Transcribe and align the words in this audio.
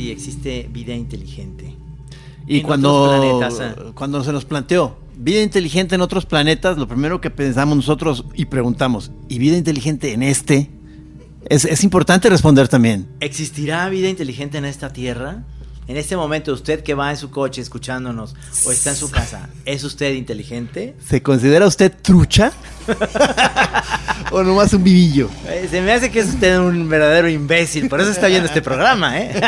Si 0.00 0.10
existe 0.10 0.68
vida 0.72 0.94
inteligente. 0.94 1.74
Y 2.46 2.60
en 2.60 2.66
cuando, 2.66 3.38
planetas, 3.38 3.60
ah. 3.60 3.92
cuando 3.94 4.24
se 4.24 4.32
nos 4.32 4.44
planteó 4.44 4.96
vida 5.16 5.42
inteligente 5.42 5.94
en 5.94 6.00
otros 6.00 6.24
planetas, 6.24 6.78
lo 6.78 6.88
primero 6.88 7.20
que 7.20 7.28
pensamos 7.28 7.76
nosotros 7.76 8.24
y 8.34 8.46
preguntamos, 8.46 9.10
¿y 9.28 9.38
vida 9.38 9.58
inteligente 9.58 10.14
en 10.14 10.22
este? 10.22 10.70
Es, 11.46 11.66
es 11.66 11.84
importante 11.84 12.30
responder 12.30 12.68
también. 12.68 13.08
¿Existirá 13.20 13.88
vida 13.90 14.08
inteligente 14.08 14.56
en 14.56 14.64
esta 14.64 14.92
Tierra? 14.92 15.44
En 15.90 15.96
este 15.96 16.16
momento, 16.16 16.52
usted 16.52 16.84
que 16.84 16.94
va 16.94 17.10
en 17.10 17.16
su 17.16 17.32
coche 17.32 17.60
escuchándonos 17.60 18.36
o 18.64 18.70
está 18.70 18.90
en 18.90 18.96
su 18.96 19.10
casa, 19.10 19.48
¿es 19.64 19.82
usted 19.82 20.14
inteligente? 20.14 20.94
¿Se 21.04 21.20
considera 21.20 21.66
usted 21.66 21.92
trucha? 22.00 22.52
¿O 24.30 24.40
nomás 24.44 24.72
un 24.72 24.84
vivillo? 24.84 25.28
Eh, 25.48 25.66
Se 25.68 25.80
me 25.80 25.90
hace 25.90 26.12
que 26.12 26.20
es 26.20 26.28
usted 26.28 26.60
un 26.60 26.88
verdadero 26.88 27.28
imbécil, 27.28 27.88
por 27.88 28.00
eso 28.00 28.12
está 28.12 28.28
viendo 28.28 28.46
este 28.46 28.62
programa, 28.62 29.18
¿eh? 29.18 29.40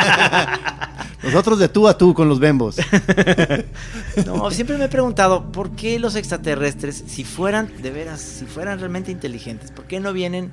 Nosotros 1.23 1.61
de 1.61 1.69
tú 1.69 1.87
a 1.87 1.97
tú 1.97 2.13
con 2.13 2.29
los 2.29 2.41
bembos. 2.41 2.77
No, 4.27 4.51
siempre 4.51 4.77
me 4.77 4.87
he 4.87 4.89
preguntado, 4.89 5.53
¿por 5.53 5.71
qué 5.71 6.01
los 6.01 6.17
extraterrestres, 6.17 7.05
si 7.07 7.23
fueran 7.23 7.71
de 7.81 7.91
veras, 7.93 8.21
si 8.21 8.47
fueran 8.47 8.81
realmente 8.81 9.13
inteligentes, 9.13 9.71
¿por 9.71 9.87
qué 9.87 10.01
no 10.01 10.13
vienen 10.13 10.53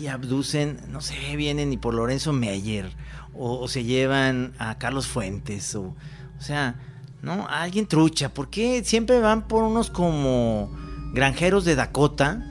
y 0.00 0.06
abducen, 0.06 0.78
no 0.88 1.00
sé, 1.00 1.14
vienen 1.36 1.72
y 1.72 1.76
por 1.76 1.94
Lorenzo 1.94 2.32
Meyer, 2.32 2.92
o, 3.38 3.60
o 3.60 3.68
se 3.68 3.84
llevan 3.84 4.52
a 4.58 4.78
Carlos 4.78 5.06
Fuentes, 5.06 5.74
o, 5.74 5.94
o 6.38 6.42
sea, 6.42 6.76
¿no? 7.22 7.46
A 7.48 7.62
alguien 7.62 7.86
trucha, 7.86 8.32
¿por 8.32 8.50
qué 8.50 8.82
siempre 8.84 9.20
van 9.20 9.48
por 9.48 9.64
unos 9.64 9.90
como 9.90 10.70
granjeros 11.12 11.64
de 11.64 11.74
Dakota 11.74 12.50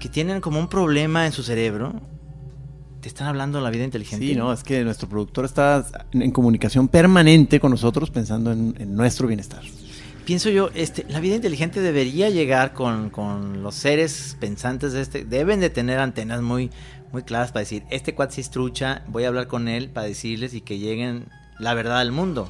que 0.00 0.08
tienen 0.08 0.40
como 0.40 0.58
un 0.58 0.68
problema 0.68 1.26
en 1.26 1.32
su 1.32 1.42
cerebro? 1.42 2.00
Te 3.00 3.08
están 3.08 3.28
hablando 3.28 3.58
de 3.58 3.64
la 3.64 3.70
vida 3.70 3.84
inteligente. 3.84 4.26
Sí, 4.26 4.34
no, 4.34 4.52
es 4.52 4.64
que 4.64 4.82
nuestro 4.82 5.08
productor 5.08 5.44
está 5.44 5.86
en, 6.12 6.22
en 6.22 6.30
comunicación 6.32 6.88
permanente 6.88 7.60
con 7.60 7.70
nosotros 7.70 8.10
pensando 8.10 8.50
en, 8.50 8.74
en 8.78 8.96
nuestro 8.96 9.28
bienestar. 9.28 9.62
Pienso 10.24 10.50
yo, 10.50 10.70
este, 10.74 11.06
la 11.08 11.20
vida 11.20 11.36
inteligente 11.36 11.80
debería 11.80 12.30
llegar 12.30 12.72
con, 12.72 13.10
con 13.10 13.62
los 13.62 13.76
seres 13.76 14.36
pensantes 14.40 14.92
de 14.92 15.02
este. 15.02 15.24
Deben 15.24 15.60
de 15.60 15.70
tener 15.70 16.00
antenas 16.00 16.42
muy, 16.42 16.72
muy 17.12 17.22
claras 17.22 17.52
para 17.52 17.60
decir, 17.60 17.84
este 17.90 18.14
cuate 18.14 18.34
sí 18.34 18.40
es 18.40 18.50
trucha, 18.50 19.02
voy 19.08 19.24
a 19.24 19.28
hablar 19.28 19.46
con 19.46 19.68
él 19.68 19.88
para 19.88 20.06
decirles 20.06 20.54
y 20.54 20.60
que 20.60 20.78
lleguen 20.78 21.26
la 21.58 21.74
verdad 21.74 22.00
al 22.00 22.12
mundo. 22.12 22.48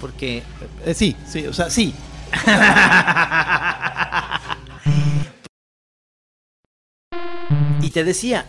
Porque 0.00 0.42
Eh, 0.84 0.94
sí, 0.94 1.16
sí, 1.26 1.46
o 1.46 1.52
sea, 1.52 1.70
sí. 1.70 1.94
Y 7.80 7.90
te 7.90 8.04
decía, 8.04 8.46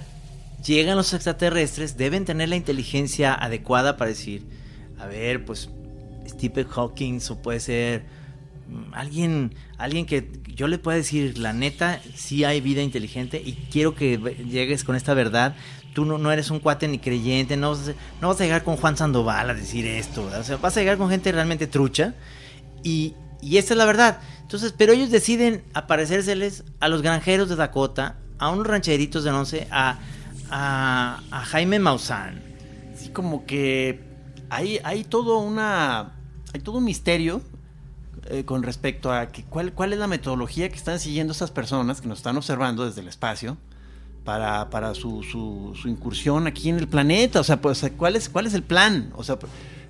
llegan 0.65 0.97
los 0.97 1.13
extraterrestres, 1.13 1.97
deben 1.97 2.25
tener 2.25 2.49
la 2.49 2.55
inteligencia 2.55 3.33
adecuada 3.33 3.97
para 3.97 4.09
decir, 4.09 4.45
a 4.99 5.05
ver, 5.05 5.45
pues 5.45 5.69
Stephen 6.27 6.67
Hawking 6.67 7.19
o 7.29 7.41
puede 7.41 7.59
ser 7.59 8.05
alguien, 8.93 9.55
alguien 9.77 10.05
que 10.05 10.29
yo 10.55 10.67
le 10.67 10.77
pueda 10.77 10.97
decir, 10.97 11.37
la 11.37 11.53
neta, 11.53 12.01
sí 12.15 12.43
hay 12.43 12.61
vida 12.61 12.81
inteligente 12.81 13.41
y 13.43 13.53
quiero 13.71 13.95
que 13.95 14.17
llegues 14.17 14.83
con 14.83 14.95
esta 14.95 15.13
verdad. 15.13 15.55
Tú 15.93 16.05
no, 16.05 16.17
no 16.17 16.31
eres 16.31 16.51
un 16.51 16.59
cuate 16.59 16.87
ni 16.87 16.99
creyente, 16.99 17.57
no 17.57 17.75
no 18.21 18.27
vas 18.27 18.39
a 18.39 18.43
llegar 18.43 18.63
con 18.63 18.77
Juan 18.77 18.97
Sandoval 18.97 19.49
a 19.49 19.53
decir 19.53 19.85
esto, 19.85 20.29
o 20.37 20.43
sea, 20.43 20.57
vas 20.57 20.77
a 20.77 20.79
llegar 20.79 20.97
con 20.97 21.09
gente 21.09 21.31
realmente 21.31 21.65
trucha 21.65 22.13
y, 22.83 23.15
y 23.41 23.57
esta 23.57 23.73
es 23.73 23.77
la 23.77 23.85
verdad. 23.85 24.19
Entonces, 24.41 24.73
pero 24.77 24.93
ellos 24.93 25.09
deciden 25.09 25.63
aparecérseles 25.73 26.63
a 26.79 26.87
los 26.87 27.01
granjeros 27.01 27.49
de 27.49 27.55
Dakota, 27.55 28.17
a 28.37 28.49
unos 28.49 28.67
rancheritos 28.67 29.23
de 29.23 29.31
once, 29.31 29.67
a, 29.71 29.99
a, 30.49 31.21
a 31.31 31.45
Jaime 31.45 31.79
Maussan. 31.79 32.41
Sí, 32.95 33.09
como 33.09 33.45
que 33.45 33.99
hay, 34.49 34.79
hay 34.83 35.03
todo 35.03 35.39
una. 35.39 36.13
Hay 36.53 36.61
todo 36.61 36.77
un 36.77 36.85
misterio 36.85 37.41
eh, 38.29 38.43
con 38.45 38.63
respecto 38.63 39.11
a 39.11 39.27
que 39.27 39.43
cuál, 39.43 39.73
cuál 39.73 39.93
es 39.93 39.99
la 39.99 40.07
metodología 40.07 40.69
que 40.69 40.75
están 40.75 40.99
siguiendo 40.99 41.31
estas 41.31 41.51
personas 41.51 42.01
que 42.01 42.07
nos 42.07 42.19
están 42.19 42.37
observando 42.37 42.85
desde 42.85 43.01
el 43.01 43.07
espacio 43.07 43.57
para, 44.23 44.69
para 44.69 44.93
su, 44.93 45.23
su, 45.23 45.73
su 45.81 45.87
incursión 45.87 46.47
aquí 46.47 46.69
en 46.69 46.77
el 46.77 46.87
planeta. 46.87 47.39
O 47.39 47.43
sea, 47.43 47.61
pues, 47.61 47.89
¿cuál 47.95 48.17
es, 48.17 48.27
cuál 48.27 48.45
es 48.45 48.53
el 48.53 48.63
plan? 48.63 49.13
O 49.15 49.23
sea, 49.23 49.37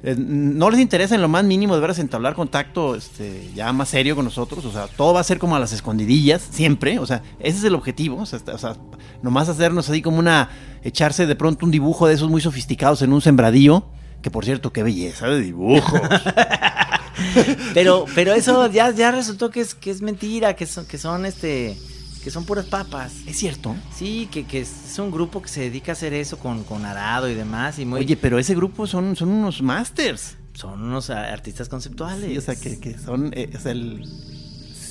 eh, 0.03 0.15
no 0.15 0.69
les 0.69 0.79
interesa 0.79 1.15
en 1.15 1.21
lo 1.21 1.27
más 1.27 1.43
mínimo 1.43 1.73
de 1.73 1.81
veras 1.81 1.97
entablar 1.97 2.35
contacto 2.35 2.93
este, 2.93 3.49
ya 3.55 3.73
más 3.73 3.89
serio 3.89 4.15
con 4.15 4.25
nosotros. 4.25 4.63
O 4.65 4.71
sea, 4.71 4.87
todo 4.87 5.15
va 5.15 5.21
a 5.21 5.23
ser 5.23 5.39
como 5.39 5.55
a 5.55 5.59
las 5.59 5.73
escondidillas, 5.73 6.47
siempre. 6.51 6.99
O 6.99 7.05
sea, 7.07 7.23
ese 7.39 7.57
es 7.57 7.63
el 7.63 7.73
objetivo. 7.73 8.21
O 8.21 8.25
sea, 8.27 8.39
o 8.53 8.57
sea, 8.59 8.75
nomás 9.23 9.49
hacernos 9.49 9.89
así 9.89 10.01
como 10.03 10.19
una. 10.19 10.49
echarse 10.83 11.25
de 11.25 11.35
pronto 11.35 11.65
un 11.65 11.71
dibujo 11.71 12.07
de 12.07 12.13
esos 12.13 12.29
muy 12.29 12.41
sofisticados 12.41 13.01
en 13.01 13.13
un 13.13 13.21
sembradío. 13.21 13.87
Que 14.21 14.29
por 14.29 14.45
cierto, 14.45 14.71
qué 14.71 14.83
belleza 14.83 15.27
de 15.27 15.41
dibujos. 15.41 16.01
Pero, 17.73 18.05
pero 18.15 18.33
eso 18.33 18.69
ya, 18.71 18.91
ya 18.91 19.11
resultó 19.11 19.49
que 19.49 19.61
es, 19.61 19.73
que 19.75 19.91
es 19.91 20.01
mentira, 20.01 20.55
que 20.55 20.65
son, 20.65 20.85
que 20.85 20.97
son 20.97 21.25
este. 21.25 21.77
que 22.23 22.29
son 22.31 22.45
puras 22.45 22.65
papas. 22.65 23.13
es 23.25 23.37
cierto. 23.37 23.75
Sí, 23.95 24.27
que, 24.31 24.45
que 24.45 24.61
es 24.61 24.97
un 24.99 25.11
grupo 25.11 25.41
que 25.41 25.49
se 25.49 25.61
dedica 25.61 25.91
a 25.91 25.93
hacer 25.93 26.13
eso 26.13 26.37
con, 26.39 26.63
con 26.63 26.85
arado 26.85 27.29
y 27.29 27.33
demás. 27.35 27.79
Y 27.79 27.85
muy, 27.85 27.99
Oye, 28.01 28.17
pero 28.17 28.39
ese 28.39 28.55
grupo 28.55 28.87
son, 28.87 29.15
son 29.15 29.29
unos 29.29 29.61
masters. 29.61 30.35
son 30.53 30.81
unos 30.83 31.09
artistas 31.09 31.69
conceptuales. 31.69 32.25
Sí, 32.31 32.37
o 32.37 32.41
sea, 32.41 32.55
que, 32.55 32.79
que 32.79 32.97
son. 32.97 33.31
eh, 33.35 33.49
o 33.55 33.59
sea, 33.59 33.71
el- 33.71 34.03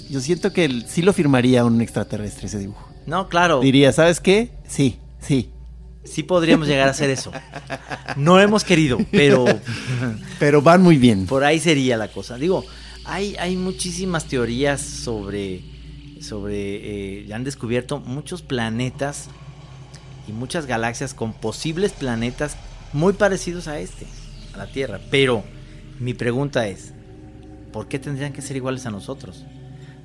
yo 0.08 0.20
siento 0.20 0.52
que 0.52 0.64
el- 0.64 0.86
sí 0.88 1.02
lo 1.02 1.12
firmaría 1.12 1.64
un 1.64 1.80
extraterrestre 1.80 2.46
ese 2.46 2.58
dibujo. 2.58 2.88
No, 3.06 3.28
claro. 3.28 3.60
Diría, 3.60 3.92
¿sabes 3.92 4.20
qué? 4.20 4.50
Sí, 4.68 4.98
sí. 5.20 5.50
Sí 6.06 6.22
podríamos 6.22 6.68
llegar 6.68 6.88
a 6.88 6.92
hacer 6.92 7.10
eso. 7.10 7.32
No 8.16 8.40
hemos 8.40 8.64
querido, 8.64 8.98
pero 9.10 9.44
Pero 10.38 10.62
van 10.62 10.82
muy 10.82 10.96
bien. 10.96 11.26
por 11.26 11.44
ahí 11.44 11.60
sería 11.60 11.96
la 11.96 12.08
cosa. 12.08 12.36
Digo, 12.36 12.64
hay, 13.04 13.36
hay 13.36 13.56
muchísimas 13.56 14.26
teorías 14.26 14.80
sobre, 14.80 15.62
sobre, 16.20 17.22
eh, 17.22 17.34
han 17.34 17.44
descubierto 17.44 18.00
muchos 18.00 18.42
planetas 18.42 19.28
y 20.28 20.32
muchas 20.32 20.66
galaxias 20.66 21.14
con 21.14 21.32
posibles 21.32 21.92
planetas 21.92 22.56
muy 22.92 23.12
parecidos 23.12 23.68
a 23.68 23.78
este, 23.78 24.06
a 24.54 24.58
la 24.58 24.66
Tierra. 24.66 25.00
Pero 25.10 25.44
mi 26.00 26.14
pregunta 26.14 26.66
es, 26.66 26.92
¿por 27.72 27.88
qué 27.88 27.98
tendrían 27.98 28.32
que 28.32 28.42
ser 28.42 28.56
iguales 28.56 28.86
a 28.86 28.90
nosotros? 28.90 29.44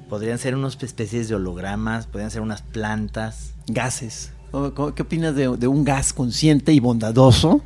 Podrían 0.09 0.37
ser 0.37 0.55
unas 0.55 0.81
especies 0.83 1.29
de 1.29 1.35
hologramas, 1.35 2.05
podrían 2.05 2.31
ser 2.31 2.41
unas 2.41 2.61
plantas. 2.61 3.53
Gases. 3.67 4.31
¿Cómo- 4.51 4.73
cómo- 4.73 4.93
¿Qué 4.95 5.01
opinas 5.01 5.35
de, 5.35 5.55
de 5.57 5.67
un 5.67 5.83
gas 5.83 6.13
consciente 6.13 6.73
y 6.73 6.79
bondadoso 6.79 7.61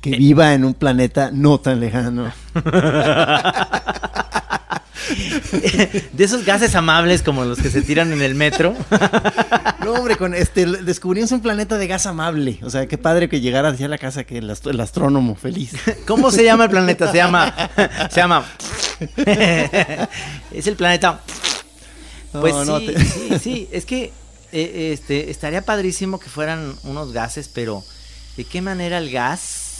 que 0.00 0.10
viva 0.10 0.54
en 0.54 0.64
un 0.64 0.74
planeta 0.74 1.30
no 1.32 1.58
tan 1.60 1.80
lejano? 1.80 2.32
De 6.12 6.24
esos 6.24 6.44
gases 6.44 6.74
amables 6.74 7.22
como 7.22 7.44
los 7.44 7.58
que 7.60 7.70
se 7.70 7.80
tiran 7.82 8.12
en 8.12 8.22
el 8.22 8.34
metro. 8.34 8.74
No, 9.86 9.92
hombre, 9.92 10.16
con 10.16 10.34
este 10.34 10.66
descubrimos 10.66 11.30
un 11.30 11.40
planeta 11.40 11.78
de 11.78 11.86
gas 11.86 12.06
amable. 12.06 12.58
O 12.64 12.70
sea, 12.70 12.88
qué 12.88 12.98
padre 12.98 13.28
que 13.28 13.40
llegara 13.40 13.68
hacia 13.68 13.86
la 13.86 13.98
casa 13.98 14.24
que 14.24 14.38
el, 14.38 14.50
ast- 14.50 14.68
el 14.68 14.80
astrónomo 14.80 15.36
feliz. 15.36 15.74
¿Cómo 16.08 16.32
se 16.32 16.42
llama 16.42 16.64
el 16.64 16.70
planeta? 16.70 17.08
Se 17.12 17.18
llama. 17.18 17.54
Se 18.10 18.16
llama. 18.20 18.44
Es 20.50 20.66
el 20.66 20.74
planeta. 20.74 21.20
No, 22.32 22.40
Pues 22.40 22.52
no, 22.66 22.80
sí, 22.80 22.86
te- 22.86 23.04
sí, 23.04 23.28
sí. 23.40 23.68
Es 23.70 23.86
que 23.86 24.12
eh, 24.60 24.92
este, 24.92 25.30
estaría 25.30 25.62
padrísimo 25.62 26.18
que 26.18 26.28
fueran 26.28 26.74
unos 26.84 27.12
gases, 27.12 27.48
pero 27.48 27.84
¿de 28.36 28.44
qué 28.44 28.62
manera 28.62 28.98
el 28.98 29.10
gas 29.10 29.72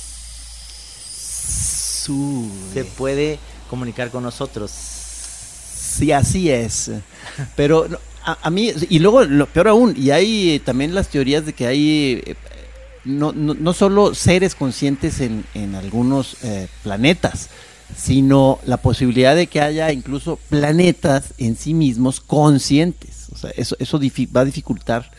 se 2.72 2.84
puede 2.84 3.38
comunicar 3.68 4.10
con 4.10 4.22
nosotros? 4.22 4.70
Sí, 4.70 6.12
así 6.12 6.50
es. 6.50 6.90
Pero 7.56 7.86
a, 8.24 8.38
a 8.42 8.50
mí, 8.50 8.72
y 8.88 8.98
luego, 8.98 9.24
lo 9.24 9.46
peor 9.46 9.68
aún, 9.68 9.94
y 9.96 10.10
hay 10.10 10.50
eh, 10.50 10.60
también 10.60 10.94
las 10.94 11.08
teorías 11.08 11.46
de 11.46 11.52
que 11.52 11.66
hay 11.66 12.22
eh, 12.26 12.34
no, 13.06 13.32
no, 13.32 13.54
no 13.54 13.72
solo 13.72 14.14
seres 14.14 14.54
conscientes 14.54 15.20
en, 15.20 15.44
en 15.54 15.74
algunos 15.74 16.36
eh, 16.42 16.68
planetas, 16.82 17.48
sino 17.96 18.58
la 18.66 18.78
posibilidad 18.78 19.34
de 19.34 19.46
que 19.46 19.60
haya 19.60 19.92
incluso 19.92 20.38
planetas 20.50 21.32
en 21.38 21.56
sí 21.56 21.72
mismos 21.72 22.20
conscientes. 22.20 23.15
O 23.32 23.36
sea, 23.38 23.50
eso, 23.56 23.76
va 24.34 24.40
a 24.40 24.44
dificultar 24.44 25.10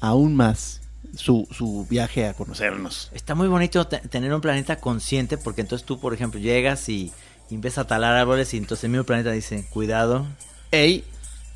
aún 0.00 0.34
más 0.34 0.80
su, 1.16 1.48
su 1.50 1.86
viaje 1.88 2.26
a 2.26 2.34
conocernos. 2.34 3.10
Está 3.14 3.34
muy 3.34 3.48
bonito 3.48 3.86
te- 3.86 3.98
tener 4.00 4.32
un 4.34 4.40
planeta 4.40 4.76
consciente 4.80 5.38
porque 5.38 5.62
entonces 5.62 5.86
tú, 5.86 5.98
por 5.98 6.12
ejemplo, 6.12 6.38
llegas 6.40 6.88
y, 6.88 7.12
y 7.50 7.54
empiezas 7.54 7.84
a 7.84 7.86
talar 7.86 8.14
árboles 8.14 8.52
y 8.54 8.58
entonces 8.58 8.84
el 8.84 8.90
mismo 8.90 9.04
planeta 9.04 9.30
dice, 9.32 9.66
cuidado, 9.70 10.26
Ey, 10.70 11.04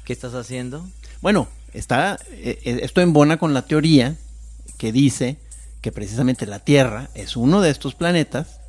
¿qué 0.04 0.12
estás 0.12 0.34
haciendo? 0.34 0.86
Bueno, 1.20 1.48
está 1.74 2.18
eh, 2.30 2.58
eh, 2.64 2.80
esto 2.82 3.00
embona 3.00 3.36
con 3.38 3.52
la 3.54 3.62
teoría 3.66 4.16
que 4.78 4.92
dice 4.92 5.36
que 5.82 5.92
precisamente 5.92 6.46
la 6.46 6.60
Tierra 6.60 7.10
es 7.14 7.36
uno 7.36 7.60
de 7.60 7.70
estos 7.70 7.94
planetas 7.94 8.60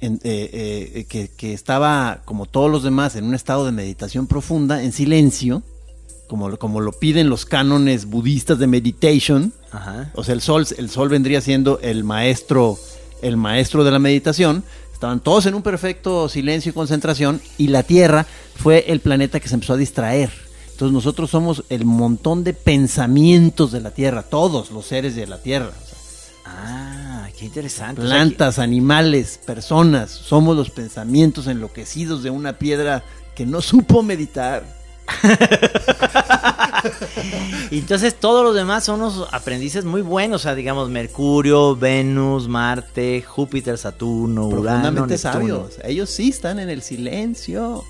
en- 0.00 0.20
eh, 0.24 0.92
eh, 0.94 1.04
que, 1.08 1.28
que 1.28 1.52
estaba, 1.52 2.22
como 2.24 2.46
todos 2.46 2.70
los 2.70 2.82
demás, 2.82 3.14
en 3.16 3.24
un 3.24 3.34
estado 3.34 3.64
de 3.66 3.72
meditación 3.72 4.26
profunda, 4.26 4.82
en 4.82 4.92
silencio, 4.92 5.62
como, 6.28 6.48
lo- 6.48 6.58
como 6.58 6.80
lo 6.80 6.92
piden 6.92 7.28
los 7.28 7.44
cánones 7.44 8.04
budistas 8.06 8.58
de 8.60 8.66
meditation. 8.68 9.52
Ajá. 9.72 10.10
O 10.14 10.22
sea, 10.22 10.34
el 10.34 10.40
sol, 10.40 10.66
el 10.76 10.88
sol 10.90 11.08
vendría 11.08 11.40
siendo 11.40 11.80
el 11.82 12.04
maestro, 12.04 12.78
el 13.22 13.36
maestro 13.36 13.82
de 13.84 13.90
la 13.90 13.98
meditación. 13.98 14.62
Estaban 14.92 15.20
todos 15.20 15.46
en 15.46 15.54
un 15.54 15.62
perfecto 15.62 16.28
silencio 16.28 16.70
y 16.70 16.72
concentración 16.74 17.40
y 17.56 17.68
la 17.68 17.82
Tierra 17.82 18.26
fue 18.56 18.84
el 18.88 19.00
planeta 19.00 19.40
que 19.40 19.48
se 19.48 19.54
empezó 19.54 19.72
a 19.74 19.76
distraer. 19.76 20.30
Entonces 20.72 20.92
nosotros 20.92 21.30
somos 21.30 21.64
el 21.70 21.84
montón 21.84 22.44
de 22.44 22.52
pensamientos 22.54 23.72
de 23.72 23.80
la 23.80 23.90
Tierra, 23.90 24.22
todos 24.22 24.70
los 24.70 24.86
seres 24.86 25.14
de 25.16 25.26
la 25.26 25.38
Tierra. 25.42 25.68
O 25.68 25.86
sea, 25.88 25.98
Ah, 26.50 27.28
qué 27.38 27.44
interesante. 27.44 28.00
O 28.00 28.04
sea, 28.04 28.14
plantas, 28.16 28.58
animales, 28.58 29.38
personas, 29.44 30.10
somos 30.10 30.56
los 30.56 30.70
pensamientos 30.70 31.46
enloquecidos 31.46 32.22
de 32.22 32.30
una 32.30 32.54
piedra 32.54 33.04
que 33.34 33.44
no 33.44 33.60
supo 33.62 34.02
meditar. 34.02 34.64
entonces 37.70 38.14
todos 38.14 38.44
los 38.44 38.54
demás 38.54 38.84
son 38.84 39.00
unos 39.00 39.28
aprendices 39.32 39.84
muy 39.84 40.02
buenos, 40.02 40.42
o 40.42 40.44
sea, 40.44 40.54
digamos 40.54 40.90
Mercurio, 40.90 41.76
Venus, 41.76 42.48
Marte, 42.48 43.22
Júpiter, 43.22 43.78
Saturno, 43.78 44.48
Urano, 44.48 44.90
Neptuno. 44.90 45.18
sabios. 45.18 45.78
Ellos 45.84 46.10
sí 46.10 46.30
están 46.30 46.58
en 46.58 46.70
el 46.70 46.82
silencio. 46.82 47.84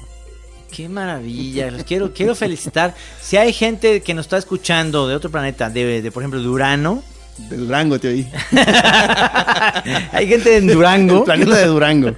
Qué 0.70 0.88
maravilla, 0.88 1.70
los 1.70 1.84
quiero, 1.84 2.12
quiero 2.12 2.34
felicitar. 2.34 2.94
Si 3.22 3.38
hay 3.38 3.52
gente 3.52 4.02
que 4.02 4.12
nos 4.12 4.26
está 4.26 4.36
escuchando 4.36 5.08
de 5.08 5.14
otro 5.14 5.30
planeta, 5.30 5.70
de, 5.70 6.02
de, 6.02 6.12
por 6.12 6.22
ejemplo 6.22 6.42
de 6.42 6.48
Urano, 6.48 7.02
De 7.48 7.56
Durango 7.56 7.98
te 7.98 8.08
oí. 8.08 8.28
hay 10.12 10.26
gente 10.26 10.58
en 10.58 10.66
Durango. 10.66 11.18
El 11.18 11.24
planeta 11.24 11.56
de 11.56 11.66
Durango. 11.66 12.10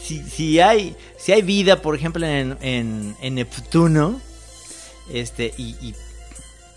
si, 0.00 0.22
si 0.22 0.60
hay 0.60 0.94
si 1.28 1.32
hay 1.32 1.42
vida, 1.42 1.82
por 1.82 1.94
ejemplo, 1.94 2.26
en, 2.26 2.56
en, 2.62 3.14
en 3.20 3.34
Neptuno, 3.34 4.18
este, 5.12 5.52
y, 5.58 5.76
y, 5.78 5.94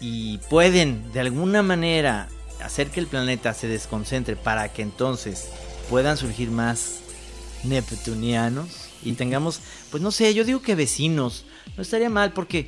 y 0.01 0.39
pueden 0.49 1.09
de 1.13 1.21
alguna 1.21 1.63
manera 1.63 2.27
hacer 2.61 2.89
que 2.89 2.99
el 2.99 3.07
planeta 3.07 3.53
se 3.53 3.69
desconcentre 3.69 4.35
para 4.35 4.67
que 4.67 4.81
entonces 4.81 5.47
puedan 5.89 6.17
surgir 6.17 6.51
más 6.51 6.99
neptunianos 7.63 8.89
y 9.05 9.13
tengamos, 9.13 9.61
pues 9.89 10.03
no 10.03 10.11
sé, 10.11 10.33
yo 10.33 10.43
digo 10.43 10.61
que 10.61 10.75
vecinos, 10.75 11.45
no 11.77 11.83
estaría 11.83 12.09
mal 12.09 12.33
porque 12.33 12.67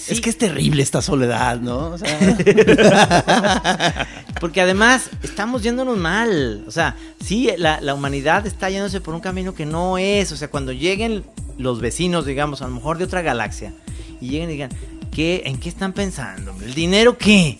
sí, 0.00 0.12
Es 0.14 0.20
que 0.20 0.30
es 0.30 0.38
terrible 0.38 0.82
esta 0.82 1.02
soledad, 1.02 1.60
¿no? 1.60 1.90
O 1.90 1.98
sea, 1.98 2.18
Porque 4.40 4.60
además 4.60 5.10
estamos 5.22 5.62
yéndonos 5.62 5.98
mal. 5.98 6.64
O 6.66 6.70
sea, 6.70 6.96
sí, 7.24 7.50
la, 7.56 7.80
la 7.80 7.94
humanidad 7.94 8.46
está 8.46 8.70
yéndose 8.70 9.00
por 9.00 9.14
un 9.14 9.20
camino 9.20 9.54
que 9.54 9.66
no 9.66 9.98
es. 9.98 10.32
O 10.32 10.36
sea, 10.36 10.48
cuando 10.48 10.72
lleguen 10.72 11.24
los 11.58 11.80
vecinos, 11.80 12.24
digamos, 12.24 12.62
a 12.62 12.68
lo 12.68 12.74
mejor 12.74 12.98
de 12.98 13.04
otra 13.04 13.22
galaxia, 13.22 13.72
y 14.20 14.28
lleguen 14.30 14.50
y 14.50 14.52
digan, 14.54 14.70
¿qué, 15.12 15.42
¿en 15.44 15.58
qué 15.58 15.68
están 15.68 15.92
pensando? 15.92 16.54
¿El 16.62 16.74
dinero 16.74 17.18
qué? 17.18 17.58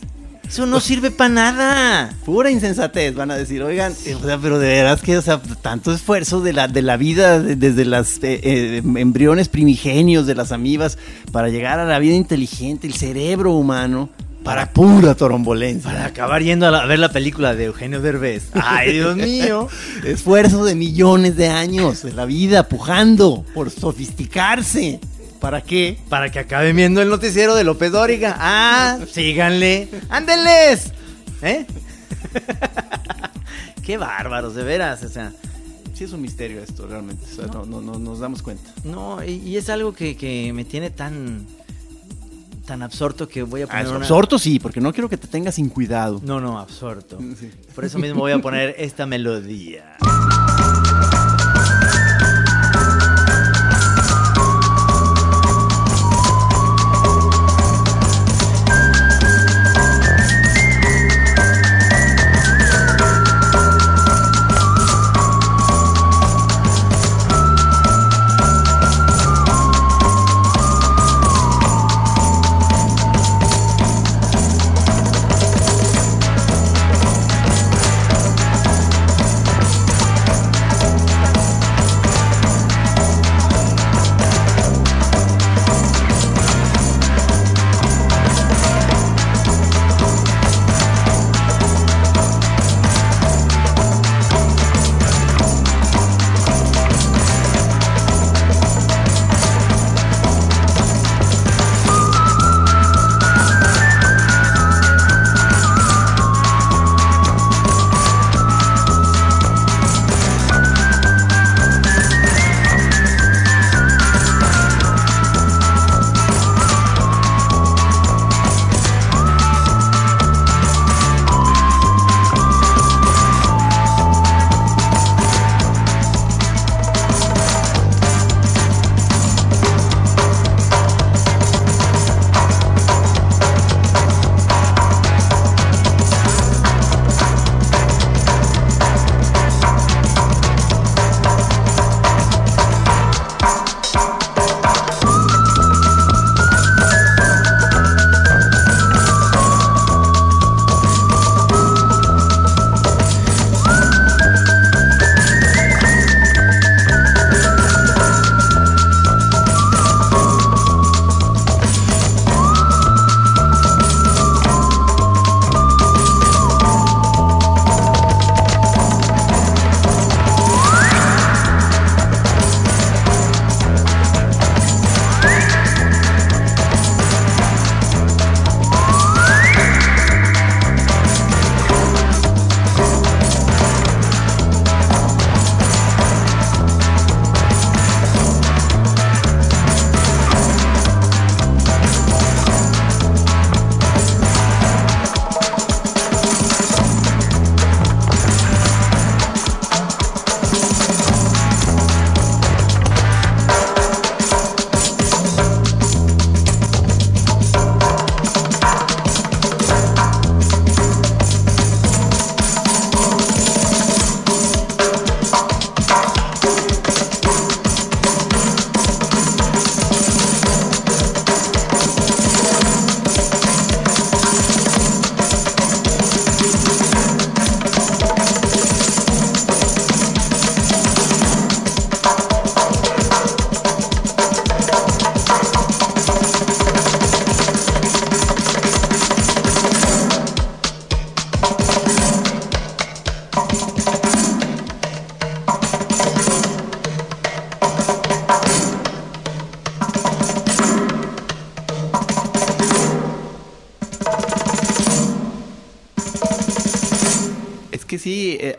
Eso 0.51 0.67
no 0.67 0.81
sirve 0.81 1.13
para 1.13 1.29
nada. 1.31 2.15
pura 2.25 2.51
insensatez, 2.51 3.15
van 3.15 3.31
a 3.31 3.37
decir, 3.37 3.63
oigan, 3.63 3.95
eh, 4.05 4.17
o 4.17 4.21
sea, 4.27 4.37
pero 4.37 4.59
de 4.59 4.67
veras 4.67 5.01
que, 5.01 5.17
o 5.17 5.23
sea, 5.23 5.41
tanto 5.63 5.93
esfuerzo 5.93 6.41
de 6.41 6.53
la, 6.53 6.67
de 6.67 6.83
la 6.83 6.97
vida, 6.97 7.39
de- 7.41 7.55
desde 7.55 7.85
los 7.85 8.19
embriones 8.23 9.49
primigenios 9.49 10.27
de 10.27 10.35
las 10.35 10.51
amibas, 10.53 10.99
para 11.31 11.49
llegar 11.51 11.79
a 11.79 11.85
la 11.85 11.99
vida 12.01 12.15
inteligente, 12.17 12.87
el 12.89 12.95
cerebro 12.95 13.53
humano, 13.53 14.09
para 14.43 14.73
pura 14.73 15.15
torombolencia. 15.15 15.89
Para 15.91 16.07
acabar 16.07 16.43
yendo 16.43 16.67
a, 16.67 16.71
la- 16.73 16.81
a 16.81 16.87
ver 16.87 16.99
la 16.99 17.13
película 17.13 17.55
de 17.55 17.67
Eugenio 17.67 18.01
Derbez. 18.01 18.49
Ay, 18.55 18.95
Dios 18.95 19.17
mío. 19.17 19.69
Esfuerzo 20.05 20.65
de 20.65 20.75
millones 20.75 21.37
de 21.37 21.49
años 21.49 22.03
de 22.03 22.13
la 22.13 22.25
vida, 22.25 22.69
pujando 22.69 23.45
por 23.55 23.71
sofisticarse. 23.71 24.99
¿Para 25.41 25.63
qué? 25.63 25.99
Para 26.09 26.31
que 26.31 26.39
acaben 26.39 26.77
viendo 26.77 27.01
el 27.03 27.09
noticiero 27.09 27.55
de 27.55 27.65
López 27.65 27.91
Dóriga. 27.93 28.37
Ah, 28.39 28.99
síganle. 29.11 29.89
¡Ándenles! 30.11 30.93
¿Eh? 31.43 31.67
Qué 33.85 33.97
bárbaros, 33.97 34.55
de 34.55 34.63
veras. 34.63 35.03
O 35.03 35.09
sea, 35.09 35.33
Sí 35.95 36.05
es 36.05 36.13
un 36.13 36.23
misterio 36.23 36.63
esto, 36.63 36.87
realmente. 36.87 37.25
O 37.31 37.35
sea, 37.35 37.47
no, 37.47 37.65
no, 37.67 37.81
no 37.83 37.99
nos 37.99 38.21
damos 38.21 38.43
cuenta. 38.43 38.71
no, 38.85 39.23
y, 39.25 39.33
y 39.33 39.57
es 39.59 39.69
algo 39.69 39.93
que, 39.93 40.17
que 40.17 40.51
me 40.55 40.65
tiene 40.65 40.91
tan 40.91 41.47
tan 42.67 42.83
absorto 42.83 43.27
que 43.29 43.43
voy 43.43 43.63
a 43.63 43.67
poner 43.67 43.89
una- 43.89 43.97
Absorto 43.97 44.39
sí, 44.39 44.61
porque 44.61 44.81
no 44.81 44.93
quiero 44.93 45.09
que 45.09 45.17
te 45.17 45.27
tengas 45.27 45.57
sin 45.57 45.69
cuidado. 45.69 46.21
No, 46.25 46.41
no, 46.41 46.59
absorto. 46.59 47.19
Sí. 47.39 47.51
Por 47.75 47.85
eso 47.85 47.99
mismo 47.99 48.21
voy 48.21 48.33
a 48.33 48.39
poner 48.39 48.77
esta 48.79 49.07
melodía. 49.07 49.97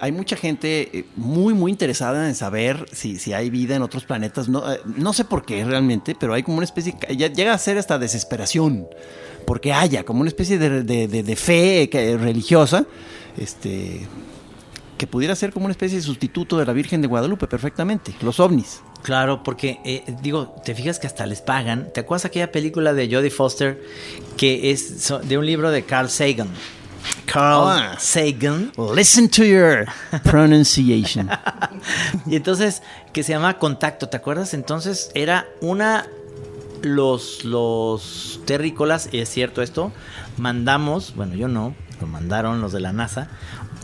hay 0.02 0.12
mucha 0.12 0.36
gente 0.36 0.90
eh, 1.00 1.06
muy, 1.16 1.54
muy 1.54 1.72
interesada 1.72 2.28
en 2.28 2.36
saber 2.36 2.86
si, 2.92 3.18
si 3.20 3.34
hay 3.34 3.50
vida 3.52 3.76
en 3.76 3.84
otros 3.84 4.04
planetas. 4.04 4.50
No, 4.50 4.70
eh, 4.74 4.80
no 4.98 5.14
sé 5.14 5.24
por 5.26 5.46
qué 5.46 5.64
realmente, 5.64 6.16
pero 6.20 6.34
hay 6.34 6.42
como 6.44 6.58
una 6.58 6.66
especie, 6.66 6.96
ya 7.16 7.28
llega 7.32 7.54
a 7.54 7.58
ser 7.58 7.78
esta 7.78 7.98
desesperación, 8.00 8.88
porque 9.46 9.72
haya 9.74 10.04
como 10.04 10.22
una 10.22 10.28
especie 10.30 10.58
de, 10.58 10.84
de- 10.84 11.08
de- 11.08 11.24
de 11.24 11.36
fe 11.36 11.88
religiosa, 12.20 12.86
este, 13.38 14.08
que 14.98 15.08
pudiera 15.08 15.36
ser 15.36 15.52
como 15.54 15.66
una 15.66 15.72
especie 15.72 15.98
de 15.98 16.04
sustituto 16.04 16.58
de 16.58 16.66
la 16.66 16.74
Virgen 16.74 17.02
de 17.02 17.08
Guadalupe, 17.08 17.48
perfectamente, 17.48 18.14
los 18.22 18.40
ovnis. 18.40 18.82
Claro, 19.04 19.42
porque 19.44 19.80
eh, 19.86 20.04
digo, 20.22 20.54
te 20.64 20.76
fijas 20.76 21.00
que 21.00 21.08
hasta 21.08 21.26
les 21.26 21.42
pagan. 21.42 21.90
¿Te 21.94 22.02
acuerdas 22.02 22.26
aquella 22.26 22.52
película 22.52 22.94
de 22.94 23.08
Jodie 23.12 23.32
Foster 23.32 23.82
que 24.38 24.70
es 24.72 25.12
de 25.28 25.38
un 25.40 25.46
libro 25.46 25.72
de 25.72 25.84
Carl 25.84 26.08
Sagan? 26.10 26.50
Carl 27.26 27.68
Ah. 27.68 27.96
Sagan. 28.00 28.72
Listen 28.96 29.30
to 29.30 29.44
your 29.44 29.86
pronunciation. 30.24 31.30
Y 32.28 32.36
entonces, 32.36 32.82
que 33.14 33.24
se 33.24 33.34
llama 33.34 33.58
Contacto, 33.58 34.10
¿te 34.10 34.18
acuerdas? 34.18 34.54
Entonces 34.54 35.12
era 35.16 35.48
una... 35.62 36.06
Los, 36.84 37.46
los 37.46 38.40
terrícolas, 38.46 39.10
y 39.12 39.20
es 39.20 39.30
cierto 39.30 39.62
esto, 39.62 39.92
mandamos, 40.38 41.14
bueno 41.16 41.36
yo 41.36 41.48
no, 41.48 41.76
lo 42.00 42.08
mandaron 42.08 42.60
los 42.60 42.72
de 42.72 42.80
la 42.80 42.92
NASA, 42.92 43.30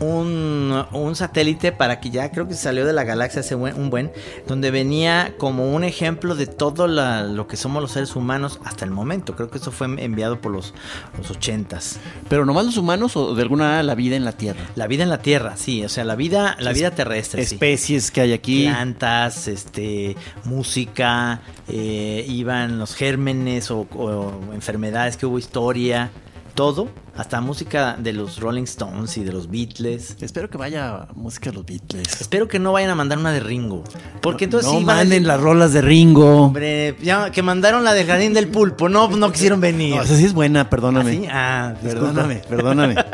un, 0.00 0.84
un 0.92 1.16
satélite 1.16 1.72
para 1.72 2.00
que 2.00 2.10
ya 2.10 2.30
creo 2.30 2.46
que 2.48 2.54
salió 2.54 2.86
de 2.86 2.92
la 2.92 3.04
galaxia 3.04 3.40
hace 3.40 3.54
buen- 3.54 3.74
un 3.76 3.90
buen, 3.90 4.12
donde 4.46 4.70
venía 4.70 5.34
como 5.38 5.74
un 5.74 5.84
ejemplo 5.84 6.34
de 6.34 6.46
todo 6.46 6.86
la- 6.86 7.24
lo 7.24 7.46
que 7.46 7.56
somos 7.56 7.82
los 7.82 7.92
seres 7.92 8.14
humanos 8.16 8.60
hasta 8.64 8.84
el 8.84 8.90
momento. 8.90 9.34
Creo 9.36 9.50
que 9.50 9.58
eso 9.58 9.70
fue 9.72 9.86
enviado 10.02 10.40
por 10.40 10.52
los, 10.52 10.74
los 11.16 11.30
ochentas. 11.30 11.98
¿Pero 12.28 12.44
nomás 12.46 12.64
los 12.66 12.76
humanos 12.76 13.16
o 13.16 13.34
de 13.34 13.42
alguna 13.42 13.64
manera 13.64 13.82
la 13.82 13.94
vida 13.94 14.16
en 14.16 14.24
la 14.24 14.32
Tierra? 14.32 14.60
La 14.76 14.86
vida 14.86 15.02
en 15.02 15.08
la 15.10 15.18
Tierra, 15.22 15.56
sí, 15.56 15.84
o 15.84 15.88
sea, 15.88 16.04
la 16.04 16.14
vida, 16.16 16.56
la 16.60 16.72
vida 16.72 16.90
terrestre. 16.92 17.44
sí. 17.44 17.54
Especies 17.56 18.10
que 18.10 18.20
hay 18.20 18.32
aquí. 18.32 18.66
plantas, 18.66 19.48
este, 19.48 20.16
música, 20.44 21.40
eh, 21.68 22.24
iban 22.28 22.78
los 22.78 22.94
gérmenes 22.94 23.70
o, 23.70 23.80
o 23.96 24.32
enfermedades 24.54 25.16
que 25.16 25.26
hubo 25.26 25.38
historia, 25.38 26.10
todo, 26.58 26.88
hasta 27.16 27.40
música 27.40 27.96
de 27.96 28.12
los 28.12 28.40
Rolling 28.40 28.64
Stones 28.64 29.16
y 29.16 29.22
de 29.22 29.30
los 29.30 29.48
Beatles. 29.48 30.16
Espero 30.20 30.50
que 30.50 30.58
vaya 30.58 31.06
música 31.14 31.50
de 31.50 31.56
los 31.56 31.64
Beatles. 31.64 32.20
Espero 32.20 32.48
que 32.48 32.58
no 32.58 32.72
vayan 32.72 32.90
a 32.90 32.96
mandar 32.96 33.16
una 33.16 33.30
de 33.30 33.38
Ringo, 33.38 33.84
porque 34.20 34.46
entonces 34.46 34.68
no 34.72 34.80
sí 34.80 34.84
manden 34.84 35.08
decir, 35.08 35.26
las 35.28 35.40
rolas 35.40 35.72
de 35.72 35.82
Ringo. 35.82 36.46
Hombre, 36.46 36.96
ya 37.00 37.30
que 37.30 37.42
mandaron 37.42 37.84
la 37.84 37.94
del 37.94 38.08
Jardín 38.08 38.34
del 38.34 38.48
Pulpo, 38.48 38.88
no, 38.88 39.06
no 39.08 39.30
quisieron 39.34 39.60
venir. 39.60 39.94
No, 39.94 40.02
esa 40.02 40.16
sí 40.16 40.24
es 40.24 40.32
buena, 40.32 40.68
perdóname. 40.68 41.10
¿Ah, 41.10 41.12
sí? 41.14 41.28
Ah, 41.30 41.74
perdóname, 41.80 42.42
perdóname. 42.48 42.96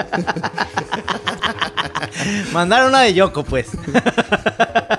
Mandaron 2.54 2.88
una 2.88 3.02
de 3.02 3.12
Yoko, 3.12 3.44
pues. 3.44 3.68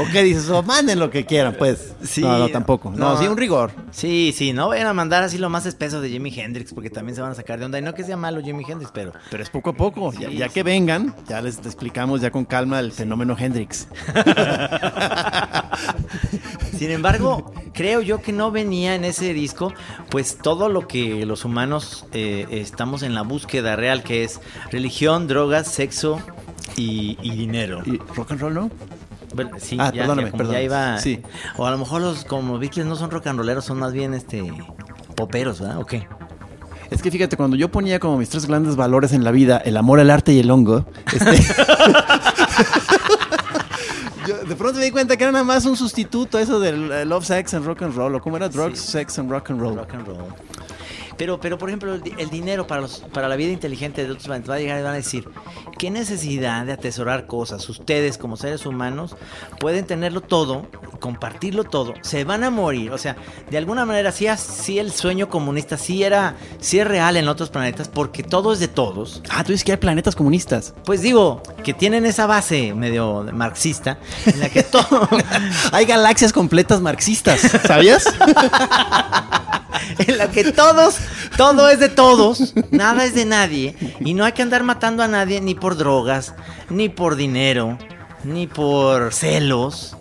¿O 0.00 0.04
qué 0.12 0.22
dices? 0.22 0.48
O 0.50 0.62
manden 0.62 0.98
lo 0.98 1.10
que 1.10 1.24
quieran, 1.24 1.54
pues. 1.58 1.94
Sí, 2.02 2.20
no, 2.22 2.38
no, 2.38 2.48
tampoco. 2.48 2.90
No, 2.90 3.14
no. 3.14 3.18
sí, 3.18 3.26
un 3.26 3.36
rigor. 3.36 3.72
Sí, 3.90 4.34
sí, 4.36 4.52
no 4.52 4.68
vayan 4.68 4.86
a 4.86 4.92
mandar 4.92 5.22
así 5.22 5.38
lo 5.38 5.48
más 5.50 5.66
espeso 5.66 6.00
de 6.00 6.10
Jimi 6.10 6.32
Hendrix, 6.38 6.72
porque 6.74 6.90
también 6.90 7.16
se 7.16 7.22
van 7.22 7.32
a 7.32 7.34
sacar 7.34 7.58
de 7.58 7.64
onda. 7.66 7.78
Y 7.78 7.82
no 7.82 7.94
que 7.94 8.04
sea 8.04 8.16
malo 8.16 8.42
Jimi 8.42 8.64
Hendrix, 8.66 8.90
pero 8.92 9.12
Pero 9.30 9.42
es 9.42 9.50
poco 9.50 9.70
a 9.70 9.74
poco. 9.74 10.12
Ya, 10.12 10.28
Sí, 10.28 10.36
ya 10.36 10.48
sí. 10.48 10.54
que 10.54 10.62
vengan, 10.62 11.14
ya 11.28 11.40
les 11.40 11.58
explicamos 11.58 12.20
ya 12.20 12.30
con 12.30 12.44
calma 12.44 12.80
el 12.80 12.92
fenómeno 12.92 13.36
Hendrix. 13.38 13.88
Sin 16.78 16.90
embargo, 16.90 17.52
creo 17.72 18.02
yo 18.02 18.20
que 18.20 18.32
no 18.32 18.50
venía 18.50 18.94
en 18.94 19.04
ese 19.04 19.32
disco, 19.32 19.72
pues 20.10 20.36
todo 20.38 20.68
lo 20.68 20.86
que 20.86 21.24
los 21.24 21.44
humanos 21.44 22.04
eh, 22.12 22.46
estamos 22.50 23.02
en 23.02 23.14
la 23.14 23.22
búsqueda 23.22 23.76
real, 23.76 24.02
que 24.02 24.24
es 24.24 24.40
religión, 24.70 25.26
drogas, 25.26 25.68
sexo 25.68 26.20
y, 26.76 27.16
y 27.22 27.30
dinero. 27.30 27.80
¿Y 27.86 27.96
rock 28.14 28.32
and 28.32 28.40
roll 28.40 28.54
no? 28.54 28.70
Bueno, 29.36 29.50
sí, 29.58 29.76
Ah, 29.78 29.92
ya, 29.94 30.02
perdóname, 30.02 30.28
ya 30.28 30.30
como 30.32 30.42
ya 30.44 30.48
perdóname. 30.58 30.64
iba. 30.64 30.98
Sí. 30.98 31.22
O 31.56 31.66
a 31.66 31.70
lo 31.70 31.78
mejor 31.78 32.02
los 32.02 32.24
como 32.24 32.58
Beatles 32.58 32.86
no 32.86 32.96
son 32.96 33.10
rock 33.10 33.28
and 33.28 33.38
rolleros, 33.38 33.64
son 33.64 33.78
más 33.78 33.92
bien 33.92 34.14
este 34.14 34.52
poperos, 35.14 35.60
¿verdad? 35.60 35.78
¿O 35.78 35.86
qué? 35.86 36.06
Es 36.90 37.02
que 37.02 37.10
fíjate, 37.10 37.36
cuando 37.36 37.56
yo 37.56 37.68
ponía 37.70 37.98
como 37.98 38.16
mis 38.16 38.28
tres 38.28 38.46
grandes 38.46 38.76
valores 38.76 39.12
en 39.12 39.24
la 39.24 39.30
vida, 39.32 39.58
el 39.58 39.76
amor, 39.76 39.98
el 40.00 40.10
arte 40.10 40.32
y 40.32 40.38
el 40.40 40.50
hongo, 40.50 40.84
este... 41.12 41.32
yo 44.26 44.36
de 44.44 44.56
pronto 44.56 44.78
me 44.78 44.84
di 44.84 44.90
cuenta 44.90 45.16
que 45.16 45.24
era 45.24 45.32
nada 45.32 45.44
más 45.44 45.64
un 45.66 45.76
sustituto 45.76 46.38
eso 46.38 46.58
del 46.60 46.90
eh, 46.92 47.04
love, 47.04 47.24
sex 47.24 47.54
and 47.54 47.64
rock 47.66 47.82
and 47.82 47.94
roll, 47.94 48.14
o 48.14 48.20
cómo 48.20 48.36
era 48.36 48.48
drugs, 48.48 48.80
Sí. 48.80 48.92
sex 48.92 49.18
and 49.18 49.30
rock 49.30 49.50
and 49.50 49.60
roll. 49.60 49.76
Rock 49.76 49.94
and 49.94 50.06
roll. 50.06 50.26
Pero, 51.16 51.40
pero 51.40 51.56
por 51.58 51.68
ejemplo, 51.68 51.94
el, 51.94 52.02
di- 52.02 52.14
el 52.18 52.28
dinero 52.30 52.66
para, 52.66 52.80
los, 52.82 52.98
para 53.12 53.28
la 53.28 53.36
vida 53.36 53.50
inteligente 53.52 54.04
de 54.04 54.10
otros 54.10 54.26
planetas 54.26 54.50
va 54.50 54.54
a 54.56 54.58
llegar 54.58 54.78
y 54.80 54.82
van 54.82 54.92
a 54.92 54.96
decir, 54.96 55.28
¿qué 55.78 55.90
necesidad 55.90 56.66
de 56.66 56.72
atesorar 56.72 57.26
cosas? 57.26 57.68
Ustedes 57.68 58.18
como 58.18 58.36
seres 58.36 58.66
humanos 58.66 59.16
pueden 59.58 59.86
tenerlo 59.86 60.20
todo, 60.20 60.66
compartirlo 61.00 61.64
todo, 61.64 61.94
se 62.02 62.24
van 62.24 62.44
a 62.44 62.50
morir. 62.50 62.92
O 62.92 62.98
sea, 62.98 63.16
de 63.50 63.56
alguna 63.58 63.84
manera 63.86 64.12
sí, 64.12 64.26
sí 64.36 64.78
el 64.78 64.92
sueño 64.92 65.28
comunista 65.28 65.76
sí 65.78 66.02
era, 66.02 66.34
sí 66.60 66.78
es 66.78 66.86
real 66.86 67.16
en 67.16 67.28
otros 67.28 67.48
planetas 67.50 67.88
porque 67.88 68.22
todo 68.22 68.52
es 68.52 68.58
de 68.60 68.68
todos. 68.68 69.22
Ah, 69.30 69.42
tú 69.44 69.52
dices 69.52 69.64
que 69.64 69.72
hay 69.72 69.78
planetas 69.78 70.14
comunistas. 70.16 70.74
Pues 70.84 71.00
digo, 71.02 71.42
que 71.64 71.72
tienen 71.74 72.04
esa 72.06 72.26
base 72.26 72.74
medio 72.74 73.24
marxista 73.32 73.98
en 74.26 74.40
la 74.40 74.48
que 74.50 74.62
todo... 74.62 75.08
hay 75.72 75.86
galaxias 75.86 76.32
completas 76.32 76.80
marxistas, 76.80 77.40
¿sabías? 77.66 78.04
en 79.98 80.18
la 80.18 80.30
que 80.30 80.52
todos, 80.52 80.96
todo 81.36 81.68
es 81.68 81.78
de 81.80 81.88
todos, 81.88 82.54
nada 82.70 83.04
es 83.04 83.14
de 83.14 83.24
nadie, 83.24 83.74
y 84.00 84.14
no 84.14 84.24
hay 84.24 84.32
que 84.32 84.42
andar 84.42 84.62
matando 84.62 85.02
a 85.02 85.08
nadie 85.08 85.40
ni 85.40 85.54
por 85.54 85.76
drogas, 85.76 86.34
ni 86.70 86.88
por 86.88 87.16
dinero, 87.16 87.78
ni 88.24 88.46
por 88.46 89.12
celos. 89.12 89.96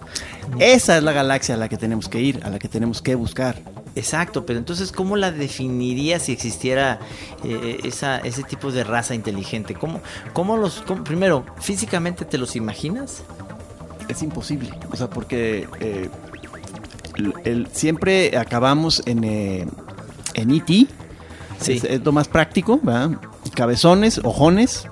Esa 0.59 0.97
es 0.97 1.03
la 1.03 1.11
galaxia 1.11 1.55
a 1.55 1.57
la 1.57 1.69
que 1.69 1.77
tenemos 1.77 2.07
que 2.07 2.21
ir, 2.21 2.39
a 2.43 2.49
la 2.49 2.59
que 2.59 2.67
tenemos 2.67 3.01
que 3.01 3.15
buscar. 3.15 3.55
Exacto, 3.95 4.45
pero 4.45 4.59
entonces, 4.59 4.91
¿cómo 4.91 5.15
la 5.15 5.31
definiría 5.31 6.19
si 6.19 6.33
existiera 6.33 6.99
eh, 7.43 7.79
esa, 7.83 8.17
ese 8.19 8.43
tipo 8.43 8.71
de 8.71 8.83
raza 8.83 9.15
inteligente? 9.15 9.73
¿Cómo, 9.73 10.01
cómo 10.33 10.57
los, 10.57 10.81
cómo- 10.85 11.03
primero, 11.03 11.45
físicamente 11.61 12.25
te 12.25 12.37
los 12.37 12.55
imaginas? 12.55 13.23
Es 14.09 14.21
imposible. 14.21 14.69
O 14.91 14.97
sea, 14.97 15.09
porque 15.09 15.67
eh, 15.79 16.09
el- 17.15 17.33
el- 17.45 17.67
siempre 17.71 18.37
acabamos 18.37 19.01
en, 19.07 19.23
eh, 19.23 19.65
en 20.35 20.51
E.T. 20.51 20.87
Sí. 21.59 21.73
Es, 21.73 21.83
es 21.85 22.03
lo 22.03 22.11
más 22.11 22.27
práctico, 22.27 22.79
¿verdad? 22.83 23.11
Cabezones, 23.55 24.19
ojones. 24.23 24.87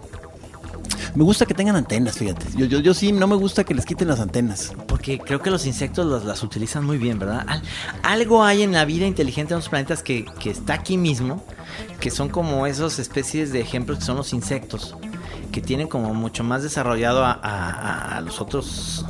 Me 1.16 1.24
gusta 1.24 1.46
que 1.46 1.54
tengan 1.54 1.76
antenas, 1.76 2.18
fíjate. 2.18 2.46
Yo, 2.56 2.66
yo, 2.66 2.80
yo 2.80 2.94
sí, 2.96 3.12
no 3.12 3.28
me 3.28 3.36
gusta 3.36 3.64
que 3.64 3.76
les 3.76 3.86
quiten 3.86 4.08
las 4.08 4.20
antenas. 4.20 4.74
Porque 4.88 5.20
creo 5.20 5.42
que 5.42 5.52
los 5.52 5.66
insectos 5.68 6.08
las, 6.08 6.24
las 6.26 6.42
utilizan 6.42 6.86
muy 6.86 6.98
bien, 6.98 7.20
¿verdad? 7.20 7.44
Al- 7.48 7.62
algo 8.02 8.44
hay 8.44 8.64
en 8.64 8.72
la 8.72 8.84
vida 8.86 9.06
inteligente 9.06 9.54
de 9.54 9.60
los 9.60 9.70
planetas 9.70 10.02
que, 10.02 10.26
que 10.40 10.50
está 10.50 10.74
aquí 10.74 10.98
mismo, 10.98 11.44
que 12.00 12.10
son 12.10 12.30
como 12.30 12.66
esas 12.66 12.98
especies 12.98 13.52
de 13.52 13.60
ejemplos 13.62 14.00
que 14.00 14.06
son 14.06 14.16
los 14.18 14.34
insectos, 14.34 14.96
que 15.52 15.62
tienen 15.62 15.88
como 15.88 16.14
mucho 16.16 16.44
más 16.44 16.64
desarrollado 16.64 17.24
a, 17.24 17.32
a- 17.34 18.18
a 18.18 18.22
los 18.22 18.42
otros 18.42 19.06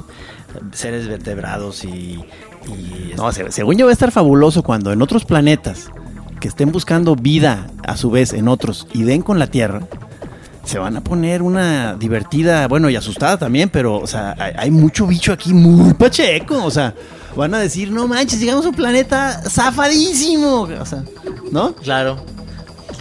seres 0.73 1.07
vertebrados 1.07 1.85
y... 1.85 2.19
y- 2.67 3.13
No, 3.15 3.31
se- 3.31 3.49
según 3.51 3.77
yo 3.77 3.85
va 3.85 3.91
a 3.91 3.93
estar 3.93 4.11
fabuloso 4.11 4.61
cuando 4.61 4.91
en 4.91 5.01
otros 5.01 5.23
planetas 5.23 5.87
que 6.43 6.49
estén 6.49 6.73
buscando 6.73 7.15
vida 7.15 7.67
a 7.87 7.95
su 7.95 8.11
vez 8.11 8.33
en 8.33 8.49
otros 8.49 8.85
y 8.91 9.03
den 9.03 9.21
con 9.21 9.39
la 9.39 9.47
Tierra, 9.47 9.87
se 10.65 10.77
van 10.77 10.97
a 10.97 11.01
poner 11.01 11.41
una 11.41 11.95
divertida, 11.95 12.67
bueno, 12.67 12.89
y 12.89 12.97
asustada 12.97 13.37
también, 13.37 13.69
pero, 13.69 13.95
o 13.95 14.07
sea, 14.07 14.35
hay, 14.57 14.69
mucho 14.69 15.07
bicho 15.07 15.31
aquí 15.31 15.53
muy 15.53 15.93
pacheco, 15.93 16.61
o 16.65 16.69
sea, 16.69 16.95
van 17.37 17.53
a 17.53 17.59
decir, 17.59 17.91
no 17.91 18.09
manches, 18.09 18.41
llegamos 18.41 18.65
a 18.65 18.69
un 18.69 18.75
planeta 18.75 19.41
zafadísimo, 19.49 20.63
o 20.63 20.85
sea, 20.85 21.05
¿no? 21.49 21.75
Claro, 21.75 22.17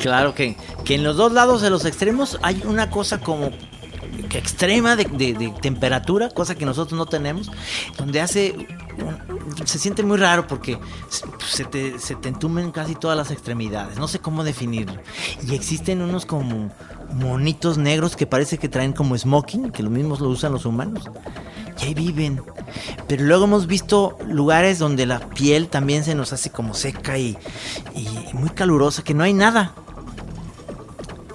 claro 0.01 0.37
que, 0.37 0.57
que 0.85 0.95
en 0.95 1.03
los 1.03 1.17
dos 1.17 1.33
lados 1.33 1.63
de 1.63 1.71
los 1.71 1.85
extremos 1.85 2.39
hay 2.43 2.63
una 2.65 2.91
cosa 2.91 3.19
como 3.19 3.51
extrema 4.35 4.97
de, 4.97 5.05
temperatura, 5.61 6.29
cosa 6.31 6.55
que 6.55 6.65
nosotros 6.67 6.99
no 6.99 7.07
tenemos, 7.07 7.51
donde 7.97 8.21
hace, 8.21 8.67
se 9.65 9.79
siente 9.79 10.03
muy 10.03 10.19
raro 10.19 10.47
porque 10.47 10.79
se- 11.49 11.65
te, 11.65 11.99
se 11.99 12.17
entumen 12.25 12.71
casi 12.73 12.95
todas 12.95 13.17
las 13.17 13.31
extremidades, 13.31 13.99
no 13.99 14.09
sé 14.09 14.19
cómo 14.19 14.45
definirlo. 14.45 15.01
Y 15.47 15.55
existen 15.55 16.03
unos 16.03 16.27
como 16.27 16.71
monitos 17.15 17.79
negros 17.79 18.17
que 18.17 18.27
parece 18.27 18.59
que 18.59 18.69
traen 18.69 18.93
como 18.93 19.17
smoking, 19.17 19.71
que 19.71 19.83
lo 19.83 19.91
mismos 19.91 20.21
lo 20.21 20.29
usan 20.29 20.53
los 20.53 20.65
humanos. 20.65 21.05
Y 21.81 21.87
ahí 21.87 21.95
viven. 21.95 22.43
Pero 23.09 23.25
luego 23.25 23.45
hemos 23.45 23.67
visto 23.67 24.19
lugares 24.27 24.79
donde 24.79 25.07
la 25.07 25.21
piel 25.21 25.69
también 25.69 26.05
se 26.05 26.15
nos 26.15 26.33
hace 26.33 26.51
como 26.51 26.75
seca 26.75 27.19
y 27.19 27.37
muy 28.35 28.51
calurosa, 28.51 29.03
que 29.03 29.15
no 29.15 29.25
hay 29.25 29.33
nada. 29.33 29.75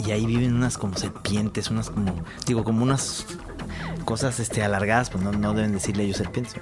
Y 0.05 0.11
ahí 0.11 0.25
viven 0.25 0.53
unas 0.53 0.77
como 0.77 0.95
serpientes, 0.95 1.69
unas 1.69 1.89
como, 1.89 2.13
digo, 2.45 2.63
como 2.63 2.83
unas 2.83 3.25
cosas 4.05 4.39
este, 4.39 4.63
alargadas, 4.63 5.09
pues 5.09 5.23
no, 5.23 5.31
no 5.31 5.53
deben 5.53 5.73
decirle 5.73 6.03
ellos 6.03 6.17
serpientes. 6.17 6.55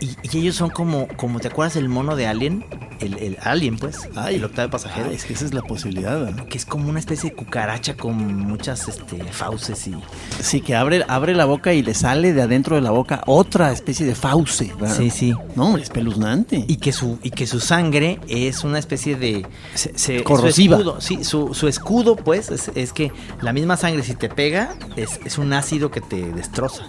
Y, 0.00 0.16
y 0.22 0.38
ellos 0.38 0.56
son 0.56 0.70
como, 0.70 1.06
como, 1.16 1.40
¿te 1.40 1.48
acuerdas 1.48 1.76
el 1.76 1.88
mono 1.88 2.16
de 2.16 2.26
Alien? 2.26 2.64
el, 3.00 3.16
el 3.16 3.38
alien, 3.40 3.78
pues, 3.78 4.10
Ay, 4.14 4.34
el 4.34 4.44
octavo 4.44 4.70
pasajero. 4.72 5.06
ah, 5.08 5.14
es 5.14 5.24
que 5.24 5.32
esa 5.32 5.46
es 5.46 5.54
la 5.54 5.62
posibilidad. 5.62 6.20
¿verdad? 6.20 6.44
Que 6.48 6.58
es 6.58 6.66
como 6.66 6.90
una 6.90 6.98
especie 6.98 7.30
de 7.30 7.36
cucaracha 7.36 7.96
con 7.96 8.14
muchas 8.36 8.88
este, 8.88 9.24
fauces 9.24 9.86
y... 9.86 9.94
Sí, 10.42 10.60
que 10.60 10.76
abre, 10.76 11.02
abre 11.08 11.34
la 11.34 11.46
boca 11.46 11.72
y 11.72 11.82
le 11.82 11.94
sale 11.94 12.34
de 12.34 12.42
adentro 12.42 12.76
de 12.76 12.82
la 12.82 12.90
boca 12.90 13.22
otra 13.26 13.72
especie 13.72 14.04
de 14.04 14.14
fauce. 14.14 14.70
¿verdad? 14.78 14.94
Sí, 14.94 15.08
sí. 15.08 15.34
No, 15.56 15.78
es 15.78 15.84
espeluznante. 15.84 16.62
Y 16.68 16.76
que 16.76 16.92
su, 16.92 17.18
y 17.22 17.30
que 17.30 17.46
su 17.46 17.58
sangre 17.58 18.20
es 18.28 18.64
una 18.64 18.78
especie 18.78 19.16
de... 19.16 19.46
se- 19.74 19.96
se- 19.96 20.22
Corrosiva. 20.22 20.76
Su 20.76 20.82
escudo, 20.82 21.00
sí, 21.00 21.24
su, 21.24 21.54
su 21.54 21.68
escudo, 21.68 22.16
pues, 22.16 22.50
es, 22.50 22.70
es 22.74 22.92
que 22.92 23.12
la 23.40 23.54
misma 23.54 23.78
sangre, 23.78 24.02
si 24.02 24.14
te 24.14 24.28
pega, 24.28 24.74
es, 24.96 25.20
es 25.24 25.38
un 25.38 25.54
ácido 25.54 25.90
que 25.90 26.02
te 26.02 26.32
destroza. 26.32 26.86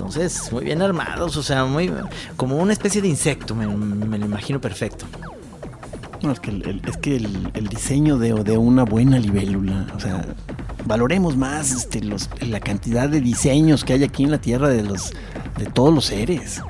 Entonces, 0.00 0.50
muy 0.50 0.64
bien 0.64 0.80
armados, 0.80 1.36
o 1.36 1.42
sea, 1.42 1.66
muy 1.66 1.92
como 2.36 2.56
una 2.56 2.72
especie 2.72 3.02
de 3.02 3.08
insecto, 3.08 3.54
me, 3.54 3.66
me 3.66 4.16
lo 4.16 4.24
imagino 4.24 4.58
perfecto. 4.58 5.04
No, 6.22 6.32
es 6.32 6.40
que 6.40 6.50
el, 6.50 6.82
es 6.86 6.96
que 6.96 7.16
el, 7.16 7.50
el 7.52 7.66
diseño 7.68 8.16
de, 8.16 8.32
de 8.32 8.56
una 8.56 8.84
buena 8.84 9.18
libélula, 9.18 9.86
o 9.94 10.00
sea, 10.00 10.24
valoremos 10.86 11.36
más 11.36 11.70
este, 11.72 12.00
los, 12.00 12.30
la 12.40 12.60
cantidad 12.60 13.10
de 13.10 13.20
diseños 13.20 13.84
que 13.84 13.92
hay 13.92 14.04
aquí 14.04 14.24
en 14.24 14.30
la 14.30 14.40
Tierra 14.40 14.70
de 14.70 14.84
los 14.84 15.12
de 15.58 15.66
todos 15.66 15.94
los 15.94 16.06
seres. 16.06 16.62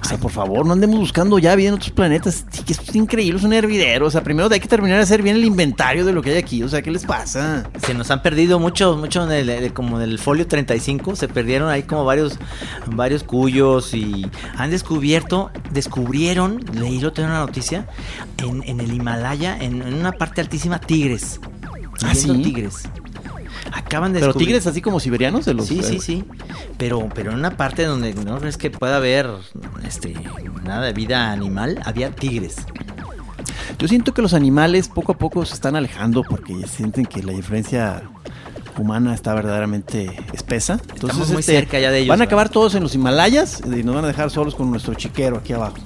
O 0.00 0.04
sea, 0.08 0.18
por 0.18 0.30
favor, 0.30 0.64
no 0.64 0.72
andemos 0.72 0.98
buscando 0.98 1.38
ya 1.38 1.54
bien 1.56 1.74
otros 1.74 1.90
planetas. 1.90 2.44
Sí, 2.50 2.62
que 2.62 2.72
es 2.72 2.94
increíble, 2.94 3.38
es 3.38 3.44
un 3.44 3.52
hervidero. 3.52 4.06
O 4.06 4.10
sea, 4.10 4.22
primero 4.22 4.48
hay 4.50 4.60
que 4.60 4.68
terminar 4.68 4.98
de 4.98 5.02
hacer 5.02 5.22
bien 5.22 5.36
el 5.36 5.44
inventario 5.44 6.04
de 6.04 6.12
lo 6.12 6.22
que 6.22 6.30
hay 6.30 6.36
aquí. 6.36 6.62
O 6.62 6.68
sea, 6.68 6.82
¿qué 6.82 6.90
les 6.90 7.04
pasa? 7.04 7.68
Se 7.84 7.94
nos 7.94 8.10
han 8.10 8.22
perdido 8.22 8.58
mucho, 8.58 8.96
mucho 8.96 9.24
en 9.24 9.32
el, 9.32 9.48
eh, 9.48 9.72
como 9.72 10.00
en 10.00 10.08
el 10.08 10.18
folio 10.18 10.46
35, 10.46 11.16
se 11.16 11.28
perdieron 11.28 11.68
ahí 11.68 11.82
como 11.82 12.04
varios, 12.04 12.38
varios 12.86 13.24
cuyos 13.24 13.94
y 13.94 14.26
han 14.56 14.70
descubierto, 14.70 15.50
descubrieron, 15.70 16.64
leí 16.72 17.00
lo 17.00 17.12
tengo 17.12 17.28
una 17.28 17.40
noticia, 17.40 17.86
en, 18.38 18.62
en 18.64 18.80
el 18.80 18.92
Himalaya, 18.92 19.56
en, 19.58 19.82
en 19.82 19.94
una 19.94 20.12
parte 20.12 20.40
altísima, 20.40 20.78
tigres. 20.78 21.40
¿Ah, 22.04 22.14
sí? 22.14 22.30
tigres. 22.42 22.88
Acaban 23.72 24.12
de 24.12 24.20
Pero 24.20 24.32
descubrir- 24.32 24.46
tigres 24.46 24.66
así 24.66 24.80
como 24.82 25.00
siberianos 25.00 25.44
de 25.44 25.54
los. 25.54 25.66
Sí, 25.66 25.82
sí, 25.82 25.96
eh, 25.96 26.00
sí. 26.00 26.24
Pero, 26.78 27.08
pero 27.14 27.32
en 27.32 27.38
una 27.38 27.56
parte 27.56 27.84
donde 27.84 28.14
no 28.14 28.38
crees 28.38 28.56
que 28.56 28.70
pueda 28.70 28.96
haber 28.96 29.28
este 29.84 30.14
nada 30.64 30.86
de 30.86 30.92
vida 30.92 31.30
animal, 31.32 31.80
había 31.84 32.10
tigres. 32.10 32.56
Yo 33.78 33.88
siento 33.88 34.14
que 34.14 34.22
los 34.22 34.32
animales 34.34 34.88
poco 34.88 35.12
a 35.12 35.18
poco 35.18 35.44
se 35.44 35.54
están 35.54 35.76
alejando 35.76 36.22
porque 36.22 36.54
sienten 36.66 37.04
que 37.04 37.22
la 37.22 37.32
diferencia 37.32 38.02
humana 38.78 39.14
está 39.14 39.34
verdaderamente 39.34 40.16
espesa. 40.32 40.74
Entonces, 40.74 41.02
Estamos 41.10 41.28
muy 41.30 41.40
este, 41.40 41.52
cerca 41.56 41.78
ya 41.78 41.90
de 41.90 41.98
ellos, 41.98 42.08
Van 42.08 42.16
a 42.16 42.24
¿verdad? 42.24 42.28
acabar 42.28 42.48
todos 42.48 42.74
en 42.74 42.82
los 42.82 42.94
Himalayas 42.94 43.60
y 43.64 43.82
nos 43.82 43.94
van 43.94 44.04
a 44.04 44.08
dejar 44.08 44.30
solos 44.30 44.54
con 44.54 44.70
nuestro 44.70 44.94
chiquero 44.94 45.38
aquí 45.38 45.52
abajo. 45.52 45.76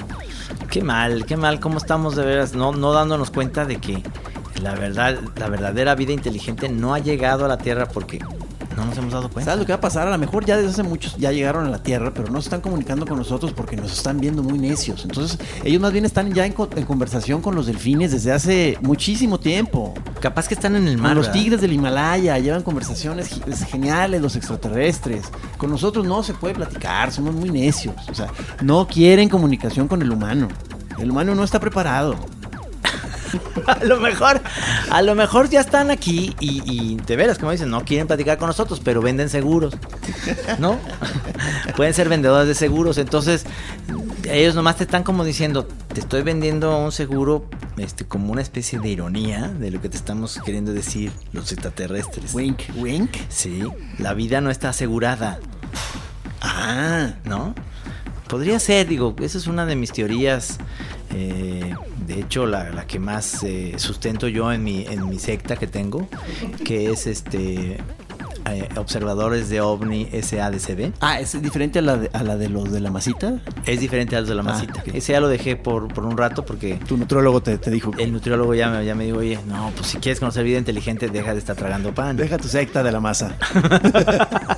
Qué 0.70 0.82
mal, 0.82 1.24
qué 1.26 1.36
mal, 1.36 1.58
cómo 1.58 1.78
estamos 1.78 2.14
de 2.16 2.24
veras, 2.24 2.54
no, 2.54 2.72
no 2.72 2.92
dándonos 2.92 3.30
cuenta 3.30 3.64
de 3.64 3.76
que 3.78 4.02
la 4.62 4.74
verdad, 4.74 5.18
la 5.36 5.48
verdadera 5.48 5.94
vida 5.94 6.12
inteligente 6.12 6.68
no 6.68 6.94
ha 6.94 6.98
llegado 6.98 7.44
a 7.44 7.48
la 7.48 7.58
Tierra 7.58 7.86
porque 7.88 8.18
no 8.76 8.84
nos 8.86 8.96
hemos 8.96 9.12
dado 9.12 9.28
cuenta. 9.28 9.50
¿Sabes 9.50 9.60
lo 9.60 9.66
que 9.66 9.72
va 9.72 9.78
a 9.78 9.80
pasar? 9.80 10.06
A 10.06 10.10
lo 10.10 10.16
mejor 10.18 10.44
ya 10.46 10.56
desde 10.56 10.70
hace 10.70 10.82
muchos 10.82 11.16
ya 11.16 11.32
llegaron 11.32 11.66
a 11.66 11.70
la 11.70 11.82
Tierra, 11.82 12.12
pero 12.14 12.30
no 12.30 12.40
se 12.40 12.46
están 12.46 12.60
comunicando 12.60 13.04
con 13.04 13.18
nosotros 13.18 13.52
porque 13.52 13.76
nos 13.76 13.92
están 13.92 14.20
viendo 14.20 14.42
muy 14.42 14.58
necios. 14.58 15.04
Entonces, 15.04 15.38
ellos 15.64 15.80
más 15.82 15.92
bien 15.92 16.04
están 16.04 16.32
ya 16.32 16.46
en, 16.46 16.52
co- 16.52 16.68
en 16.74 16.84
conversación 16.84 17.42
con 17.42 17.54
los 17.54 17.66
delfines 17.66 18.12
desde 18.12 18.32
hace 18.32 18.78
muchísimo 18.80 19.38
tiempo. 19.40 19.92
Capaz 20.20 20.46
que 20.48 20.54
están 20.54 20.76
en 20.76 20.86
el 20.88 20.96
mar. 20.96 21.08
Con 21.14 21.16
los 21.18 21.32
tigres 21.32 21.60
del 21.60 21.72
Himalaya 21.72 22.38
llevan 22.38 22.62
conversaciones 22.62 23.40
geniales 23.68 24.22
los 24.22 24.36
extraterrestres. 24.36 25.24
Con 25.58 25.70
nosotros 25.70 26.06
no 26.06 26.22
se 26.22 26.32
puede 26.34 26.54
platicar, 26.54 27.12
somos 27.12 27.34
muy 27.34 27.50
necios. 27.50 27.96
O 28.10 28.14
sea, 28.14 28.28
no 28.62 28.86
quieren 28.86 29.28
comunicación 29.28 29.88
con 29.88 30.00
el 30.00 30.10
humano. 30.10 30.48
El 30.98 31.10
humano 31.10 31.34
no 31.34 31.44
está 31.44 31.58
preparado. 31.60 32.14
A 33.66 33.84
lo 33.84 34.00
mejor, 34.00 34.40
a 34.90 35.02
lo 35.02 35.14
mejor 35.14 35.48
ya 35.48 35.60
están 35.60 35.90
aquí 35.90 36.34
y, 36.40 36.62
y 36.64 36.96
de 36.96 37.16
veras, 37.16 37.38
como 37.38 37.52
dicen, 37.52 37.70
no 37.70 37.84
quieren 37.84 38.06
platicar 38.06 38.38
con 38.38 38.48
nosotros, 38.48 38.80
pero 38.82 39.00
venden 39.00 39.28
seguros, 39.28 39.76
¿no? 40.58 40.78
Pueden 41.76 41.94
ser 41.94 42.08
vendedores 42.08 42.48
de 42.48 42.54
seguros, 42.54 42.98
entonces 42.98 43.44
ellos 44.28 44.54
nomás 44.54 44.76
te 44.76 44.84
están 44.84 45.02
como 45.02 45.24
diciendo, 45.24 45.66
te 45.92 46.00
estoy 46.00 46.22
vendiendo 46.22 46.76
un 46.78 46.92
seguro, 46.92 47.46
este, 47.76 48.04
como 48.04 48.32
una 48.32 48.42
especie 48.42 48.78
de 48.80 48.88
ironía 48.88 49.48
de 49.48 49.70
lo 49.70 49.80
que 49.80 49.88
te 49.88 49.96
estamos 49.96 50.40
queriendo 50.44 50.72
decir 50.72 51.12
los 51.32 51.52
extraterrestres. 51.52 52.34
Wink, 52.34 52.62
wink. 52.76 53.16
Sí, 53.28 53.62
la 53.98 54.14
vida 54.14 54.40
no 54.40 54.50
está 54.50 54.70
asegurada, 54.70 55.38
Ah, 56.42 57.14
¿no? 57.24 57.54
Podría 58.30 58.60
ser, 58.60 58.86
digo, 58.86 59.16
esa 59.20 59.38
es 59.38 59.48
una 59.48 59.66
de 59.66 59.74
mis 59.74 59.92
teorías. 59.92 60.58
eh, 61.12 61.74
de 62.06 62.20
hecho, 62.20 62.46
la, 62.46 62.86
que 62.86 62.98
más 62.98 63.42
eh, 63.42 63.74
sustento 63.76 64.28
yo 64.28 64.52
en 64.52 64.64
mi, 64.64 64.86
en 64.86 65.08
mi 65.08 65.18
secta 65.18 65.56
que 65.56 65.66
tengo, 65.66 66.08
que 66.64 66.90
es 66.90 67.06
este 67.06 67.78
eh, 68.54 68.68
Observadores 68.76 69.48
de 69.48 69.60
OVNI 69.60 70.08
SADCB. 70.22 70.92
ah, 71.00 71.20
es 71.20 71.40
diferente 71.40 71.78
a 71.78 71.82
la 71.82 71.96
de, 71.96 72.10
a 72.12 72.22
la 72.22 72.36
de 72.36 72.48
los 72.48 72.70
de 72.72 72.80
la 72.80 72.90
masita. 72.90 73.40
Es 73.66 73.80
diferente 73.80 74.16
a 74.16 74.20
los 74.20 74.28
de 74.28 74.34
la 74.34 74.42
Ah, 74.42 74.44
masita. 74.44 74.80
ok. 74.80 74.88
Ese 74.94 75.12
ya 75.12 75.20
lo 75.20 75.28
dejé 75.28 75.56
por, 75.56 75.88
por 75.92 76.04
un 76.04 76.16
rato 76.16 76.44
porque 76.44 76.74
Tu 76.86 76.96
nutrólogo 76.96 77.42
te, 77.42 77.58
te 77.58 77.70
dijo. 77.70 77.92
el 77.98 78.12
nutriólogo 78.12 78.54
ya 78.54 78.68
me, 78.70 78.84
ya 78.84 78.94
me 78.94 79.04
dijo, 79.06 79.18
oye, 79.18 79.38
no, 79.46 79.70
pues 79.76 79.88
si 79.88 79.98
quieres 79.98 80.18
conocer 80.20 80.44
vida 80.44 80.58
inteligente, 80.58 81.08
deja 81.08 81.32
de 81.32 81.38
estar 81.38 81.56
tragando 81.56 81.94
pan. 81.94 82.16
Deja 82.16 82.38
tu 82.38 82.48
secta 82.48 82.82
de 82.82 82.92
la 82.92 83.00
masa. 83.00 83.36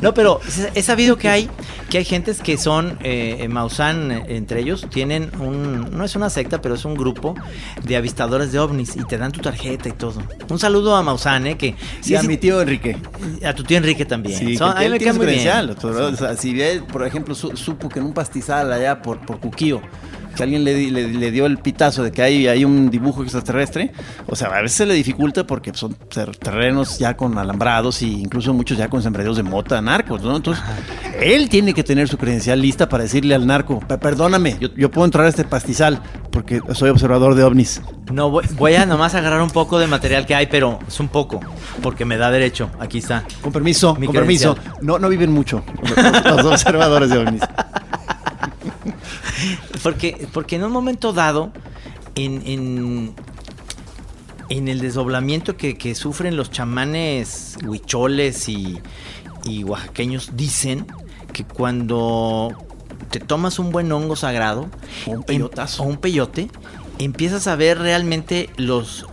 No, 0.00 0.12
pero 0.12 0.40
he 0.74 0.82
sabido 0.82 1.16
que 1.16 1.28
hay 1.28 1.48
que 1.88 1.98
hay 1.98 2.04
gentes 2.04 2.40
que 2.40 2.58
son 2.58 2.98
eh, 3.02 3.38
en 3.40 3.52
Maussan 3.52 4.10
eh, 4.10 4.24
entre 4.28 4.60
ellos 4.60 4.86
tienen 4.90 5.30
un 5.40 5.96
no 5.96 6.04
es 6.04 6.14
una 6.16 6.28
secta, 6.28 6.60
pero 6.60 6.74
es 6.74 6.84
un 6.84 6.94
grupo 6.94 7.34
de 7.84 7.96
avistadores 7.96 8.52
de 8.52 8.58
ovnis 8.58 8.96
y 8.96 9.04
te 9.04 9.16
dan 9.16 9.32
tu 9.32 9.40
tarjeta 9.40 9.88
y 9.88 9.92
todo. 9.92 10.20
Un 10.50 10.58
saludo 10.58 10.94
a 10.96 11.02
Maussan, 11.02 11.46
eh, 11.46 11.56
que 11.56 11.74
Sí, 12.02 12.16
a 12.16 12.22
mi 12.22 12.36
tío 12.36 12.60
Enrique. 12.60 12.96
A 13.44 13.52
tu 13.54 13.62
tío 13.64 13.76
Enrique 13.78 14.04
también. 14.04 14.38
Sí, 14.38 14.56
Son- 14.56 14.76
a 14.76 14.80
mí 14.80 14.88
me 14.88 14.98
cae 14.98 15.12
muy 15.12 15.26
bien. 15.26 15.66
doctor. 15.66 15.92
O 16.00 16.16
sea, 16.16 16.36
si 16.36 16.60
él, 16.60 16.82
por 16.84 17.06
ejemplo, 17.06 17.34
su- 17.34 17.56
supo 17.56 17.88
que 17.88 17.98
en 17.98 18.06
un 18.06 18.14
pastizal 18.14 18.72
allá 18.72 19.00
por, 19.02 19.20
por 19.24 19.40
Cuquío, 19.40 19.80
que 20.34 20.42
alguien 20.42 20.64
le, 20.64 20.90
le, 20.90 21.08
le 21.08 21.30
dio 21.30 21.46
el 21.46 21.58
pitazo 21.58 22.02
de 22.02 22.12
que 22.12 22.22
hay, 22.22 22.46
hay 22.46 22.64
un 22.64 22.90
dibujo 22.90 23.22
extraterrestre, 23.22 23.92
o 24.26 24.36
sea, 24.36 24.48
a 24.48 24.60
veces 24.62 24.76
se 24.76 24.86
le 24.86 24.94
dificulta 24.94 25.46
porque 25.46 25.72
son 25.74 25.94
ter- 25.94 26.36
terrenos 26.36 26.98
ya 26.98 27.16
con 27.16 27.38
alambrados 27.38 28.02
e 28.02 28.06
incluso 28.06 28.52
muchos 28.54 28.76
ya 28.78 28.88
con 28.88 29.02
sembradíos 29.02 29.36
de 29.36 29.42
mota 29.42 29.80
narcos, 29.80 30.22
¿no? 30.22 30.36
Entonces, 30.36 30.62
él 31.20 31.48
tiene 31.48 31.72
que 31.74 31.82
tener 31.84 32.08
su 32.08 32.18
credencial 32.18 32.60
lista 32.60 32.88
para 32.88 33.04
decirle 33.04 33.34
al 33.34 33.46
narco, 33.46 33.80
"Per- 33.80 33.98
perdóname, 33.98 34.56
yo, 34.60 34.68
yo 34.76 34.90
puedo 34.90 35.04
entrar 35.04 35.26
a 35.26 35.28
este 35.28 35.44
pastizal 35.44 36.00
porque 36.30 36.60
soy 36.74 36.90
observador 36.90 37.34
de 37.34 37.44
ovnis. 37.44 37.80
No 38.12 38.30
voy, 38.30 38.44
voy 38.56 38.74
a 38.74 38.84
nomás 38.86 39.14
agarrar 39.14 39.40
un 39.40 39.50
poco 39.50 39.78
de 39.78 39.86
material 39.86 40.26
que 40.26 40.34
hay, 40.34 40.46
pero 40.46 40.78
es 40.86 41.00
un 41.00 41.08
poco 41.08 41.40
porque 41.82 42.04
me 42.04 42.16
da 42.16 42.30
derecho. 42.30 42.70
Aquí 42.80 42.98
está. 42.98 43.24
Con 43.40 43.52
permiso, 43.52 43.94
Mi 43.94 44.06
con 44.06 44.14
permiso. 44.14 44.54
credencial. 44.54 44.84
No, 44.84 44.98
no 44.98 45.08
viven 45.08 45.32
mucho 45.32 45.62
los 46.26 46.44
observadores 46.44 47.10
de 47.10 47.18
ovnis. 47.18 47.42
Porque, 49.82 50.28
porque 50.32 50.56
en 50.56 50.64
un 50.64 50.72
momento 50.72 51.12
dado, 51.12 51.52
en, 52.14 52.42
en, 52.46 53.14
en 54.48 54.68
el 54.68 54.80
desdoblamiento 54.80 55.56
que, 55.56 55.76
que 55.76 55.94
sufren 55.94 56.36
los 56.36 56.50
chamanes 56.50 57.56
huicholes 57.64 58.48
y, 58.48 58.80
y 59.44 59.64
oaxaqueños, 59.64 60.30
dicen 60.36 60.86
que 61.32 61.44
cuando 61.44 62.52
te 63.10 63.20
tomas 63.20 63.58
un 63.58 63.70
buen 63.70 63.90
hongo 63.92 64.16
sagrado 64.16 64.68
O 65.06 65.10
un 65.12 65.22
peyotazo. 65.24 65.82
o 65.82 65.86
un 65.86 65.96
peyote, 65.96 66.48
empiezas 66.98 67.46
a 67.46 67.56
ver 67.56 67.78
realmente 67.78 68.50
los 68.56 69.06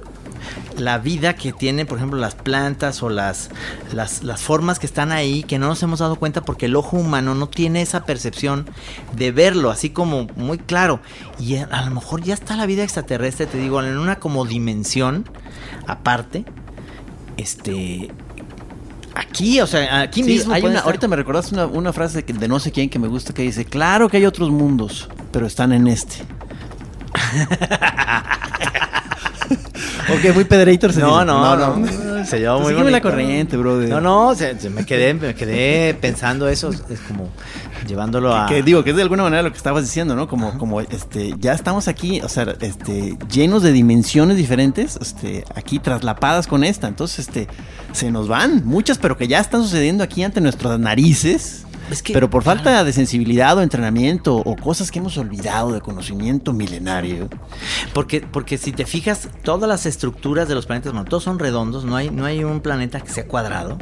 la 0.78 0.98
vida 0.98 1.36
que 1.36 1.52
tienen, 1.54 1.88
por 1.88 1.98
ejemplo, 1.98 2.20
las 2.20 2.36
plantas 2.36 3.02
o 3.04 3.10
las, 3.10 3.50
las, 3.94 4.24
las 4.24 4.42
formas 4.42 4.80
que 4.80 4.86
están 4.86 5.12
ahí, 5.12 5.44
que 5.44 5.60
no 5.60 5.68
nos 5.68 5.82
hemos 5.84 6.00
dado 6.00 6.16
cuenta 6.18 6.42
porque 6.42 6.66
el 6.68 6.76
ojo 6.76 6.98
humano 6.98 7.36
no 7.36 7.48
tiene 7.48 7.82
esa 7.82 8.06
percepción 8.06 8.68
de 9.16 9.32
verlo 9.32 9.70
así 9.72 9.90
como 9.92 10.28
muy 10.36 10.58
claro. 10.58 11.00
Y 11.40 11.58
a, 11.58 11.82
lo 11.86 11.92
mejor 11.92 12.22
ya 12.24 12.34
está 12.34 12.56
la 12.56 12.66
vida 12.66 12.84
extraterrestre, 12.84 13.46
te 13.46 13.58
digo, 13.58 13.82
en 13.84 13.98
una 13.98 14.18
como 14.18 14.46
dimensión 14.46 15.30
aparte. 15.88 16.46
Este. 17.38 18.10
Aquí, 19.14 19.60
o 19.60 19.68
sea, 19.68 20.02
aquí 20.02 20.24
Sí, 20.24 20.30
mismo. 20.30 20.54
hay 20.54 20.64
una, 20.64 20.76
estar- 20.80 20.86
ahorita 20.86 21.08
me 21.10 21.16
recordaste 21.18 21.54
una, 21.56 21.66
una 21.66 21.92
frase 21.94 22.18
de, 22.20 22.24
que- 22.26 22.34
de 22.34 22.48
no 22.48 22.60
sé 22.60 22.72
quién 22.72 22.90
que 22.90 22.98
me 23.00 23.08
gusta 23.10 23.34
que 23.34 23.42
dice, 23.42 23.66
claro 23.66 24.08
que 24.10 24.18
hay 24.18 24.26
otros 24.26 24.50
mundos, 24.52 25.10
pero 25.32 25.46
están 25.46 25.74
en 25.74 25.88
este. 25.88 26.16
ok, 30.10 30.34
muy 30.34 30.44
Pederator 30.46 30.94
se 30.94 31.00
No, 31.02 31.14
dice. 31.14 31.26
no, 31.26 31.56
no, 31.56 32.26
Se 32.26 32.40
llevó 32.40 32.60
muy 32.60 32.70
sígueme 32.70 32.92
la 32.92 33.02
corriente, 33.02 33.58
brother. 33.58 33.90
No, 33.90 34.02
no, 34.02 34.36
me 34.76 34.86
quedé, 34.86 35.14
me 35.14 35.36
quedé 35.36 35.94
pensando 35.94 36.48
eso, 36.48 36.70
es 36.70 37.00
como 37.08 37.30
llevándolo 37.88 38.36
a 38.36 38.46
Que 38.48 38.62
digo, 38.64 38.84
que 38.84 38.92
es 38.92 38.96
de 38.96 39.02
alguna 39.02 39.24
manera 39.24 39.42
lo 39.42 39.52
que 39.52 39.58
estabas 39.58 39.84
diciendo, 39.84 40.16
¿no? 40.16 40.28
Como, 40.28 40.58
como 40.58 40.82
este, 40.82 41.34
ya 41.40 41.54
estamos 41.54 41.88
aquí, 41.88 42.22
o 42.22 42.30
sea, 42.30 42.56
este, 42.62 43.18
llenos 43.32 43.64
de 43.64 43.72
dimensiones 43.72 44.38
diferentes, 44.38 44.98
este, 45.02 45.44
aquí 45.56 45.80
traslapadas 45.80 46.48
con 46.48 46.64
esta. 46.64 46.88
Entonces, 46.88 47.28
este, 47.28 47.48
se 47.92 48.12
nos 48.12 48.28
van 48.28 48.66
muchas, 48.66 48.98
pero 48.98 49.18
que 49.18 49.28
ya 49.28 49.40
están 49.40 49.64
sucediendo 49.64 50.04
aquí 50.04 50.24
ante 50.24 50.42
nuestras 50.42 50.80
narices. 50.80 51.66
Es 51.90 52.02
que- 52.04 52.14
Pero 52.14 52.30
por 52.30 52.44
falta 52.44 52.84
de 52.84 52.94
sensibilidad 52.94 53.58
o 53.58 53.62
entrenamiento 53.62 54.36
o 54.38 54.56
cosas 54.56 54.92
que 54.92 55.00
hemos 55.00 55.18
olvidado 55.18 55.72
de 55.74 55.82
conocimiento 55.82 56.54
milenario. 56.54 57.28
Porque, 57.94 58.22
porque 58.22 58.58
si 58.58 58.72
te 58.72 58.86
fijas, 58.86 59.30
todas 59.44 59.68
las 59.68 59.86
estructuras 59.86 60.48
de 60.48 60.56
los 60.56 60.66
planetas, 60.66 60.94
bueno, 60.94 61.08
todos 61.10 61.24
son 61.24 61.40
redondos, 61.40 61.84
no 61.86 61.96
hay, 61.96 62.10
no 62.10 62.26
hay 62.26 62.44
un 62.44 62.62
planeta 62.62 63.02
que 63.02 63.10
sea 63.10 63.28
cuadrado. 63.28 63.78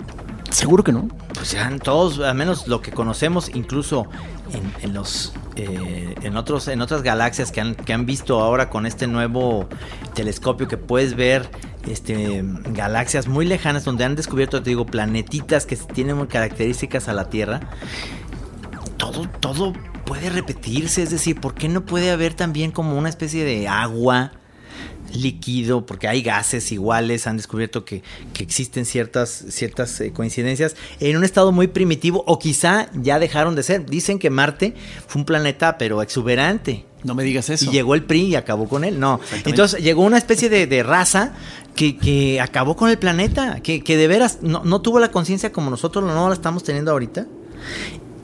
Seguro 0.49 0.83
que 0.83 0.91
no. 0.91 1.07
Pues 1.35 1.51
ya 1.51 1.71
todos, 1.77 2.19
al 2.19 2.33
menos 2.35 2.67
lo 2.67 2.81
que 2.81 2.91
conocemos, 2.91 3.51
incluso 3.53 4.07
en, 4.51 4.73
en 4.83 4.93
los 4.95 5.33
eh, 5.55 6.15
en 6.23 6.37
otros, 6.37 6.67
en 6.69 6.81
otras 6.81 7.03
galaxias 7.03 7.51
que 7.51 7.61
han, 7.61 7.75
que 7.75 7.93
han 7.93 8.05
visto 8.07 8.39
ahora 8.41 8.69
con 8.69 8.85
este 8.87 9.05
nuevo 9.07 9.67
telescopio 10.15 10.67
que 10.67 10.77
puedes 10.77 11.15
ver 11.15 11.49
este 11.89 12.43
galaxias 12.69 13.27
muy 13.27 13.45
lejanas 13.45 13.83
donde 13.83 14.03
han 14.03 14.15
descubierto, 14.15 14.61
te 14.61 14.69
digo, 14.69 14.85
planetitas 14.85 15.65
que 15.65 15.75
tienen 15.75 16.25
características 16.27 17.09
a 17.09 17.13
la 17.13 17.29
Tierra. 17.29 17.61
Todo, 18.97 19.27
todo 19.39 19.73
puede 20.05 20.29
repetirse, 20.29 21.03
es 21.03 21.11
decir, 21.11 21.39
¿por 21.39 21.53
qué 21.53 21.69
no 21.69 21.85
puede 21.85 22.11
haber 22.11 22.33
también 22.33 22.71
como 22.71 22.97
una 22.97 23.09
especie 23.09 23.43
de 23.43 23.67
agua? 23.67 24.31
Líquido, 25.13 25.85
porque 25.85 26.07
hay 26.07 26.21
gases 26.21 26.71
iguales, 26.71 27.27
han 27.27 27.37
descubierto 27.37 27.85
que, 27.85 28.03
que 28.33 28.43
existen 28.43 28.85
ciertas, 28.85 29.45
ciertas 29.49 29.99
eh, 30.01 30.11
coincidencias 30.11 30.75
en 30.99 31.17
un 31.17 31.23
estado 31.23 31.51
muy 31.51 31.67
primitivo, 31.67 32.23
o 32.27 32.39
quizá 32.39 32.89
ya 32.93 33.19
dejaron 33.19 33.55
de 33.55 33.63
ser. 33.63 33.85
Dicen 33.85 34.19
que 34.19 34.29
Marte 34.29 34.73
fue 35.07 35.21
un 35.21 35.25
planeta, 35.25 35.77
pero 35.77 36.01
exuberante. 36.01 36.85
No 37.03 37.15
me 37.15 37.23
digas 37.23 37.49
eso. 37.49 37.65
Y 37.65 37.69
llegó 37.69 37.95
el 37.95 38.03
PRI 38.03 38.23
y 38.23 38.35
acabó 38.35 38.67
con 38.67 38.83
él. 38.83 38.99
No. 38.99 39.19
Entonces 39.45 39.81
llegó 39.81 40.03
una 40.03 40.17
especie 40.17 40.49
de, 40.49 40.67
de 40.67 40.83
raza 40.83 41.33
que, 41.75 41.97
que 41.97 42.41
acabó 42.41 42.75
con 42.75 42.89
el 42.89 42.97
planeta, 42.99 43.61
que, 43.61 43.83
que 43.83 43.95
de 43.95 44.07
veras 44.07 44.39
no, 44.41 44.63
no 44.65 44.81
tuvo 44.81 44.99
la 44.99 45.11
conciencia 45.11 45.51
como 45.51 45.69
nosotros 45.69 46.03
no 46.03 46.27
la 46.27 46.33
estamos 46.33 46.63
teniendo 46.63 46.91
ahorita. 46.91 47.25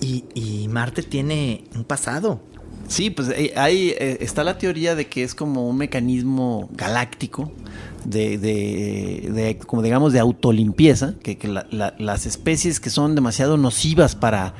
Y, 0.01 0.25
y 0.33 0.67
Marte 0.67 1.03
tiene 1.03 1.63
un 1.73 1.85
pasado. 1.85 2.41
Sí, 2.87 3.09
pues 3.09 3.29
eh, 3.29 3.53
ahí 3.55 3.89
eh, 3.97 4.17
está 4.21 4.43
la 4.43 4.57
teoría 4.57 4.95
de 4.95 5.07
que 5.07 5.23
es 5.23 5.33
como 5.33 5.67
un 5.67 5.77
mecanismo 5.77 6.69
galáctico 6.73 7.51
de, 8.03 8.37
de- 8.37 9.57
como 9.65 9.81
digamos, 9.81 10.13
de 10.13 10.19
autolimpieza, 10.19 11.15
que, 11.23 11.37
que 11.37 11.47
la- 11.47 11.65
la- 11.71 11.95
las 11.97 12.25
especies 12.27 12.79
que 12.79 12.91
son 12.91 13.15
demasiado 13.15 13.57
nocivas 13.57 14.15
para 14.15 14.53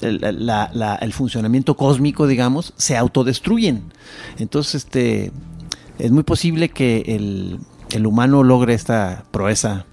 el, 0.00 0.20
la- 0.46 0.98
el 1.00 1.12
funcionamiento 1.12 1.76
cósmico, 1.76 2.26
digamos, 2.26 2.74
se 2.76 2.96
autodestruyen. 2.96 3.84
Entonces, 4.38 4.74
este, 4.84 5.30
es 6.00 6.10
muy 6.10 6.24
posible 6.24 6.70
que 6.70 7.02
el 7.90 8.06
humano 8.06 8.42
logre 8.42 8.74
esta 8.74 9.24
proeza 9.30 9.86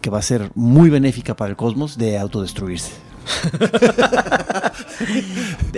que 0.00 0.10
va 0.10 0.18
a 0.18 0.22
ser 0.22 0.50
muy 0.56 0.90
benéfica 0.90 1.36
para 1.36 1.50
el 1.50 1.56
cosmos 1.56 1.96
de 1.98 2.18
autodestruirse. 2.18 2.90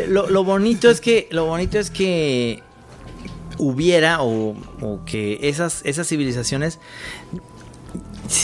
Lo, 0.09 0.29
lo 0.29 0.45
bonito 0.45 0.91
es 0.91 1.01
que 1.01 1.29
lo 1.31 1.47
bonito 1.47 1.79
es 1.79 1.91
que 1.91 2.63
hubiera 3.59 4.23
o, 4.23 4.57
o 4.81 5.01
que 5.05 5.39
esas 5.43 5.83
esas 5.85 6.09
civilizaciones 6.09 6.79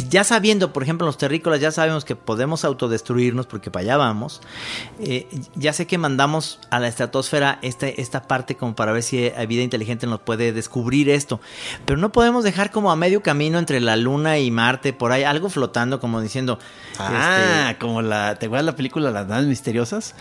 ya 0.09 0.25
sabiendo, 0.25 0.73
por 0.73 0.83
ejemplo, 0.83 1.07
los 1.07 1.19
terrícolas 1.19 1.61
ya 1.61 1.71
sabemos 1.71 2.05
que 2.05 2.17
podemos 2.17 2.65
autodestruirnos 2.65 3.47
porque 3.47 3.71
para 3.71 3.83
allá 3.83 3.97
vamos. 3.99 4.41
eh, 4.99 5.29
ya 5.55 5.73
sé 5.73 5.87
que 5.87 5.99
mandamos 5.99 6.59
a 6.71 6.81
la 6.81 6.89
estratosfera 6.89 7.59
este, 7.63 8.01
esta 8.01 8.23
parte 8.23 8.57
como 8.57 8.75
para 8.75 8.93
ver 8.93 9.03
si 9.03 9.19
hay 9.27 9.47
vida 9.47 9.63
inteligente 9.63 10.07
nos 10.07 10.21
puede 10.21 10.53
descubrir 10.53 11.11
esto. 11.11 11.41
Pero 11.85 11.99
no 11.99 12.13
podemos 12.13 12.45
dejar 12.45 12.71
como 12.71 12.91
a 12.91 12.97
medio 12.97 13.23
camino 13.23 13.59
entre 13.59 13.81
la 13.81 13.97
Luna 13.97 14.39
y 14.39 14.51
Marte, 14.51 14.93
por 14.93 15.13
ahí 15.13 15.25
algo 15.25 15.51
flotando 15.51 16.01
como 16.01 16.21
diciendo... 16.21 16.59
Ah, 16.99 17.67
este, 17.69 17.79
como 17.81 18.03
la. 18.03 18.37
¿Te 18.37 18.47
acuerdas 18.47 18.65
la 18.67 18.77
película 18.77 19.11
Las 19.11 19.29
Damas 19.29 19.47
Misteriosas? 19.47 20.15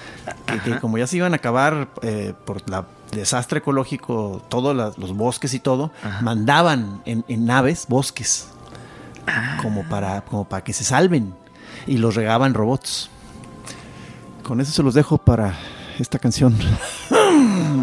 Que, 0.45 0.59
que 0.59 0.79
como 0.79 0.97
ya 0.97 1.07
se 1.07 1.17
iban 1.17 1.33
a 1.33 1.37
acabar 1.37 1.87
eh, 2.01 2.33
por 2.45 2.67
la 2.69 2.85
desastre 3.11 3.59
ecológico, 3.59 4.41
todos 4.49 4.75
los 4.75 5.15
bosques 5.15 5.53
y 5.53 5.59
todo, 5.59 5.91
mandaban 6.21 7.01
en, 7.05 7.23
en 7.27 7.45
naves 7.45 7.85
bosques. 7.87 8.47
Como, 9.61 9.83
para, 9.83 10.21
como 10.21 10.45
para 10.45 10.63
que 10.63 10.73
se 10.73 10.83
salven. 10.83 11.33
Y 11.87 11.97
los 11.97 12.15
regaban 12.15 12.53
robots. 12.53 13.09
Con 14.43 14.61
eso 14.61 14.71
se 14.71 14.83
los 14.83 14.93
dejo 14.93 15.17
para 15.17 15.57
esta 15.99 16.19
canción. 16.19 16.55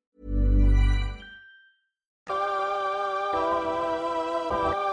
Por 4.51 4.90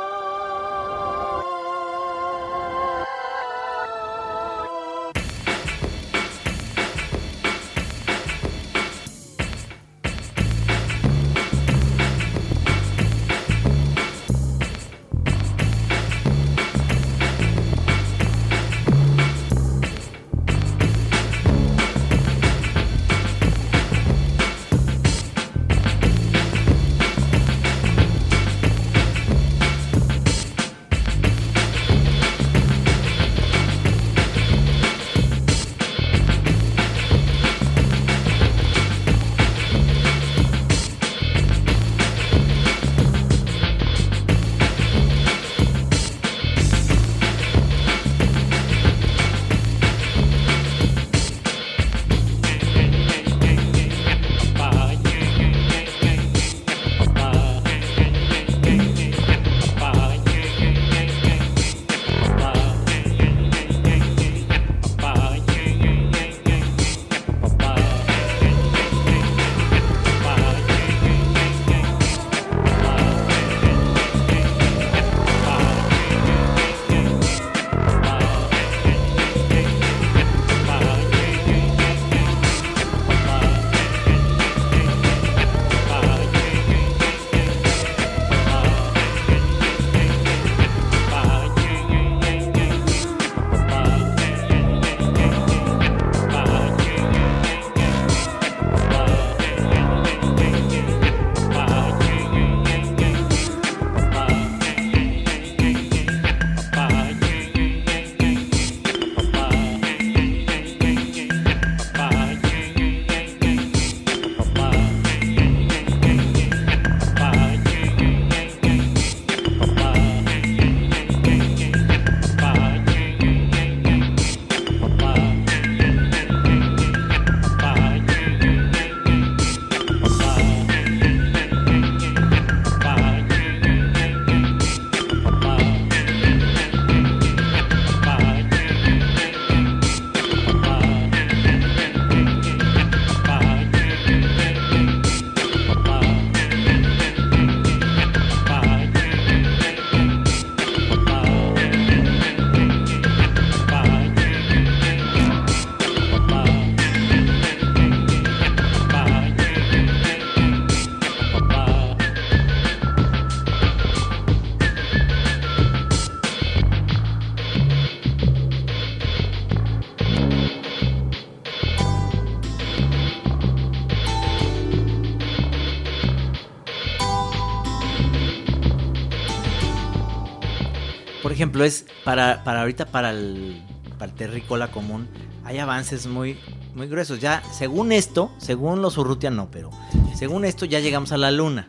ejemplo, 181.59 181.65
es 181.65 181.87
para, 182.05 182.45
para 182.45 182.61
ahorita, 182.61 182.87
para 182.87 183.11
el, 183.11 183.63
para 183.99 184.11
el 184.11 184.17
terrícola 184.17 184.71
común, 184.71 185.09
hay 185.45 185.59
avances 185.59 186.07
muy, 186.07 186.39
muy 186.75 186.89
gruesos. 186.89 187.21
Ya, 187.21 187.43
según 187.53 187.93
esto, 187.93 188.31
según 188.39 188.83
los 188.83 188.99
Urrutia 188.99 189.31
no, 189.31 189.51
pero 189.51 189.71
según 190.15 190.45
esto 190.45 190.65
ya 190.65 190.81
llegamos 190.81 191.13
a 191.13 191.17
la 191.17 191.31
luna. 191.31 191.67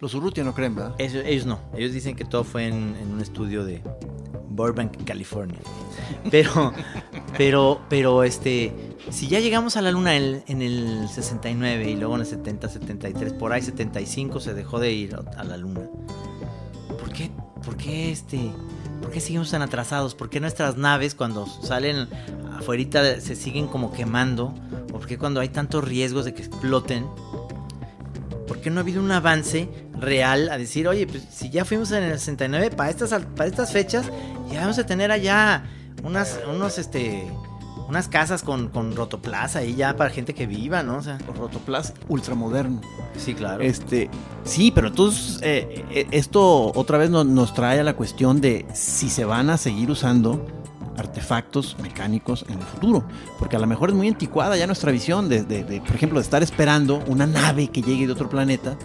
Los 0.00 0.14
Urrutia 0.14 0.44
no 0.44 0.54
creen, 0.54 0.74
¿verdad? 0.74 0.94
Ellos, 0.98 1.24
ellos 1.26 1.46
no, 1.46 1.60
ellos 1.74 1.92
dicen 1.92 2.16
que 2.16 2.24
todo 2.24 2.44
fue 2.44 2.66
en, 2.66 2.96
en 3.00 3.12
un 3.12 3.20
estudio 3.20 3.64
de 3.64 3.82
Burbank, 4.50 5.04
California. 5.04 5.58
Pero, 6.30 6.72
pero, 7.38 7.80
pero, 7.88 8.22
este, 8.22 8.72
si 9.10 9.28
ya 9.28 9.40
llegamos 9.40 9.76
a 9.76 9.82
la 9.82 9.90
luna 9.90 10.16
en, 10.16 10.42
en 10.46 10.62
el 10.62 11.08
69 11.08 11.90
y 11.90 11.96
luego 11.96 12.14
en 12.14 12.22
el 12.22 12.26
70, 12.26 12.68
73, 12.68 13.32
por 13.34 13.52
ahí 13.52 13.62
75 13.62 14.40
se 14.40 14.54
dejó 14.54 14.78
de 14.78 14.92
ir 14.92 15.16
a 15.36 15.44
la 15.44 15.56
luna. 15.56 15.82
¿Por 16.98 17.12
qué, 17.12 17.30
por 17.64 17.76
qué 17.76 18.10
este, 18.10 18.50
por 19.06 19.14
qué 19.14 19.20
seguimos 19.20 19.52
tan 19.52 19.62
atrasados? 19.62 20.16
¿Por 20.16 20.28
qué 20.28 20.40
nuestras 20.40 20.76
naves 20.76 21.14
cuando 21.14 21.46
salen 21.46 22.08
afuera 22.58 23.20
se 23.20 23.36
siguen 23.36 23.68
como 23.68 23.92
quemando? 23.92 24.52
¿O 24.92 24.98
por 24.98 25.06
qué 25.06 25.16
cuando 25.16 25.38
hay 25.38 25.48
tantos 25.48 25.84
riesgos 25.84 26.24
de 26.24 26.34
que 26.34 26.42
exploten? 26.42 27.06
¿Por 28.48 28.60
qué 28.60 28.68
no 28.68 28.78
ha 28.78 28.82
habido 28.82 29.00
un 29.00 29.12
avance 29.12 29.68
real 29.96 30.48
a 30.48 30.58
decir, 30.58 30.88
oye, 30.88 31.06
pues 31.06 31.22
si 31.30 31.50
ya 31.50 31.64
fuimos 31.64 31.92
en 31.92 32.02
el 32.02 32.18
69, 32.18 32.72
para 32.72 32.90
estas, 32.90 33.10
para 33.36 33.48
estas 33.48 33.70
fechas, 33.70 34.10
ya 34.50 34.62
vamos 34.62 34.80
a 34.80 34.86
tener 34.86 35.12
allá 35.12 35.62
unas, 36.02 36.40
unos, 36.52 36.76
este, 36.76 37.28
unas 37.88 38.08
casas 38.08 38.42
con, 38.42 38.68
con 38.68 38.94
rotoplas 38.96 39.54
ahí 39.56 39.74
ya 39.74 39.96
para 39.96 40.10
gente 40.10 40.34
que 40.34 40.46
viva, 40.46 40.82
¿no? 40.82 40.96
O 40.98 41.02
sea, 41.02 41.18
Rotoplas 41.38 41.94
ultramoderno. 42.08 42.80
sí, 43.16 43.34
claro. 43.34 43.62
Este, 43.62 44.10
sí, 44.44 44.70
pero 44.74 44.88
entonces 44.88 45.38
eh, 45.42 45.84
eh, 45.90 46.06
esto 46.10 46.72
otra 46.74 46.98
vez 46.98 47.10
no- 47.10 47.24
nos 47.24 47.54
trae 47.54 47.78
a 47.80 47.84
la 47.84 47.94
cuestión 47.94 48.40
de 48.40 48.66
si 48.74 49.08
se 49.08 49.24
van 49.24 49.50
a 49.50 49.56
seguir 49.56 49.90
usando 49.90 50.44
artefactos 50.96 51.76
mecánicos 51.82 52.44
en 52.48 52.58
el 52.58 52.64
futuro. 52.64 53.04
Porque 53.38 53.56
a 53.56 53.58
lo 53.58 53.66
mejor 53.66 53.90
es 53.90 53.94
muy 53.94 54.08
anticuada 54.08 54.56
ya 54.56 54.66
nuestra 54.66 54.90
visión 54.92 55.28
de, 55.28 55.42
de- 55.44 55.62
de, 55.64 55.80
por 55.80 55.94
ejemplo, 55.94 56.18
de 56.18 56.22
estar 56.24 56.42
esperando 56.42 57.02
una 57.06 57.26
nave 57.26 57.68
que 57.68 57.82
llegue 57.82 58.06
de 58.06 58.12
otro 58.12 58.28
planeta, 58.28 58.76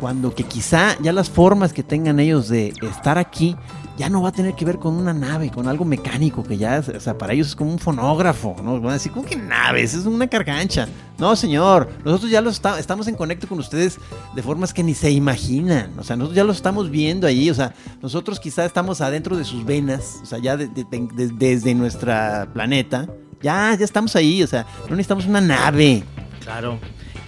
cuando 0.00 0.34
que 0.34 0.42
quizá 0.44 0.96
ya 1.00 1.12
las 1.12 1.28
formas 1.30 1.72
que 1.72 1.82
tengan 1.82 2.18
ellos 2.18 2.48
de 2.48 2.72
estar 2.82 3.18
aquí 3.18 3.56
ya 3.98 4.08
no 4.08 4.22
va 4.22 4.30
a 4.30 4.32
tener 4.32 4.54
que 4.54 4.64
ver 4.64 4.78
con 4.78 4.94
una 4.94 5.12
nave, 5.12 5.50
con 5.50 5.68
algo 5.68 5.84
mecánico, 5.84 6.42
que 6.42 6.56
ya, 6.56 6.78
o 6.96 7.00
sea, 7.00 7.18
para 7.18 7.34
ellos 7.34 7.48
es 7.48 7.54
como 7.56 7.70
un 7.70 7.78
fonógrafo, 7.78 8.56
¿no? 8.64 8.80
Van 8.80 8.98
a 8.98 9.10
¿cómo 9.12 9.26
que 9.26 9.36
naves? 9.36 9.92
Es 9.92 10.06
una 10.06 10.26
cargancha. 10.26 10.88
No, 11.18 11.36
señor, 11.36 11.90
nosotros 12.02 12.30
ya 12.30 12.40
los 12.40 12.54
esta- 12.54 12.78
estamos 12.78 13.08
en 13.08 13.14
conecto 13.14 13.46
con 13.46 13.58
ustedes 13.58 13.98
de 14.34 14.42
formas 14.42 14.72
que 14.72 14.82
ni 14.82 14.94
se 14.94 15.10
imaginan. 15.10 15.92
O 15.98 16.02
sea, 16.02 16.16
nosotros 16.16 16.34
ya 16.34 16.44
los 16.44 16.56
estamos 16.56 16.90
viendo 16.90 17.26
ahí, 17.26 17.50
o 17.50 17.54
sea, 17.54 17.74
nosotros 18.00 18.40
quizá 18.40 18.64
estamos 18.64 19.02
adentro 19.02 19.36
de 19.36 19.44
sus 19.44 19.66
venas, 19.66 20.20
o 20.22 20.24
sea, 20.26 20.38
ya 20.38 20.56
de- 20.56 20.68
de- 20.68 21.30
desde 21.34 21.74
nuestra 21.74 22.48
planeta. 22.54 23.06
Ya, 23.42 23.74
ya 23.78 23.84
estamos 23.84 24.16
ahí, 24.16 24.42
o 24.42 24.46
sea, 24.46 24.64
no 24.88 24.96
necesitamos 24.96 25.26
una 25.26 25.42
nave. 25.42 26.04
Claro, 26.42 26.78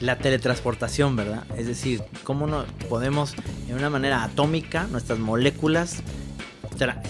la 0.03 0.19
teletransportación, 0.19 1.17
¿verdad? 1.17 1.45
Es 1.57 1.67
decir, 1.67 2.03
cómo 2.25 2.47
no 2.47 2.65
podemos 2.89 3.35
de 3.67 3.75
una 3.75 3.89
manera 3.89 4.25
atómica 4.25 4.87
nuestras 4.91 5.19
moléculas 5.19 6.03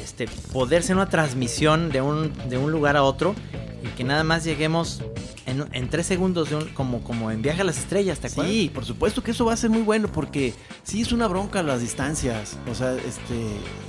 este, 0.02 0.26
poder 0.52 0.82
ser 0.82 0.96
una 0.96 1.08
transmisión 1.08 1.90
de 1.90 2.02
un, 2.02 2.32
de 2.50 2.58
un 2.58 2.70
lugar 2.70 2.96
a 2.96 3.02
otro 3.02 3.34
y 3.82 3.88
que 3.96 4.04
nada 4.04 4.22
más 4.22 4.44
lleguemos 4.44 5.02
en, 5.46 5.64
en 5.72 5.88
tres 5.88 6.06
segundos 6.06 6.50
de 6.50 6.56
un- 6.56 6.68
como, 6.74 7.02
como 7.02 7.30
en 7.30 7.40
viaje 7.42 7.62
a 7.62 7.64
las 7.64 7.78
estrellas, 7.78 8.20
¿te 8.20 8.26
acuerdas? 8.26 8.52
Sí, 8.52 8.70
por 8.72 8.84
supuesto 8.84 9.22
que 9.22 9.30
eso 9.30 9.44
va 9.46 9.54
a 9.54 9.56
ser 9.56 9.70
muy 9.70 9.82
bueno 9.82 10.08
porque 10.12 10.52
sí 10.82 11.00
es 11.00 11.12
una 11.12 11.26
bronca 11.26 11.62
las 11.62 11.80
distancias. 11.80 12.58
O 12.70 12.74
sea, 12.74 12.92
este 12.94 13.46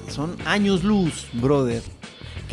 son 0.10 0.38
años 0.46 0.84
luz, 0.84 1.28
brother. 1.34 1.84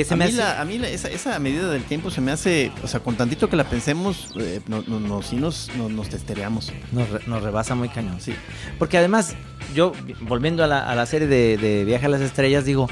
Que 0.01 0.05
se 0.07 0.15
a 0.15 0.17
me 0.17 0.25
mí, 0.25 0.31
hace- 0.31 0.39
la- 0.39 0.61
a 0.61 0.65
mí 0.65 0.79
la- 0.79 0.89
esa, 0.89 1.09
esa 1.09 1.39
medida 1.39 1.69
del 1.71 1.85
tiempo 1.85 2.11
se 2.11 2.21
me 2.21 2.33
hace, 2.33 2.73
o 2.83 2.89
sea, 2.89 3.01
con 3.01 3.17
tantito 3.17 3.49
que 3.51 3.57
la 3.57 3.65
pensemos, 3.65 4.33
eh, 4.39 4.61
no, 4.67 4.83
no, 4.87 4.99
no, 5.01 5.23
sí 5.23 5.37
nos, 5.37 5.71
no- 5.77 5.89
nos 5.89 6.09
testereamos. 6.09 6.73
Nos, 6.93 7.09
re- 7.11 7.21
nos 7.27 7.43
rebasa 7.43 7.75
muy 7.75 7.89
cañón, 7.91 8.21
sí. 8.21 8.35
Porque 8.79 8.97
además, 8.99 9.35
yo, 9.75 9.93
volviendo 10.23 10.65
a 10.65 10.67
la, 10.67 10.91
a 10.91 10.95
la 10.95 11.07
serie 11.07 11.29
de, 11.29 11.57
de 11.59 11.85
Viaje 11.85 12.07
a 12.07 12.09
las 12.09 12.21
Estrellas, 12.23 12.65
digo, 12.65 12.89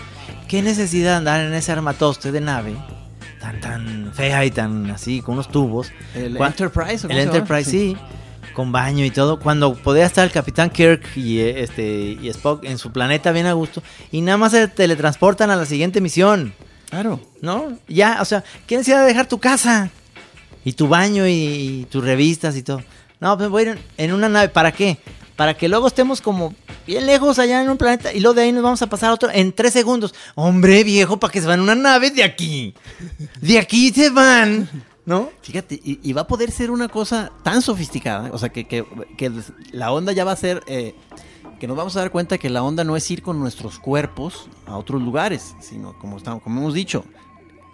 ¿qué 0.48 0.62
necesidad 0.62 1.10
de 1.12 1.16
andar 1.16 1.40
en 1.40 1.54
ese 1.54 1.72
armatoste 1.72 2.30
de 2.30 2.40
nave 2.42 2.74
tan, 3.40 3.60
tan 3.60 4.12
fea 4.14 4.44
y 4.44 4.50
tan 4.50 4.90
así, 4.90 5.22
con 5.22 5.34
unos 5.34 5.48
tubos? 5.50 5.90
El 6.14 6.36
Enterprise, 6.36 7.06
¿o 7.06 7.08
cómo 7.08 7.18
El? 7.20 7.26
Enterprise, 7.26 7.70
sí. 7.70 7.96
Con 8.54 8.72
baño 8.72 9.04
y 9.04 9.10
todo. 9.10 9.38
Cuando 9.38 9.74
podía 9.74 10.04
estar 10.04 10.24
el 10.26 10.32
Capitán 10.32 10.70
Kirk 10.70 11.16
y, 11.16 11.38
eh, 11.38 11.62
este, 11.62 12.18
y 12.20 12.28
Spock 12.30 12.64
en 12.64 12.76
su 12.76 12.90
planeta 12.90 13.30
bien 13.30 13.46
a 13.46 13.52
gusto. 13.52 13.82
Y 14.10 14.20
nada 14.20 14.36
más 14.36 14.50
se 14.52 14.66
teletransportan 14.66 15.50
a 15.50 15.56
la 15.56 15.64
siguiente 15.64 16.00
misión. 16.00 16.52
Claro. 16.90 17.20
¿No? 17.42 17.76
Ya, 17.88 18.18
o 18.20 18.24
sea, 18.24 18.44
¿qué 18.66 18.76
necesidad 18.76 19.00
de 19.00 19.06
dejar 19.08 19.26
tu 19.28 19.38
casa? 19.38 19.90
Y 20.64 20.72
tu 20.72 20.88
baño 20.88 21.26
y, 21.26 21.32
y 21.32 21.86
tus 21.90 22.02
revistas 22.04 22.56
y 22.56 22.62
todo. 22.62 22.82
No, 23.20 23.36
pues 23.36 23.48
voy 23.48 23.62
a 23.64 23.70
ir 23.72 23.78
en, 23.96 24.12
una 24.12 24.28
nave. 24.28 24.48
¿Para 24.48 24.72
qué? 24.72 24.98
Para 25.36 25.54
que 25.54 25.68
luego 25.68 25.86
estemos 25.86 26.20
como 26.20 26.54
bien 26.86 27.06
lejos 27.06 27.38
allá 27.38 27.62
en 27.62 27.70
un 27.70 27.76
planeta 27.78 28.12
y 28.12 28.20
luego 28.20 28.34
de 28.34 28.42
ahí 28.42 28.52
nos 28.52 28.62
vamos 28.62 28.82
a 28.82 28.86
pasar 28.88 29.10
a 29.10 29.14
otro 29.14 29.30
en 29.32 29.52
tres 29.52 29.72
segundos. 29.72 30.14
Hombre, 30.34 30.82
viejo, 30.84 31.18
¿para 31.18 31.32
que 31.32 31.40
se 31.40 31.46
van 31.46 31.60
una 31.60 31.74
nave 31.74 32.10
de 32.10 32.24
aquí? 32.24 32.74
De 33.40 33.58
aquí 33.58 33.90
se 33.90 34.10
van, 34.10 34.68
¿no? 35.06 35.30
Fíjate, 35.42 35.76
y, 35.76 36.00
y 36.02 36.12
va 36.12 36.22
a 36.22 36.26
poder 36.26 36.50
ser 36.50 36.70
una 36.70 36.88
cosa 36.88 37.30
tan 37.44 37.62
sofisticada, 37.62 38.30
o 38.32 38.38
sea, 38.38 38.48
que, 38.48 38.66
que- 38.66 38.84
que 39.16 39.30
la 39.72 39.92
onda 39.92 40.12
ya 40.12 40.24
va 40.24 40.32
a 40.32 40.36
ser, 40.36 40.62
eh, 40.66 40.94
que 41.58 41.66
nos 41.66 41.76
vamos 41.76 41.96
a 41.96 42.00
dar 42.00 42.10
cuenta 42.10 42.38
que 42.38 42.50
la 42.50 42.62
onda 42.62 42.84
no 42.84 42.96
es 42.96 43.10
ir 43.10 43.22
con 43.22 43.40
nuestros 43.40 43.78
cuerpos 43.78 44.48
a 44.66 44.76
otros 44.76 45.02
lugares, 45.02 45.56
sino, 45.60 45.98
como, 45.98 46.16
estamos, 46.16 46.42
como 46.42 46.60
hemos 46.60 46.74
dicho, 46.74 47.04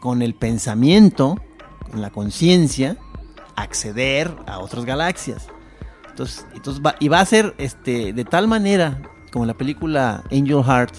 con 0.00 0.22
el 0.22 0.34
pensamiento, 0.34 1.38
con 1.90 2.00
la 2.00 2.10
conciencia, 2.10 2.96
acceder 3.56 4.34
a 4.46 4.58
otras 4.58 4.84
galaxias. 4.84 5.48
Entonces, 6.10 6.46
entonces 6.54 6.82
y 7.00 7.08
va 7.08 7.20
a 7.20 7.26
ser 7.26 7.54
este, 7.58 8.12
de 8.12 8.24
tal 8.24 8.48
manera, 8.48 9.02
como 9.32 9.46
la 9.46 9.54
película 9.54 10.22
Angel 10.30 10.62
Heart, 10.62 10.94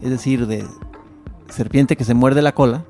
es 0.00 0.10
decir, 0.10 0.46
de 0.46 0.66
serpiente 1.48 1.96
que 1.96 2.04
se 2.04 2.14
muerde 2.14 2.42
la 2.42 2.54
cola, 2.54 2.84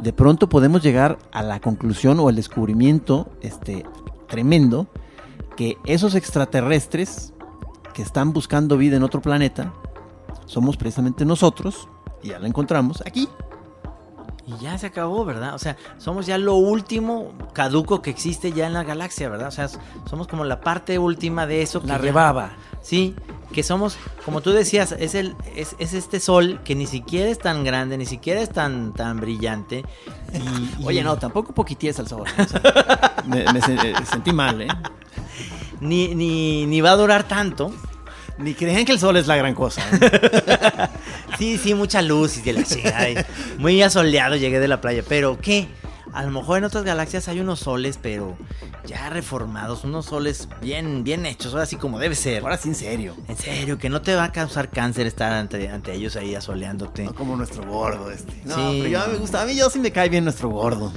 de 0.00 0.12
pronto 0.12 0.48
podemos 0.48 0.82
llegar 0.82 1.18
a 1.32 1.42
la 1.42 1.60
conclusión 1.60 2.20
o 2.20 2.28
al 2.28 2.36
descubrimiento 2.36 3.30
este, 3.40 3.84
tremendo 4.28 4.88
que 5.56 5.78
esos 5.86 6.14
extraterrestres 6.14 7.32
que 7.96 8.02
están 8.02 8.34
buscando 8.34 8.76
vida 8.76 8.96
en 8.98 9.02
otro 9.02 9.22
planeta 9.22 9.72
somos 10.44 10.76
precisamente 10.76 11.24
nosotros, 11.24 11.88
y 12.22 12.28
ya 12.28 12.38
la 12.38 12.46
encontramos 12.46 13.02
aquí. 13.06 13.26
Y 14.46 14.56
ya 14.62 14.76
se 14.78 14.86
acabó, 14.86 15.24
¿verdad? 15.24 15.54
O 15.54 15.58
sea, 15.58 15.76
somos 15.98 16.26
ya 16.26 16.36
lo 16.38 16.54
último 16.56 17.32
caduco 17.54 18.02
que 18.02 18.10
existe 18.10 18.52
ya 18.52 18.66
en 18.66 18.74
la 18.74 18.84
galaxia, 18.84 19.28
¿verdad? 19.30 19.48
O 19.48 19.50
sea, 19.50 19.68
somos 20.08 20.28
como 20.28 20.44
la 20.44 20.60
parte 20.60 20.98
última 21.00 21.46
de 21.46 21.62
eso. 21.62 21.80
que 21.80 21.86
La 21.88 21.94
ya- 21.94 21.98
rebaba. 22.02 22.50
Sí, 22.82 23.16
que 23.50 23.62
somos, 23.64 23.96
como 24.24 24.42
tú 24.42 24.50
decías, 24.52 24.92
es, 24.96 25.14
el, 25.16 25.34
es, 25.56 25.74
es 25.80 25.94
este 25.94 26.20
sol 26.20 26.60
que 26.64 26.76
ni 26.76 26.86
siquiera 26.86 27.28
es 27.30 27.38
tan 27.40 27.64
grande, 27.64 27.96
ni 27.98 28.06
siquiera 28.06 28.40
es 28.42 28.50
tan, 28.50 28.92
tan 28.92 29.16
brillante. 29.20 29.84
Y, 30.32 30.36
y 30.82 30.86
Oye, 30.86 31.02
no, 31.02 31.16
tampoco 31.16 31.52
poquitíes 31.54 31.98
al 31.98 32.06
sabor. 32.06 32.28
o 32.38 32.44
sea, 32.44 33.14
me, 33.26 33.44
me 33.52 33.58
eh, 33.58 33.94
sentí 34.04 34.32
mal, 34.32 34.60
¿eh? 34.62 34.68
Ni, 35.80 36.14
ni, 36.14 36.66
ni 36.66 36.80
va 36.80 36.92
a 36.92 36.96
durar 36.96 37.24
tanto. 37.28 37.72
Ni 38.38 38.54
crean 38.54 38.84
que 38.84 38.92
el 38.92 38.98
sol 38.98 39.16
es 39.16 39.26
la 39.26 39.36
gran 39.36 39.54
cosa. 39.54 39.82
¿eh? 39.92 40.88
Sí, 41.38 41.58
sí, 41.58 41.74
mucha 41.74 42.00
luz 42.00 42.38
y 42.38 42.42
de 42.42 42.54
la 42.54 42.62
chingada, 42.64 43.26
Muy 43.58 43.82
asoleado 43.82 44.36
llegué 44.36 44.58
de 44.58 44.68
la 44.68 44.80
playa. 44.80 45.02
Pero, 45.06 45.38
¿qué? 45.38 45.68
A 46.14 46.22
lo 46.22 46.30
mejor 46.30 46.56
en 46.58 46.64
otras 46.64 46.82
galaxias 46.82 47.28
hay 47.28 47.40
unos 47.40 47.60
soles, 47.60 47.98
pero 48.00 48.38
ya 48.86 49.10
reformados, 49.10 49.84
unos 49.84 50.06
soles 50.06 50.48
bien, 50.62 51.04
bien 51.04 51.26
hechos, 51.26 51.52
ahora 51.52 51.66
sí 51.66 51.76
como 51.76 51.98
debe 51.98 52.14
ser. 52.14 52.42
Ahora 52.42 52.56
sí, 52.56 52.70
en 52.70 52.74
serio. 52.74 53.14
En 53.28 53.36
serio, 53.36 53.76
que 53.76 53.90
no 53.90 54.00
te 54.00 54.14
va 54.14 54.24
a 54.24 54.32
causar 54.32 54.70
cáncer 54.70 55.06
estar 55.06 55.30
ante, 55.32 55.68
ante 55.68 55.92
ellos 55.92 56.16
ahí 56.16 56.34
asoleándote. 56.34 57.04
No 57.04 57.14
como 57.14 57.36
nuestro 57.36 57.64
gordo 57.66 58.10
este. 58.10 58.32
No, 58.44 58.54
Sí. 58.54 58.78
pero 58.84 58.88
yo 58.88 59.12
me 59.12 59.18
gusta. 59.18 59.42
A 59.42 59.44
mí 59.44 59.54
yo 59.54 59.68
sí 59.68 59.78
me 59.78 59.90
cae 59.92 60.08
bien 60.08 60.24
nuestro 60.24 60.48
gordo. 60.48 60.90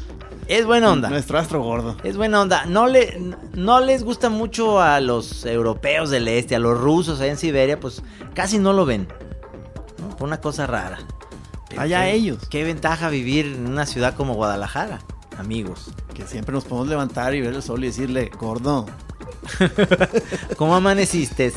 Es 0.49 0.65
buena 0.65 0.91
onda. 0.91 1.09
Nuestro 1.09 1.37
astro 1.37 1.61
gordo. 1.61 1.95
Es 2.03 2.17
buena 2.17 2.41
onda. 2.41 2.65
No, 2.65 2.87
le, 2.87 3.17
no 3.53 3.79
les 3.81 4.03
gusta 4.03 4.29
mucho 4.29 4.81
a 4.81 4.99
los 4.99 5.45
europeos 5.45 6.09
del 6.09 6.27
este, 6.27 6.55
a 6.55 6.59
los 6.59 6.77
rusos 6.77 7.21
allá 7.21 7.31
en 7.31 7.37
Siberia, 7.37 7.79
pues 7.79 8.01
casi 8.33 8.57
no 8.57 8.73
lo 8.73 8.85
ven. 8.85 9.07
¿no? 9.99 10.09
Por 10.17 10.27
una 10.27 10.41
cosa 10.41 10.65
rara. 10.65 10.97
Pero 11.69 11.81
Allá 11.81 12.03
qué- 12.05 12.13
ellos. 12.13 12.47
Qué 12.49 12.63
ventaja 12.63 13.09
vivir 13.09 13.45
en 13.45 13.67
una 13.67 13.85
ciudad 13.85 14.15
como 14.15 14.33
Guadalajara, 14.33 14.99
amigos. 15.37 15.91
Que 16.15 16.25
siempre 16.25 16.51
nos 16.53 16.65
podemos 16.65 16.87
levantar 16.89 17.35
y 17.35 17.41
ver 17.41 17.53
el 17.53 17.61
sol 17.61 17.83
y 17.83 17.87
decirle, 17.87 18.31
gordo. 18.39 18.87
¿Cómo 20.57 20.75
amaneciste? 20.75 21.51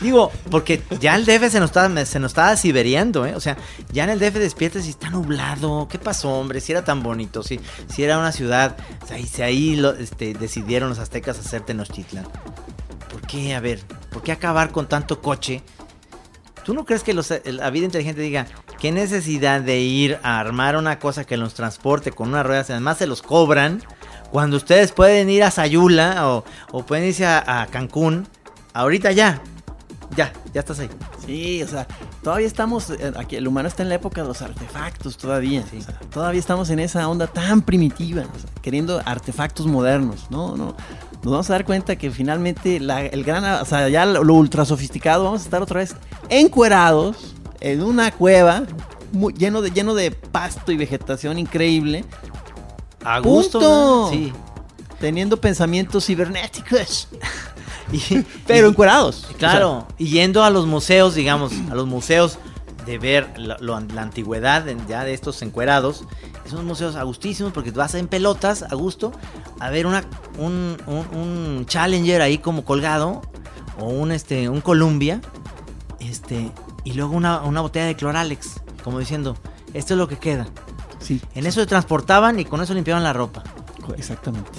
Digo, 0.00 0.30
porque 0.50 0.82
ya 1.00 1.14
el 1.16 1.24
DF 1.24 1.50
se 1.50 1.60
nos 1.60 1.70
está, 1.70 2.06
se 2.06 2.18
nos 2.20 2.30
está 2.32 2.56
siberiando, 2.56 3.26
¿eh? 3.26 3.34
O 3.34 3.40
sea, 3.40 3.56
ya 3.92 4.04
en 4.04 4.10
el 4.10 4.18
DF 4.18 4.34
despiertas 4.38 4.86
y 4.86 4.90
está 4.90 5.10
nublado. 5.10 5.88
¿Qué 5.88 5.98
pasó, 5.98 6.30
hombre? 6.30 6.60
Si 6.60 6.72
era 6.72 6.84
tan 6.84 7.02
bonito, 7.02 7.42
si, 7.42 7.60
si 7.92 8.02
era 8.04 8.18
una 8.18 8.32
ciudad, 8.32 8.76
o 9.02 9.06
sea, 9.06 9.18
y 9.18 9.26
si 9.26 9.42
ahí 9.42 9.76
lo- 9.76 9.94
este, 9.94 10.34
decidieron 10.34 10.88
los 10.88 10.98
aztecas 10.98 11.38
hacer 11.38 11.62
Tenochtitlan. 11.62 12.26
¿Por 13.10 13.20
qué? 13.26 13.54
A 13.54 13.60
ver, 13.60 13.80
¿por 14.10 14.22
qué 14.22 14.32
acabar 14.32 14.70
con 14.70 14.86
tanto 14.88 15.20
coche 15.20 15.62
¿Tú 16.64 16.72
no 16.72 16.86
crees 16.86 17.02
que 17.02 17.12
los- 17.12 17.30
la 17.44 17.68
vida 17.68 17.84
inteligente 17.84 18.22
diga 18.22 18.46
qué 18.80 18.90
necesidad 18.90 19.60
de 19.60 19.80
ir 19.80 20.18
a 20.22 20.40
armar 20.40 20.78
una 20.78 20.98
cosa 20.98 21.24
que 21.24 21.36
los 21.36 21.52
transporte 21.52 22.10
con 22.10 22.30
unas 22.30 22.46
ruedas, 22.46 22.70
además 22.70 22.96
se 22.96 23.06
los 23.06 23.20
cobran, 23.20 23.82
cuando 24.34 24.56
ustedes 24.56 24.90
pueden 24.90 25.30
ir 25.30 25.44
a 25.44 25.52
Sayula 25.52 26.28
o, 26.28 26.44
o 26.72 26.84
pueden 26.84 27.04
irse 27.06 27.24
a, 27.24 27.62
a 27.62 27.66
Cancún, 27.68 28.26
ahorita 28.72 29.12
ya, 29.12 29.40
ya, 30.16 30.32
ya 30.52 30.58
estás 30.58 30.80
ahí. 30.80 30.88
Sí, 31.24 31.62
o 31.62 31.68
sea, 31.68 31.86
todavía 32.20 32.48
estamos, 32.48 32.90
eh, 32.90 33.12
aquí 33.16 33.36
el 33.36 33.46
humano 33.46 33.68
está 33.68 33.84
en 33.84 33.90
la 33.90 33.94
época 33.94 34.22
de 34.22 34.26
los 34.26 34.42
artefactos 34.42 35.16
todavía. 35.18 35.62
o 35.62 35.80
sea, 35.80 35.94
todavía 36.12 36.40
estamos 36.40 36.68
en 36.70 36.80
esa 36.80 37.08
onda 37.08 37.28
tan 37.28 37.62
primitiva, 37.62 38.22
o 38.22 38.38
sea, 38.40 38.50
queriendo 38.60 39.00
artefactos 39.04 39.66
modernos. 39.68 40.26
No, 40.30 40.56
no. 40.56 40.74
Nos 41.22 41.32
vamos 41.32 41.48
a 41.50 41.52
dar 41.52 41.64
cuenta 41.64 41.94
que 41.94 42.10
finalmente 42.10 42.80
la- 42.80 43.02
el 43.06 43.22
gran, 43.22 43.44
o 43.62 43.64
sea, 43.64 43.88
ya 43.88 44.04
lo, 44.04 44.24
lo 44.24 44.34
ultra 44.34 44.64
sofisticado, 44.64 45.22
vamos 45.22 45.42
a 45.42 45.44
estar 45.44 45.62
otra 45.62 45.78
vez 45.78 45.94
encuerados 46.28 47.36
en 47.60 47.84
una 47.84 48.10
cueva 48.10 48.64
muy- 49.12 49.32
lleno 49.32 49.62
de 49.62 49.70
lleno 49.70 49.94
de 49.94 50.10
pasto 50.10 50.72
y 50.72 50.76
vegetación 50.76 51.38
increíble, 51.38 52.04
A 53.04 53.18
gusto. 53.20 54.08
Sí. 54.10 54.32
teniendo 55.00 55.38
pensamientos 55.38 56.06
cibernéticos, 56.06 57.08
Y- 57.92 58.24
pero 58.46 58.66
y- 58.68 58.70
encuerados. 58.70 59.26
Claro, 59.38 59.86
y 59.98 60.06
yendo 60.08 60.42
a 60.42 60.50
los 60.50 60.66
museos, 60.66 61.14
digamos, 61.14 61.52
a 61.70 61.74
los 61.74 61.86
museos 61.86 62.38
de 62.86 62.98
ver 62.98 63.28
la, 63.38 63.76
antigüedad 64.00 64.64
ya 64.88 65.04
de 65.04 65.12
estos 65.14 65.42
encuerados. 65.42 66.04
Son 66.48 66.66
museos 66.66 66.96
agustísimos 66.96 67.52
porque 67.52 67.70
vas 67.70 67.94
en 67.94 68.06
pelotas 68.08 68.62
a 68.62 68.74
gusto 68.74 69.12
a 69.60 69.70
ver 69.70 69.86
una, 69.86 70.04
un, 70.38 70.76
un- 70.86 71.18
un 71.18 71.66
Challenger 71.66 72.20
ahí 72.22 72.38
como 72.38 72.64
colgado 72.64 73.22
o 73.78 73.86
un, 73.86 74.12
este, 74.12 74.48
un 74.50 74.60
Columbia 74.60 75.20
este, 76.00 76.50
y 76.84 76.92
luego 76.92 77.14
una, 77.16 77.40
una 77.42 77.60
botella 77.62 77.86
de 77.86 77.96
Cloralex, 77.96 78.60
como 78.82 78.98
diciendo, 78.98 79.36
esto 79.72 79.94
es 79.94 79.98
lo 79.98 80.06
que 80.08 80.18
queda. 80.18 80.46
Sí, 81.04 81.20
En 81.34 81.46
eso 81.46 81.60
se 81.60 81.66
transportaban 81.66 82.40
y 82.40 82.44
con 82.46 82.60
eso 82.62 82.72
limpiaban 82.74 83.02
la 83.04 83.12
ropa. 83.12 83.42
exactamente. 83.96 84.50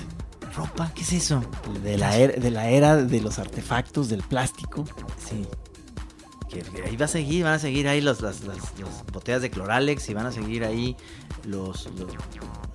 ¿Ropa? 0.56 0.92
¿Qué 0.96 1.02
es 1.02 1.12
eso? 1.14 1.42
De 1.84 1.98
la, 1.98 2.16
era, 2.16 2.34
de 2.40 2.52
la 2.52 2.70
era 2.70 2.96
de 2.96 3.20
los 3.20 3.40
artefactos, 3.40 4.08
del 4.10 4.22
plástico. 4.24 4.86
Sí. 5.28 5.46
Que, 6.50 6.60
que 6.62 6.84
ahí 6.84 6.96
va 6.96 7.06
a 7.06 7.10
seguir, 7.10 7.44
van 7.44 7.54
a 7.54 7.60
seguir 7.60 7.88
ahí 7.88 8.00
los, 8.00 8.22
las, 8.22 8.42
las- 8.46 8.58
las 8.80 9.06
botellas 9.12 9.42
de 9.42 9.50
Cloralex 9.50 10.08
y 10.10 10.14
van 10.14 10.28
a 10.28 10.32
seguir 10.32 10.64
ahí 10.64 10.96
los, 11.46 11.88
los- 11.98 12.14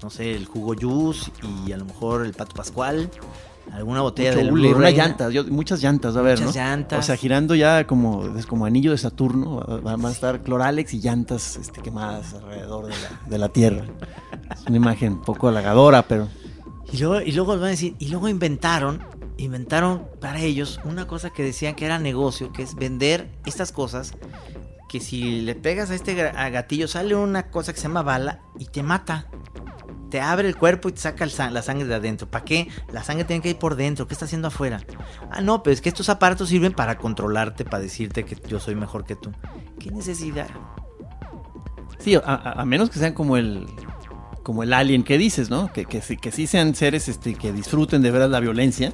no 0.02 0.10
sé, 0.10 0.34
el 0.34 0.44
jugo 0.46 0.74
juice 0.78 1.30
y 1.66 1.72
a 1.72 1.76
lo 1.78 1.84
mejor 1.86 2.26
el 2.26 2.34
pato 2.34 2.54
pascual, 2.56 3.10
alguna 3.72 4.00
botella 4.02 4.30
Mucho 4.30 4.44
del 4.44 4.52
hule, 4.52 4.74
unas 4.74 4.92
llantas, 4.94 5.32
yo- 5.32 5.44
muchas 5.44 5.82
llantas, 5.82 6.14
va 6.14 6.18
a 6.18 6.20
haber, 6.22 6.38
Muchas 6.40 6.56
¿no? 6.56 6.61
llantas. 6.62 6.98
O 6.98 7.02
sea, 7.02 7.16
girando 7.16 7.54
ya 7.54 7.86
como, 7.86 8.24
como 8.48 8.66
anillo 8.66 8.90
de 8.90 8.98
Saturno, 8.98 9.56
va- 9.56 9.76
va- 9.76 9.96
van 9.96 10.06
a 10.06 10.11
estar 10.11 10.42
cloralex 10.42 10.92
y 10.94 11.00
llantas 11.00 11.56
este, 11.56 11.80
quemadas 11.80 12.34
alrededor 12.34 12.86
de 12.86 12.92
la, 12.92 13.20
de 13.28 13.38
la 13.38 13.48
Tierra. 13.48 13.84
Es 14.52 14.62
una 14.66 14.76
imagen 14.76 15.12
un 15.14 15.22
poco 15.22 15.48
halagadora, 15.48 16.02
pero 16.02 16.28
Y 16.92 16.98
luego, 16.98 17.20
y 17.20 17.32
luego 17.32 17.52
van 17.56 17.64
a 17.64 17.68
decir, 17.68 17.94
y 17.98 18.08
luego 18.08 18.28
inventaron, 18.28 19.02
inventaron 19.36 20.06
para 20.20 20.40
ellos 20.40 20.80
una 20.84 21.06
cosa 21.06 21.30
que 21.30 21.42
decían 21.44 21.74
que 21.76 21.84
era 21.86 21.98
negocio, 21.98 22.52
que 22.52 22.62
es 22.62 22.74
vender 22.74 23.30
estas 23.46 23.70
cosas 23.72 24.12
que 24.88 24.98
si 24.98 25.42
le 25.42 25.54
pegas 25.54 25.90
a 25.90 25.94
este 25.94 26.14
gatillo 26.16 26.88
sale 26.88 27.14
una 27.14 27.44
cosa 27.50 27.72
que 27.72 27.78
se 27.78 27.84
llama 27.86 28.02
bala 28.02 28.40
y 28.58 28.64
te 28.64 28.82
mata. 28.82 29.26
Te 30.11 30.20
abre 30.20 30.48
el 30.48 30.56
cuerpo 30.56 30.88
y 30.88 30.92
te 30.92 31.00
saca 31.00 31.24
la 31.50 31.62
sangre 31.62 31.86
de 31.86 31.94
adentro. 31.94 32.28
¿Para 32.28 32.44
qué? 32.44 32.68
La 32.92 33.02
sangre 33.04 33.24
tiene 33.24 33.40
que 33.42 33.50
ir 33.50 33.56
por 33.58 33.76
dentro. 33.76 34.06
¿Qué 34.06 34.14
está 34.14 34.24
haciendo 34.26 34.48
afuera? 34.48 34.80
Ah, 35.30 35.40
no, 35.40 35.62
pero 35.62 35.72
es 35.72 35.80
que 35.80 35.88
estos 35.88 36.08
aparatos 36.08 36.48
sirven 36.48 36.72
para 36.72 36.98
controlarte, 36.98 37.64
para 37.64 37.82
decirte 37.82 38.24
que 38.24 38.36
yo 38.48 38.58
soy 38.61 38.74
mejor 38.74 39.04
que 39.04 39.14
tú. 39.16 39.30
¿Qué 39.78 39.90
necesidad? 39.90 40.48
sí, 41.98 42.14
a, 42.16 42.20
a- 42.61 42.64
menos 42.64 42.90
que 42.90 42.98
sean 42.98 43.12
como 43.14 43.36
el 43.36 43.66
como 44.42 44.62
el 44.62 44.72
alien 44.72 45.04
que 45.04 45.18
dices, 45.18 45.50
¿no? 45.50 45.70
Que, 45.72 45.84
que, 45.84 46.00
que 46.00 46.32
sí 46.32 46.46
sean 46.46 46.74
seres 46.74 47.08
este, 47.08 47.34
que 47.34 47.52
disfruten 47.52 48.00
de 48.02 48.11
veras 48.11 48.30
la 48.30 48.40
violencia. 48.40 48.92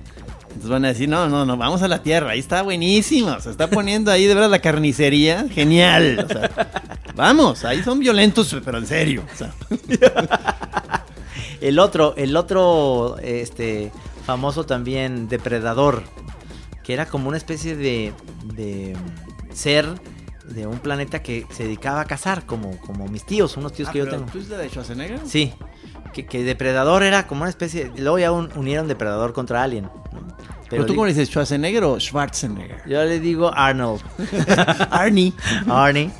Entonces 0.56 0.70
van 0.70 0.86
a 0.86 0.88
decir, 0.88 1.06
no, 1.06 1.28
no, 1.28 1.44
no, 1.44 1.58
vamos 1.58 1.82
a 1.82 1.88
la 1.88 2.02
Tierra, 2.02 2.30
ahí 2.30 2.38
está 2.38 2.62
buenísimo, 2.62 3.38
se 3.40 3.50
está 3.50 3.68
poniendo 3.68 4.10
ahí 4.10 4.24
de 4.24 4.34
veras 4.34 4.50
la 4.50 4.60
carnicería, 4.60 5.46
genial. 5.50 6.24
o 6.24 6.32
sea, 6.32 6.50
vamos, 7.14 7.62
ahí 7.66 7.82
son 7.82 7.98
violentos, 7.98 8.56
pero 8.64 8.78
en 8.78 8.86
serio. 8.86 9.22
o 9.30 9.36
sea. 9.36 9.52
El 11.60 11.78
otro, 11.78 12.14
el 12.16 12.36
otro, 12.36 13.16
este, 13.22 13.92
famoso 14.24 14.64
también 14.64 15.28
depredador, 15.28 16.04
que 16.82 16.94
era 16.94 17.04
como 17.04 17.28
una 17.28 17.36
especie 17.36 17.76
de, 17.76 18.14
de 18.54 18.96
ser 19.52 19.86
de 20.48 20.66
un 20.66 20.78
planeta 20.78 21.22
que 21.22 21.46
se 21.50 21.64
dedicaba 21.64 22.00
a 22.00 22.04
cazar, 22.06 22.46
como, 22.46 22.78
como 22.78 23.08
mis 23.08 23.24
tíos, 23.24 23.58
unos 23.58 23.74
tíos 23.74 23.90
que 23.90 23.98
yo 23.98 24.08
tengo. 24.08 24.24
¿Tú 24.32 24.38
es 24.38 24.48
de 24.48 24.68
Schwarzenegger? 24.70 25.20
Sí, 25.26 25.52
que, 26.16 26.26
que 26.26 26.42
depredador 26.44 27.02
era 27.02 27.26
como 27.26 27.42
una 27.42 27.50
especie, 27.50 27.92
luego 27.98 28.18
ya 28.18 28.32
un- 28.32 28.50
unieron 28.56 28.88
depredador 28.88 29.32
contra 29.34 29.62
alien. 29.62 29.84
¿no? 29.84 29.92
Pero, 30.70 30.86
tú 30.86 30.94
cómo 30.94 31.04
le 31.06 31.12
dices, 31.12 31.28
Schwarzenegger 31.28 31.84
o 31.84 32.00
Schwarzenegger? 32.00 32.82
yo 32.88 33.04
le 33.04 33.20
digo 33.20 33.52
Arnold. 33.54 34.00
Arnie. 34.90 35.32
Arnie. 35.68 36.10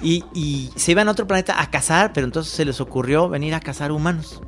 Y, 0.00 0.24
y 0.32 0.70
se 0.76 0.92
iban 0.92 1.08
a 1.08 1.10
otro 1.10 1.26
planeta 1.26 1.60
a 1.60 1.70
cazar, 1.70 2.12
pero 2.12 2.24
entonces 2.26 2.52
se 2.52 2.64
les 2.64 2.80
ocurrió 2.80 3.28
venir 3.28 3.54
a 3.54 3.60
cazar 3.60 3.92
humanos. 3.92 4.40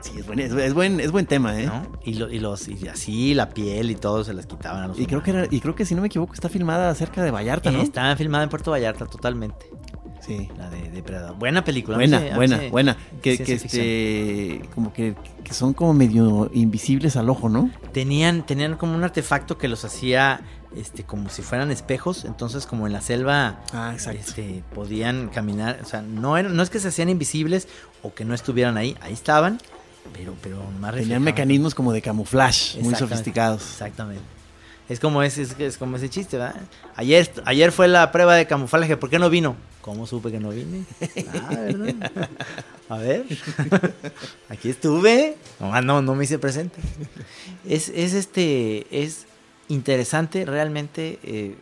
Sí, 0.00 0.12
es 0.18 0.26
buen, 0.26 0.38
es, 0.38 0.52
es 0.52 0.74
buen, 0.74 1.00
es 1.00 1.10
buen 1.10 1.26
tema, 1.26 1.58
¿eh? 1.60 1.66
¿no? 1.66 1.82
Y, 2.04 2.14
lo- 2.14 2.30
y 2.30 2.38
los 2.38 2.68
y 2.68 2.86
así 2.88 3.34
la 3.34 3.48
piel 3.50 3.90
y 3.90 3.94
todo 3.96 4.22
se 4.22 4.32
las 4.32 4.46
quitaban 4.46 4.82
a 4.84 4.86
los 4.88 4.98
Y 5.00 5.06
creo 5.06 5.22
que 5.22 5.30
era, 5.32 5.46
y 5.50 5.60
creo 5.60 5.74
que 5.74 5.84
si 5.84 5.94
no 5.96 6.00
me 6.02 6.06
equivoco 6.06 6.34
está 6.34 6.48
filmada 6.48 6.94
cerca 6.94 7.22
de 7.22 7.30
Vallarta, 7.32 7.70
¿no? 7.72 7.80
Estaba 7.82 8.14
filmada 8.16 8.44
en 8.44 8.50
Puerto 8.50 8.70
Vallarta 8.70 9.06
totalmente. 9.06 9.66
Sí. 10.20 10.48
La 10.58 10.68
de 10.70 10.90
Depredador. 10.90 11.36
Buena 11.36 11.64
película. 11.64 11.96
Buena, 11.96 12.20
buena, 12.34 12.60
buena. 12.70 12.96
Que, 13.22 13.38
que 13.38 13.52
este, 13.54 14.68
como 14.74 14.92
que, 14.92 15.14
que 15.44 15.54
son 15.54 15.72
como 15.72 15.94
medio 15.94 16.50
invisibles 16.52 17.16
al 17.16 17.30
ojo, 17.30 17.48
¿no? 17.48 17.70
Tenían, 17.92 18.44
tenían 18.44 18.76
como 18.76 18.94
un 18.94 19.04
artefacto 19.04 19.56
que 19.58 19.68
los 19.68 19.84
hacía 19.84 20.40
este, 20.76 21.04
como 21.04 21.28
si 21.30 21.42
fueran 21.42 21.70
espejos. 21.70 22.24
Entonces, 22.24 22.66
como 22.66 22.86
en 22.86 22.92
la 22.92 23.00
selva 23.00 23.60
Ah, 23.72 23.90
exacto. 23.94 24.20
este, 24.20 24.62
podían 24.74 25.28
caminar. 25.28 25.80
O 25.82 25.86
sea, 25.86 26.02
no, 26.02 26.36
era- 26.36 26.48
no 26.50 26.62
es 26.62 26.68
que 26.70 26.78
se 26.80 26.88
hacían 26.88 27.08
invisibles 27.08 27.68
o 28.02 28.12
que 28.12 28.24
no 28.24 28.34
estuvieran 28.34 28.76
ahí. 28.76 28.96
Ahí 29.00 29.12
estaban, 29.14 29.58
pero, 30.12 30.34
pero 30.42 30.62
más 30.80 30.94
Tenían 30.94 31.22
mecanismos 31.22 31.74
como 31.74 31.92
de 31.92 32.02
camuflaje, 32.02 32.80
muy 32.82 32.94
sofisticados. 32.94 33.62
Exactamente. 33.62 34.22
Es 34.88 35.00
como 35.00 35.22
ese, 35.22 35.42
es, 35.42 35.58
es 35.58 35.76
como 35.76 35.96
ese 35.96 36.08
chiste, 36.08 36.38
¿verdad? 36.38 36.60
Ayer, 36.96 37.30
ayer 37.44 37.72
fue 37.72 37.88
la 37.88 38.10
prueba 38.10 38.34
de 38.36 38.46
camuflaje, 38.46 38.96
¿por 38.96 39.10
qué 39.10 39.18
no 39.18 39.28
vino? 39.28 39.56
¿Cómo 39.82 40.06
supe 40.06 40.30
que 40.30 40.40
no 40.40 40.50
vine? 40.50 40.84
Ah, 41.42 41.56
¿verdad? 41.60 42.30
A 42.88 42.98
ver. 42.98 43.24
Aquí 44.48 44.70
estuve. 44.70 45.36
No, 45.60 45.80
no, 45.82 46.02
no 46.02 46.14
me 46.14 46.24
hice 46.24 46.38
presente. 46.38 46.80
Es, 47.66 47.88
es 47.90 48.14
este. 48.14 48.86
Es 48.90 49.26
interesante 49.68 50.44
realmente 50.44 51.18
eh, 51.22 51.54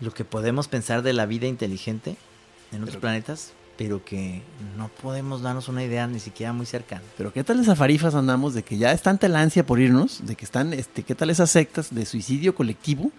lo 0.00 0.12
que 0.12 0.24
podemos 0.24 0.68
pensar 0.68 1.02
de 1.02 1.12
la 1.12 1.26
vida 1.26 1.46
inteligente 1.46 2.16
en 2.72 2.82
otros 2.82 2.98
planetas, 2.98 3.52
pero 3.76 4.04
que 4.04 4.42
no 4.76 4.88
podemos 5.02 5.42
darnos 5.42 5.68
una 5.68 5.82
idea 5.84 6.06
ni 6.06 6.20
siquiera 6.20 6.52
muy 6.52 6.66
cercana. 6.66 7.02
Pero 7.16 7.32
qué 7.32 7.42
tal 7.44 7.60
esas 7.60 7.76
farifas 7.78 8.14
andamos 8.14 8.54
de 8.54 8.62
que 8.62 8.76
ya 8.78 8.92
es 8.92 9.02
tanta 9.02 9.28
la 9.28 9.40
ansia 9.40 9.66
por 9.66 9.80
irnos, 9.80 10.26
de 10.26 10.36
que 10.36 10.44
están, 10.44 10.72
este, 10.72 11.02
qué 11.02 11.14
tal 11.14 11.30
esas 11.30 11.50
sectas 11.50 11.94
de 11.94 12.06
suicidio 12.06 12.54
colectivo 12.54 13.10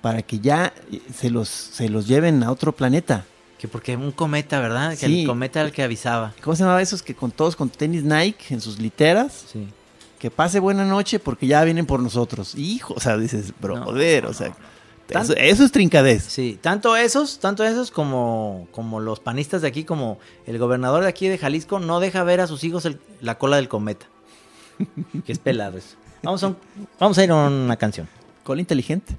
para 0.00 0.22
que 0.22 0.38
ya 0.38 0.72
eh, 0.92 1.00
se 1.14 1.30
los, 1.30 1.48
se 1.48 1.88
los 1.88 2.06
lleven 2.06 2.42
a 2.42 2.50
otro 2.50 2.72
planeta. 2.72 3.24
Que 3.58 3.68
porque 3.68 3.96
un 3.96 4.12
cometa, 4.12 4.60
¿verdad? 4.60 4.90
Que 4.90 5.06
Sí. 5.06 5.20
el 5.22 5.26
cometa 5.26 5.60
era 5.60 5.68
el 5.68 5.74
que 5.74 5.82
avisaba. 5.82 6.34
¿Cómo 6.42 6.54
se 6.54 6.62
llamaba 6.62 6.82
esos 6.82 7.02
que 7.02 7.14
con 7.14 7.30
todos 7.30 7.56
con 7.56 7.70
tenis 7.70 8.02
Nike 8.04 8.52
en 8.54 8.60
sus 8.60 8.78
literas? 8.78 9.46
Sí. 9.52 9.66
Que 10.18 10.30
pase 10.30 10.58
buena 10.60 10.84
noche 10.84 11.18
porque 11.18 11.46
ya 11.46 11.64
vienen 11.64 11.86
por 11.86 12.00
nosotros. 12.00 12.54
Hijo, 12.54 12.94
o 12.94 13.00
sea, 13.00 13.16
dices, 13.16 13.52
brother, 13.60 14.26
o 14.26 14.34
sea, 14.34 14.54
Tan- 15.12 15.22
eso, 15.22 15.34
eso 15.36 15.64
es 15.64 15.72
trincadez. 15.72 16.22
Sí, 16.24 16.58
tanto 16.60 16.96
esos, 16.96 17.38
tanto 17.38 17.62
esos 17.64 17.90
como, 17.90 18.66
como 18.70 19.00
los 19.00 19.20
panistas 19.20 19.60
de 19.62 19.68
aquí, 19.68 19.84
como 19.84 20.18
el 20.46 20.58
gobernador 20.58 21.02
de 21.02 21.08
aquí 21.08 21.28
de 21.28 21.36
Jalisco, 21.38 21.78
no 21.78 22.00
deja 22.00 22.22
ver 22.24 22.40
a 22.40 22.46
sus 22.46 22.64
hijos 22.64 22.84
el- 22.86 22.98
la 23.20 23.36
cola 23.38 23.56
del 23.56 23.68
cometa. 23.68 24.06
que 25.26 25.32
es 25.32 25.38
pelado 25.38 25.78
eso. 25.78 25.96
Vamos 26.22 26.42
a, 26.42 26.48
un- 26.48 26.56
vamos 26.98 27.18
a 27.18 27.24
ir 27.24 27.30
a 27.30 27.34
una 27.46 27.76
canción. 27.76 28.08
Cola 28.44 28.60
inteligente. 28.60 29.14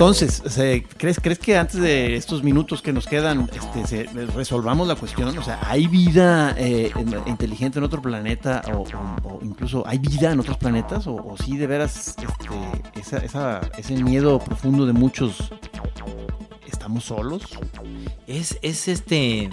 Entonces, 0.00 0.42
¿crees, 0.96 1.20
¿crees 1.20 1.38
que 1.38 1.58
antes 1.58 1.78
de 1.78 2.16
estos 2.16 2.42
minutos 2.42 2.80
que 2.80 2.90
nos 2.90 3.06
quedan 3.06 3.50
este, 3.52 3.86
se- 3.86 4.04
resolvamos 4.34 4.88
la 4.88 4.94
cuestión? 4.94 5.36
O 5.36 5.42
sea, 5.42 5.58
¿hay 5.68 5.88
vida 5.88 6.54
eh, 6.56 6.90
en- 6.96 7.28
inteligente 7.28 7.78
en 7.78 7.84
otro 7.84 8.00
planeta 8.00 8.62
o, 8.72 8.78
o- 8.78 9.28
o 9.28 9.40
incluso 9.42 9.86
hay 9.86 9.98
vida 9.98 10.32
en 10.32 10.40
otros 10.40 10.56
planetas? 10.56 11.06
¿O, 11.06 11.16
o 11.16 11.36
sí 11.36 11.58
de 11.58 11.66
veras 11.66 12.16
este, 12.18 12.98
esa- 12.98 13.18
esa- 13.18 13.60
ese 13.76 14.02
miedo 14.02 14.38
profundo 14.38 14.86
de 14.86 14.94
muchos, 14.94 15.36
estamos 16.66 17.04
solos? 17.04 17.42
Es, 18.26 18.58
es 18.62 18.88
este. 18.88 19.50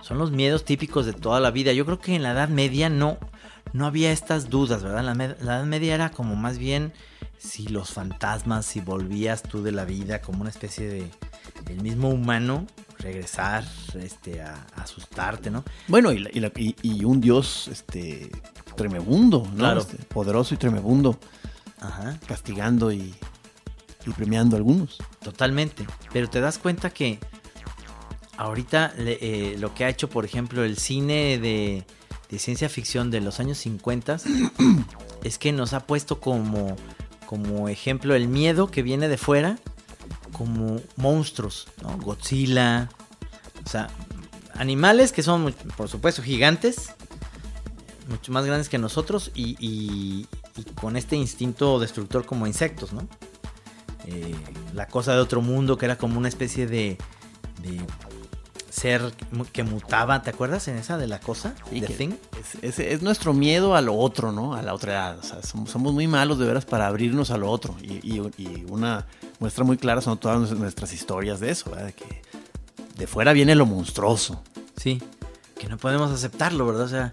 Son 0.00 0.16
los 0.16 0.30
miedos 0.30 0.64
típicos 0.64 1.06
de 1.06 1.12
toda 1.12 1.40
la 1.40 1.50
vida. 1.50 1.72
Yo 1.72 1.84
creo 1.84 1.98
que 1.98 2.14
en 2.14 2.22
la 2.22 2.30
Edad 2.30 2.48
Media 2.48 2.88
no, 2.88 3.18
no 3.72 3.86
había 3.86 4.12
estas 4.12 4.48
dudas, 4.48 4.84
¿verdad? 4.84 5.02
La, 5.02 5.14
la 5.16 5.24
Edad 5.56 5.64
Media 5.64 5.96
era 5.96 6.10
como 6.12 6.36
más 6.36 6.58
bien 6.58 6.92
si 7.42 7.66
los 7.66 7.90
fantasmas, 7.90 8.66
si 8.66 8.80
volvías 8.80 9.42
tú 9.42 9.62
de 9.62 9.72
la 9.72 9.84
vida 9.84 10.20
como 10.20 10.42
una 10.42 10.50
especie 10.50 10.86
de. 10.88 11.10
del 11.64 11.80
mismo 11.82 12.08
humano, 12.10 12.66
regresar 12.98 13.64
este, 13.98 14.40
a, 14.42 14.66
a 14.76 14.82
asustarte, 14.82 15.50
¿no? 15.50 15.64
Bueno, 15.88 16.12
y, 16.12 16.20
la- 16.20 16.30
y 16.32 16.40
la- 16.40 16.52
y- 16.56 16.76
y 16.82 17.04
un 17.04 17.20
dios 17.20 17.68
este, 17.68 18.30
tremebundo, 18.76 19.46
¿no? 19.50 19.56
Claro. 19.58 19.80
Este, 19.80 19.96
poderoso 20.04 20.54
y 20.54 20.56
tremebundo, 20.56 21.18
Ajá. 21.80 22.18
castigando 22.26 22.92
y, 22.92 23.12
y 24.06 24.10
premiando 24.12 24.54
a 24.56 24.58
algunos. 24.58 24.98
Totalmente. 25.22 25.84
Pero 26.12 26.30
te 26.30 26.40
das 26.40 26.58
cuenta 26.58 26.90
que 26.90 27.18
ahorita 28.36 28.92
eh, 28.98 29.56
lo 29.58 29.74
que 29.74 29.84
ha 29.84 29.88
hecho, 29.88 30.08
por 30.08 30.24
ejemplo, 30.24 30.64
el 30.64 30.78
cine 30.78 31.38
de, 31.38 31.84
de 32.30 32.38
ciencia 32.38 32.68
ficción 32.68 33.10
de 33.10 33.20
los 33.20 33.40
años 33.40 33.58
50 33.58 34.18
es 35.24 35.38
que 35.38 35.52
nos 35.52 35.72
ha 35.72 35.80
puesto 35.86 36.20
como, 36.20 36.76
como 37.32 37.70
ejemplo 37.70 38.14
el 38.14 38.28
miedo 38.28 38.70
que 38.70 38.82
viene 38.82 39.08
de 39.08 39.16
fuera, 39.16 39.58
como 40.32 40.82
monstruos, 40.96 41.66
¿no? 41.80 41.96
Godzilla, 41.96 42.90
o 43.64 43.68
sea, 43.70 43.88
animales 44.52 45.12
que 45.12 45.22
son, 45.22 45.54
por 45.78 45.88
supuesto, 45.88 46.22
gigantes, 46.22 46.90
mucho 48.06 48.32
más 48.32 48.44
grandes 48.44 48.68
que 48.68 48.76
nosotros 48.76 49.30
y, 49.34 49.56
y- 49.58 50.26
con 50.74 50.98
este 50.98 51.16
instinto 51.16 51.80
destructor 51.80 52.26
como 52.26 52.46
insectos, 52.46 52.92
¿no? 52.92 53.08
eh, 54.04 54.34
la 54.74 54.86
cosa 54.86 55.14
de 55.14 55.20
otro 55.20 55.40
mundo, 55.40 55.78
que 55.78 55.86
era 55.86 55.96
como 55.96 56.18
una 56.18 56.28
especie 56.28 56.66
de 56.66 56.98
ser 58.72 59.12
que 59.52 59.62
mutaba, 59.64 60.22
¿te 60.22 60.30
acuerdas 60.30 60.66
en 60.68 60.76
esa 60.78 60.96
de 60.96 61.06
la 61.06 61.20
cosa? 61.20 61.54
Sí, 61.68 61.80
The 61.82 61.92
Thing. 61.92 62.10
Es, 62.40 62.54
es- 62.62 62.78
es 62.78 63.02
nuestro 63.02 63.34
miedo 63.34 63.76
a 63.76 63.82
lo 63.82 63.94
otro, 63.94 64.32
¿no? 64.32 64.54
A 64.54 64.62
la 64.62 64.72
otra 64.72 64.92
edad. 64.92 65.18
O 65.18 65.22
sea, 65.22 65.42
somos, 65.42 65.70
somos 65.70 65.92
muy 65.92 66.06
malos 66.06 66.38
de 66.38 66.46
veras 66.46 66.64
para 66.64 66.86
abrirnos 66.86 67.30
a 67.30 67.36
lo 67.36 67.50
otro. 67.50 67.76
Y, 67.82 67.94
y- 68.02 68.22
y 68.38 68.64
una 68.70 69.06
muestra 69.40 69.62
muy 69.64 69.76
clara 69.76 70.00
son 70.00 70.16
todas 70.18 70.50
nuestras- 70.52 70.92
historias 70.94 71.38
de 71.40 71.50
eso, 71.50 71.68
¿verdad? 71.70 71.86
De 71.86 71.92
que 71.92 72.22
de 72.96 73.06
fuera 73.06 73.32
viene 73.34 73.54
lo 73.54 73.66
monstruoso. 73.66 74.42
Sí, 74.76 75.02
que 75.58 75.68
no 75.68 75.76
podemos 75.76 76.10
aceptarlo, 76.10 76.64
¿verdad? 76.66 76.84
O 76.84 76.88
sea, 76.88 77.10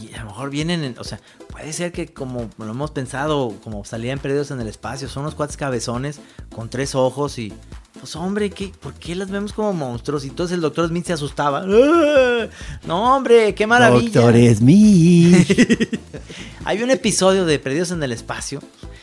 y 0.00 0.12
a 0.14 0.20
lo 0.20 0.26
mejor 0.26 0.50
vienen, 0.50 0.84
en- 0.84 0.98
o 0.98 1.04
sea, 1.04 1.18
puede 1.50 1.72
ser 1.72 1.92
que 1.92 2.12
como 2.12 2.50
lo 2.58 2.70
hemos 2.70 2.90
pensado, 2.90 3.54
como 3.64 3.84
salían 3.86 4.18
perdidos 4.18 4.50
en 4.50 4.60
el 4.60 4.68
espacio, 4.68 5.08
son 5.08 5.22
unos 5.22 5.34
cuates 5.34 5.56
cabezones 5.56 6.20
con 6.54 6.68
tres 6.68 6.94
ojos 6.94 7.38
y... 7.38 7.52
Pues 8.00 8.16
hombre, 8.16 8.48
¿qué, 8.48 8.72
¿por 8.80 8.94
qué 8.94 9.14
las 9.14 9.30
vemos 9.30 9.52
como 9.52 9.74
monstruos? 9.74 10.24
Y 10.24 10.28
entonces 10.28 10.54
el 10.54 10.62
doctor 10.62 10.88
Smith 10.88 11.04
se 11.04 11.12
asustaba. 11.12 11.66
¡Ah! 11.68 12.46
No, 12.86 13.16
hombre, 13.16 13.54
qué 13.54 13.66
maravilla. 13.66 14.22
Doctor 14.22 14.56
Smith. 14.56 16.00
Hay 16.64 16.82
un 16.82 16.90
episodio 16.90 17.44
de 17.44 17.58
Perdidos 17.58 17.90
en 17.90 18.02
el 18.02 18.12
Espacio. 18.12 18.60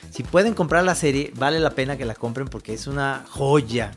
Si 0.09 0.23
pueden 0.23 0.55
comprar 0.55 0.83
la 0.83 0.95
serie, 0.95 1.31
vale 1.35 1.59
la 1.59 1.69
pena 1.69 1.95
que 1.95 2.05
la 2.05 2.15
compren 2.15 2.47
porque 2.47 2.73
es 2.73 2.87
una 2.87 3.23
joya. 3.29 3.91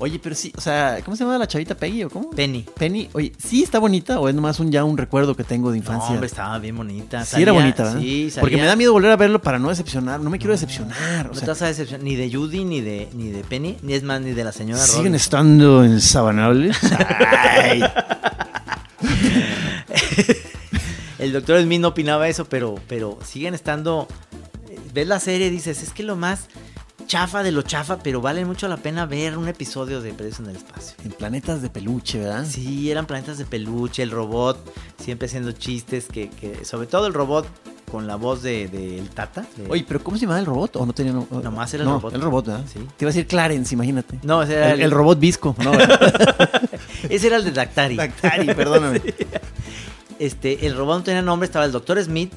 Oye, 0.00 0.20
pero 0.22 0.34
sí, 0.36 0.52
o 0.56 0.60
sea, 0.60 1.00
¿cómo 1.04 1.16
se 1.16 1.24
llama 1.24 1.38
la 1.38 1.48
chavita 1.48 1.74
Peggy 1.74 2.04
o 2.04 2.10
cómo? 2.10 2.30
Penny. 2.30 2.64
Penny, 2.78 3.08
oye, 3.14 3.32
¿sí 3.36 3.64
está 3.64 3.80
bonita 3.80 4.20
o 4.20 4.28
es 4.28 4.34
nomás 4.34 4.60
un, 4.60 4.70
ya 4.70 4.84
un 4.84 4.96
recuerdo 4.96 5.34
que 5.34 5.42
tengo 5.42 5.70
de 5.72 5.78
No, 5.78 5.82
infancia? 5.84 6.10
hombre, 6.10 6.26
estaba 6.26 6.56
bien 6.60 6.76
bonita. 6.76 7.24
sí 7.24 7.42
era 7.42 7.50
bonita, 7.50 7.82
¿verdad? 7.82 8.00
Sí, 8.00 8.30
salía- 8.30 8.40
Porque 8.42 8.56
me 8.58 8.64
da 8.66 8.76
miedo 8.76 8.92
volver 8.92 9.10
a 9.10 9.16
verlo 9.16 9.42
para 9.42 9.58
no 9.58 9.70
decepcionar. 9.70 10.20
No 10.20 10.30
me 10.30 10.38
quiero 10.38 10.52
decepcionar. 10.52 11.26
O 11.26 11.28
No 11.30 11.34
sea, 11.34 11.42
te 11.42 11.46
vas 11.50 11.62
a 11.62 11.66
decepcionar 11.66 12.04
ni 12.04 12.14
de 12.14 12.32
Judy, 12.32 12.64
ni 12.64 12.80
de, 12.80 13.08
ni 13.12 13.30
de 13.30 13.42
Penny, 13.42 13.76
ni 13.82 13.94
es 13.94 14.04
más, 14.04 14.20
ni 14.20 14.30
de 14.32 14.44
la 14.44 14.52
señora 14.52 14.80
¿Siguen 14.82 14.98
Robinson. 14.98 15.14
estando 15.16 15.82
ensabanables? 15.84 16.76
Ay. 17.50 17.82
El 21.18 21.32
doctor 21.32 21.60
Smith 21.60 21.80
no 21.80 21.88
opinaba 21.88 22.28
eso, 22.28 22.44
pero, 22.44 22.76
pero 22.88 23.18
siguen 23.24 23.54
estando. 23.54 24.06
eh, 24.70 24.78
Ves 24.94 25.08
la 25.08 25.18
serie 25.18 25.48
y 25.48 25.50
dices, 25.50 25.82
es 25.82 25.90
que 25.92 26.02
lo 26.04 26.14
más 26.16 26.46
chafa 27.08 27.42
de 27.42 27.50
lo 27.50 27.62
chafa, 27.62 27.98
pero 27.98 28.20
vale 28.20 28.44
mucho 28.44 28.68
la 28.68 28.76
pena 28.76 29.04
ver 29.06 29.36
un 29.36 29.48
episodio 29.48 30.00
de 30.00 30.12
Perdidos 30.12 30.38
en 30.40 30.46
el 30.50 30.56
Espacio. 30.56 30.94
En 31.04 31.10
planetas 31.10 31.60
de 31.62 31.70
peluche, 31.70 32.20
¿verdad? 32.20 32.46
Sí, 32.48 32.90
eran 32.90 33.06
planetas 33.06 33.38
de 33.38 33.44
peluche, 33.46 34.02
el 34.04 34.10
robot 34.12 34.58
siempre 35.02 35.26
haciendo 35.26 35.50
chistes, 35.52 36.06
que, 36.06 36.28
que 36.30 36.64
sobre 36.64 36.86
todo 36.86 37.06
el 37.08 37.14
robot 37.14 37.46
con 37.90 38.06
la 38.06 38.16
voz 38.16 38.42
de, 38.42 38.68
de 38.68 38.98
el 38.98 39.08
Tata. 39.08 39.46
de- 39.56 39.66
Oye, 39.70 39.84
pero 39.88 40.04
¿cómo 40.04 40.18
se 40.18 40.22
llamaba 40.22 40.38
el 40.40 40.46
robot? 40.46 40.76
¿O 40.76 40.84
no 40.86 40.92
tenía 40.92 41.12
no, 41.14 41.26
Nomás 41.42 41.72
era 41.72 41.82
el 41.84 41.88
no, 41.88 41.94
robot. 41.96 42.14
El 42.14 42.20
robot, 42.20 42.46
¿verdad? 42.46 42.64
Sí. 42.70 42.78
Te 42.98 43.04
iba 43.04 43.10
a 43.10 43.12
decir 43.14 43.26
Clarence, 43.26 43.74
imagínate. 43.74 44.18
No, 44.22 44.42
ese 44.42 44.54
era 44.56 44.66
el, 44.74 44.80
el, 44.80 44.80
el 44.82 44.90
robot 44.90 45.18
visco. 45.18 45.56
No, 45.64 45.72
ese 47.08 47.26
era 47.26 47.36
el 47.38 47.44
de 47.44 47.52
Dactari. 47.52 47.96
Dactari, 47.96 48.46
perdóname. 48.54 49.00
Este, 50.18 50.66
el 50.66 50.76
robot 50.76 50.98
no 50.98 51.04
tenía 51.04 51.22
nombre, 51.22 51.46
estaba 51.46 51.64
el 51.64 51.70
doctor 51.70 52.02
Smith. 52.02 52.32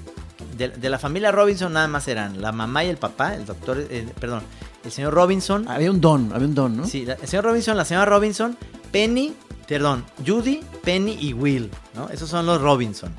De, 0.62 0.70
de 0.70 0.90
la 0.90 1.00
familia 1.00 1.32
Robinson 1.32 1.74
nada 1.74 1.88
más 1.88 2.08
eran 2.08 2.42
la 2.42 2.52
mamá 2.52 2.84
y 2.84 2.90
el 2.90 2.98
papá, 2.98 3.36
el 3.36 3.46
doctor, 3.46 3.78
eh, 3.90 4.08
perdón, 4.20 4.44
el 4.86 4.92
señor 4.92 5.14
Robinson. 5.14 5.68
Había 5.68 5.92
un 5.92 6.00
don, 6.02 6.32
había 6.34 6.48
un 6.48 6.56
don, 6.56 6.78
¿no? 6.78 6.86
Sí, 6.88 7.06
la- 7.06 7.14
el 7.14 7.28
señor 7.28 7.46
Robinson, 7.46 7.76
la 7.78 7.86
señora 7.86 8.06
Robinson, 8.06 8.58
Penny, 8.92 9.34
perdón, 9.68 10.06
Judy, 10.26 10.62
Penny 10.84 11.18
y 11.20 11.34
Will, 11.34 11.70
¿no? 11.96 12.10
Esos 12.10 12.30
son 12.30 12.46
los 12.46 12.62
Robinson. 12.62 13.14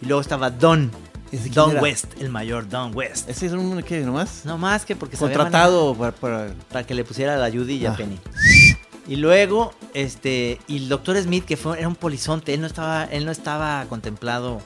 Y 0.00 0.06
luego 0.06 0.20
estaba 0.20 0.50
Don, 0.50 0.90
¿Ese 1.30 1.44
quién 1.44 1.54
Don 1.54 1.70
era? 1.72 1.82
West, 1.82 2.06
el 2.20 2.28
mayor 2.28 2.68
Don 2.68 2.94
West. 2.94 3.28
Ese 3.28 3.46
es 3.46 3.52
un, 3.52 3.82
¿qué, 3.82 4.00
nomás? 4.00 4.42
No 4.44 4.58
más 4.58 4.84
que 4.84 4.96
porque 4.96 5.16
Contratado 5.16 5.94
para, 5.94 6.12
para- 6.12 6.38
manejar 6.38 6.56
para 6.70 6.86
que 6.86 6.94
le 6.94 7.04
pusiera 7.04 7.34
a 7.34 7.38
la 7.38 7.50
Judy 7.50 7.74
y 7.76 7.86
a 7.86 7.92
Ah. 7.92 7.96
Penny. 7.96 8.18
Y 9.08 9.16
luego, 9.16 9.72
este, 9.94 10.60
y 10.68 10.76
el 10.76 10.88
doctor 10.88 11.16
Smith, 11.20 11.44
que 11.44 11.56
fue, 11.56 11.78
era 11.78 11.88
un 11.88 11.96
polizonte, 11.96 12.54
él 12.54 12.60
no 12.60 12.66
estaba, 12.66 13.04
él 13.04 13.24
no 13.24 13.32
estaba 13.32 13.84
contemplado 13.88 14.60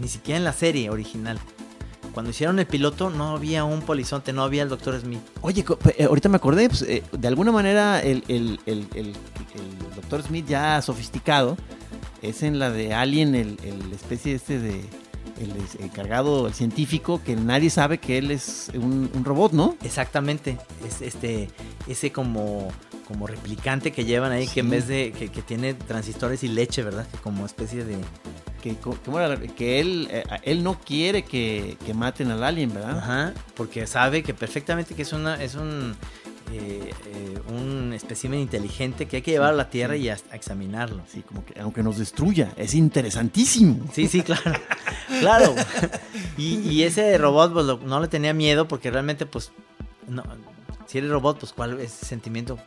ni 0.00 0.08
siquiera 0.08 0.38
en 0.38 0.44
la 0.44 0.52
serie 0.52 0.90
original. 0.90 1.38
Cuando 2.12 2.30
hicieron 2.30 2.58
el 2.58 2.66
piloto 2.66 3.10
no 3.10 3.36
había 3.36 3.64
un 3.64 3.80
polizonte, 3.82 4.32
no 4.32 4.42
había 4.42 4.62
el 4.62 4.68
doctor 4.68 4.98
Smith. 5.00 5.20
Oye, 5.40 5.64
eh, 5.96 6.04
ahorita 6.04 6.28
me 6.28 6.36
acordé, 6.36 6.68
pues, 6.68 6.82
eh, 6.82 7.02
de 7.12 7.28
alguna 7.28 7.52
manera 7.52 8.00
el, 8.00 8.24
el, 8.28 8.58
el, 8.66 8.88
el, 8.94 9.14
Dr. 9.94 10.22
Smith 10.22 10.46
ya 10.48 10.80
sofisticado 10.82 11.56
es 12.22 12.42
en 12.42 12.58
la 12.58 12.70
de 12.70 12.94
Alien, 12.94 13.34
el, 13.34 13.56
especie 13.92 14.34
este 14.34 14.58
de 14.58 14.84
el 15.40 15.54
encargado, 15.78 16.48
el 16.48 16.54
científico, 16.54 17.22
que 17.22 17.36
nadie 17.36 17.70
sabe 17.70 17.98
que 17.98 18.18
él 18.18 18.32
es 18.32 18.72
un, 18.74 19.08
un 19.14 19.24
robot, 19.24 19.52
¿no? 19.52 19.76
Exactamente, 19.84 20.58
es 20.84 21.00
este, 21.00 21.48
ese 21.86 22.10
como, 22.10 22.68
como 23.06 23.28
replicante 23.28 23.92
que 23.92 24.04
llevan 24.04 24.32
ahí, 24.32 24.48
que 24.48 24.60
en 24.60 24.70
vez 24.70 24.88
de, 24.88 25.12
que, 25.16 25.28
que 25.28 25.42
tiene 25.42 25.74
transistores 25.74 26.42
y 26.42 26.48
leche, 26.48 26.82
¿verdad? 26.82 27.06
Que 27.06 27.18
como 27.18 27.46
especie 27.46 27.84
de... 27.84 27.98
Que, 28.62 28.74
co- 28.76 28.98
¿cómo 29.04 29.20
era? 29.20 29.36
que 29.38 29.80
él, 29.80 30.08
eh, 30.10 30.24
él 30.42 30.62
no 30.62 30.78
quiere 30.80 31.22
que, 31.24 31.76
que 31.86 31.94
maten 31.94 32.30
al 32.30 32.42
alien, 32.42 32.74
¿verdad? 32.74 32.98
Ajá, 32.98 33.34
porque 33.54 33.86
sabe 33.86 34.22
que 34.22 34.34
perfectamente 34.34 34.94
que 34.94 35.02
es 35.02 35.12
una, 35.12 35.42
es 35.42 35.54
un, 35.54 35.94
eh, 36.52 36.90
eh, 37.06 37.38
un 37.50 37.92
espécimen 37.92 38.40
inteligente 38.40 39.06
que 39.06 39.16
hay 39.16 39.22
que 39.22 39.30
llevar 39.30 39.50
a 39.50 39.56
la 39.56 39.70
Tierra 39.70 39.96
y 39.96 40.08
a, 40.08 40.16
a 40.30 40.36
examinarlo. 40.36 41.02
Sí, 41.12 41.22
como 41.22 41.44
que 41.44 41.58
aunque 41.60 41.82
nos 41.82 41.98
destruya, 41.98 42.52
es 42.56 42.74
interesantísimo. 42.74 43.84
Sí, 43.92 44.08
sí, 44.08 44.22
claro. 44.22 44.52
claro. 45.20 45.54
Y, 46.36 46.58
y 46.68 46.82
ese 46.84 47.16
robot 47.18 47.52
pues, 47.52 47.66
lo- 47.66 47.78
no 47.78 48.00
le 48.00 48.08
tenía 48.08 48.32
miedo 48.32 48.68
porque 48.68 48.90
realmente, 48.90 49.26
pues, 49.26 49.50
no, 50.08 50.22
si 50.86 50.98
eres 50.98 51.10
robot, 51.10 51.38
pues, 51.40 51.52
¿cuál 51.52 51.80
es 51.80 52.00
el 52.02 52.08
sentimiento? 52.08 52.58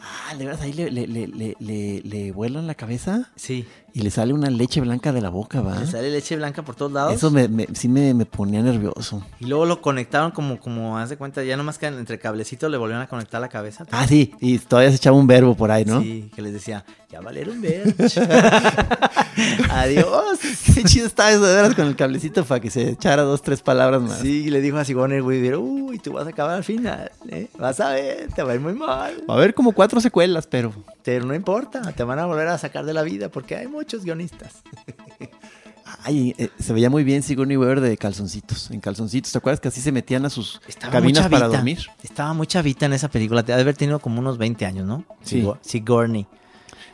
Ah, 0.00 0.34
de 0.36 0.46
verdad, 0.46 0.62
ahí 0.62 0.72
le, 0.72 0.90
le, 0.90 1.06
le, 1.06 1.26
le, 1.26 1.56
le- 1.58 2.00
le 2.04 2.32
vuelan 2.32 2.66
la 2.66 2.74
cabeza 2.74 3.30
Sí, 3.36 3.66
y 3.94 4.02
le 4.02 4.10
sale 4.10 4.32
una 4.32 4.48
leche 4.50 4.80
blanca 4.80 5.12
de 5.12 5.20
la 5.20 5.28
boca, 5.30 5.60
¿va? 5.60 5.78
le 5.80 5.86
sale 5.86 6.10
leche 6.10 6.36
blanca 6.36 6.62
por 6.62 6.74
todos 6.76 6.92
lados. 6.92 7.14
Eso 7.14 7.30
me, 7.30 7.48
me- 7.48 7.66
sí 7.74 7.88
me, 7.88 8.14
me 8.14 8.26
ponía 8.26 8.62
nervioso. 8.62 9.24
Y 9.40 9.46
luego 9.46 9.64
lo 9.66 9.80
conectaron 9.80 10.30
como, 10.30 10.60
como, 10.60 10.98
haz 10.98 11.08
de 11.10 11.16
cuenta, 11.16 11.42
ya 11.42 11.56
nomás 11.56 11.78
que 11.78 11.86
entre 11.86 12.18
cablecitos 12.18 12.70
le 12.70 12.76
volvieron 12.76 13.02
a 13.02 13.08
conectar 13.08 13.40
la 13.40 13.48
cabeza. 13.48 13.84
Ah, 13.90 14.06
sí, 14.06 14.34
y 14.40 14.58
todavía 14.58 14.90
se 14.90 14.96
echaba 14.96 15.16
un 15.16 15.26
verbo 15.26 15.56
por 15.56 15.70
ahí, 15.70 15.84
¿no? 15.84 16.00
Sí, 16.00 16.30
que 16.34 16.42
les 16.42 16.52
decía, 16.52 16.84
ya 17.10 17.20
valieron 17.20 17.60
ver. 17.62 17.94
Adiós. 19.70 20.38
Qué 20.74 20.82
chido 20.84 21.06
estaba 21.06 21.30
eso 21.30 21.42
de 21.44 21.54
veras 21.54 21.74
con 21.74 21.86
el 21.86 21.96
cablecito 21.96 22.44
para 22.44 22.60
que 22.60 22.70
se 22.70 22.90
echara 22.90 23.22
dos, 23.22 23.42
tres 23.42 23.60
palabras 23.62 24.02
más. 24.02 24.18
Sí, 24.18 24.50
le 24.50 24.60
dijo 24.60 24.76
a 24.78 24.84
Sigourney 24.84 25.20
Weaver, 25.20 25.56
uy, 25.56 25.98
tú 25.98 26.12
vas 26.12 26.26
a 26.26 26.30
acabar 26.30 26.56
al 26.56 26.64
final, 26.64 27.10
¿eh? 27.28 27.48
Vas 27.58 27.80
a 27.80 27.90
ver, 27.90 28.28
te 28.34 28.42
va 28.42 28.52
a 28.52 28.54
ir 28.54 28.60
muy 28.60 28.74
mal. 28.74 29.24
Va 29.28 29.34
a 29.34 29.36
haber 29.36 29.54
como 29.54 29.72
cuatro 29.72 30.00
secuelas, 30.00 30.46
pero. 30.46 30.72
Pero 31.08 31.24
no 31.24 31.34
importa, 31.34 31.80
te 31.92 32.04
van 32.04 32.18
a 32.18 32.26
volver 32.26 32.48
a 32.48 32.58
sacar 32.58 32.84
de 32.84 32.92
la 32.92 33.00
vida 33.02 33.30
porque 33.30 33.56
hay 33.56 33.66
muchos 33.66 34.04
guionistas. 34.04 34.56
Ay, 36.04 36.34
eh, 36.36 36.50
se 36.58 36.74
veía 36.74 36.90
muy 36.90 37.02
bien 37.02 37.22
Sigourney 37.22 37.56
Weaver 37.56 37.80
de 37.80 37.96
calzoncitos, 37.96 38.70
en 38.70 38.80
calzoncitos. 38.80 39.32
¿Te 39.32 39.38
acuerdas 39.38 39.58
que 39.58 39.68
así 39.68 39.80
se 39.80 39.90
metían 39.90 40.26
a 40.26 40.28
sus 40.30 40.60
Estaba 40.68 40.92
cabinas 40.92 41.26
para 41.28 41.48
dormir? 41.48 41.78
Estaba 42.02 42.34
muy 42.34 42.46
chavita 42.46 42.84
en 42.84 42.92
esa 42.92 43.08
película. 43.08 43.42
Te 43.42 43.54
ha 43.54 43.56
de 43.56 43.62
haber 43.62 43.74
tenido 43.74 44.00
como 44.00 44.20
unos 44.20 44.36
20 44.36 44.66
años, 44.66 44.86
¿no? 44.86 45.06
Sí. 45.22 45.40
Sigo- 45.40 45.56
Sigourney. 45.62 46.26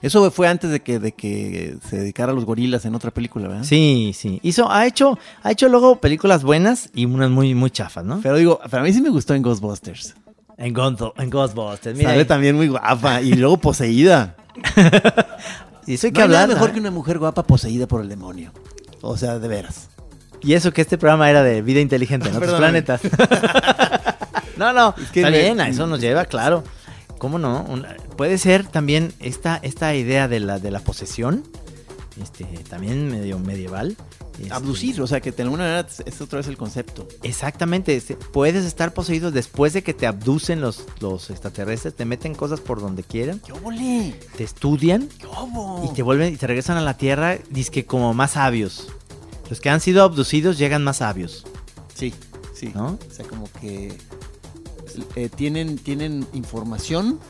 Eso 0.01 0.31
fue 0.31 0.47
antes 0.47 0.71
de 0.71 0.79
que, 0.79 1.01
de 1.01 1.11
que 1.11 1.77
se 1.89 1.97
dedicara 1.97 2.31
a 2.31 2.35
los 2.37 2.45
gorilas 2.45 2.85
en 2.85 2.95
otra 2.95 3.11
película, 3.11 3.49
¿verdad? 3.49 3.65
Sí, 3.65 4.13
sí. 4.17 4.39
Hizo, 4.45 4.71
ha 4.71 4.87
hecho, 4.87 5.19
ha 5.43 5.51
hecho 5.51 5.69
luego 5.69 5.99
películas 6.01 6.45
buenas 6.45 6.89
y 6.95 7.07
unas 7.07 7.31
muy, 7.31 7.53
muy 7.57 7.73
chafas, 7.73 8.05
¿no? 8.05 8.21
Pero 8.23 8.37
digo, 8.37 8.61
para 8.71 8.85
mí 8.85 8.93
sí 8.93 9.01
me 9.03 9.09
gustó 9.11 9.35
en 9.35 9.43
Ghostbusters. 9.43 10.15
En, 10.57 10.75
Gonzo- 10.75 11.13
en 11.19 11.31
Ghostbusters. 11.31 11.97
Mira, 11.97 12.11
Sale 12.11 12.23
ahí. 12.23 12.27
también 12.27 12.55
muy 12.57 12.69
guapa 12.69 13.21
y 13.21 13.33
luego 13.35 13.57
poseída. 13.59 14.37
y 15.87 15.95
eso 15.95 16.07
hay 16.07 16.13
No 16.13 16.21
que 16.21 16.29
nada 16.29 16.43
hablar. 16.43 16.49
mejor 16.49 16.69
¿no? 16.69 16.75
que 16.75 16.81
una 16.81 16.91
mujer 16.91 17.19
guapa 17.19 17.43
poseída 17.43 17.87
por 17.87 18.01
el 18.01 18.09
demonio. 18.09 18.53
O 19.01 19.17
sea, 19.17 19.39
de 19.39 19.49
veras. 19.49 19.89
Y 20.43 20.53
eso 20.55 20.73
que 20.73 20.83
este 20.83 20.99
programa 20.99 21.29
era 21.31 21.43
de 21.43 21.63
vida 21.63 21.81
inteligente 21.81 22.29
en 22.29 22.37
otros 22.37 22.55
planetas. 22.55 23.01
no, 24.57 24.73
no, 24.73 24.95
que 25.13 25.21
está 25.21 25.31
me- 25.31 25.39
bien, 25.41 25.61
a 25.61 25.69
eso 25.69 25.87
nos 25.87 26.01
lleva, 26.01 26.25
claro. 26.27 26.63
¿Cómo 27.19 27.39
no? 27.39 27.65
Una- 27.69 27.95
puede 28.17 28.39
ser 28.39 28.65
también 28.67 29.13
esta, 29.21 29.59
esta 29.63 29.95
idea 29.95 30.29
de 30.29 30.41
la, 30.41 30.59
de 30.59 30.71
la 30.71 30.81
posesión, 30.81 31.43
este, 32.23 32.45
también 32.69 33.11
medio 33.11 33.39
medieval. 33.39 33.97
Este, 34.39 34.53
Abducir, 34.53 35.01
o 35.01 35.07
sea, 35.07 35.21
que 35.21 35.31
de 35.33 35.43
alguna 35.43 35.65
manera 35.65 35.87
es 36.05 36.21
otra 36.21 36.39
vez 36.39 36.49
el 36.49 36.57
concepto. 36.57 37.07
Exactamente, 37.23 38.01
puedes 38.33 38.65
estar 38.65 38.93
poseído 38.93 39.31
después 39.31 39.73
de 39.73 39.83
que 39.83 39.95
te 39.95 40.07
abducen 40.07 40.61
los, 40.61 40.85
los 41.01 41.31
extraterrestres, 41.31 41.95
te 41.95 42.05
meten 42.05 42.35
cosas 42.35 42.61
por 42.61 42.81
donde 42.81 43.03
quieran, 43.05 43.41
¡Qué 43.41 43.53
óvole! 43.53 44.19
te 44.37 44.45
estudian 44.45 45.09
¡Qué 45.19 45.27
obo! 45.27 45.89
y 45.89 45.95
te 45.95 46.03
vuelven 46.03 46.35
y 46.35 46.37
te 46.37 46.47
regresan 46.47 46.77
a 46.77 46.81
la 46.81 46.97
Tierra, 46.97 47.39
que 47.71 47.87
como 47.87 48.13
más 48.15 48.33
sabios. 48.33 48.89
Los 49.49 49.61
que 49.61 49.71
han 49.71 49.81
sido 49.81 50.03
abducidos 50.03 50.59
llegan 50.59 50.85
más 50.85 50.99
sabios. 50.99 51.45
Sí, 51.95 52.13
sí. 52.55 52.73
¿No? 52.75 52.99
O 53.09 53.15
sea, 53.15 53.27
como 53.27 53.49
que 53.61 53.97
eh, 55.17 55.29
tienen, 55.29 55.79
tienen 55.79 56.27
información 56.33 57.21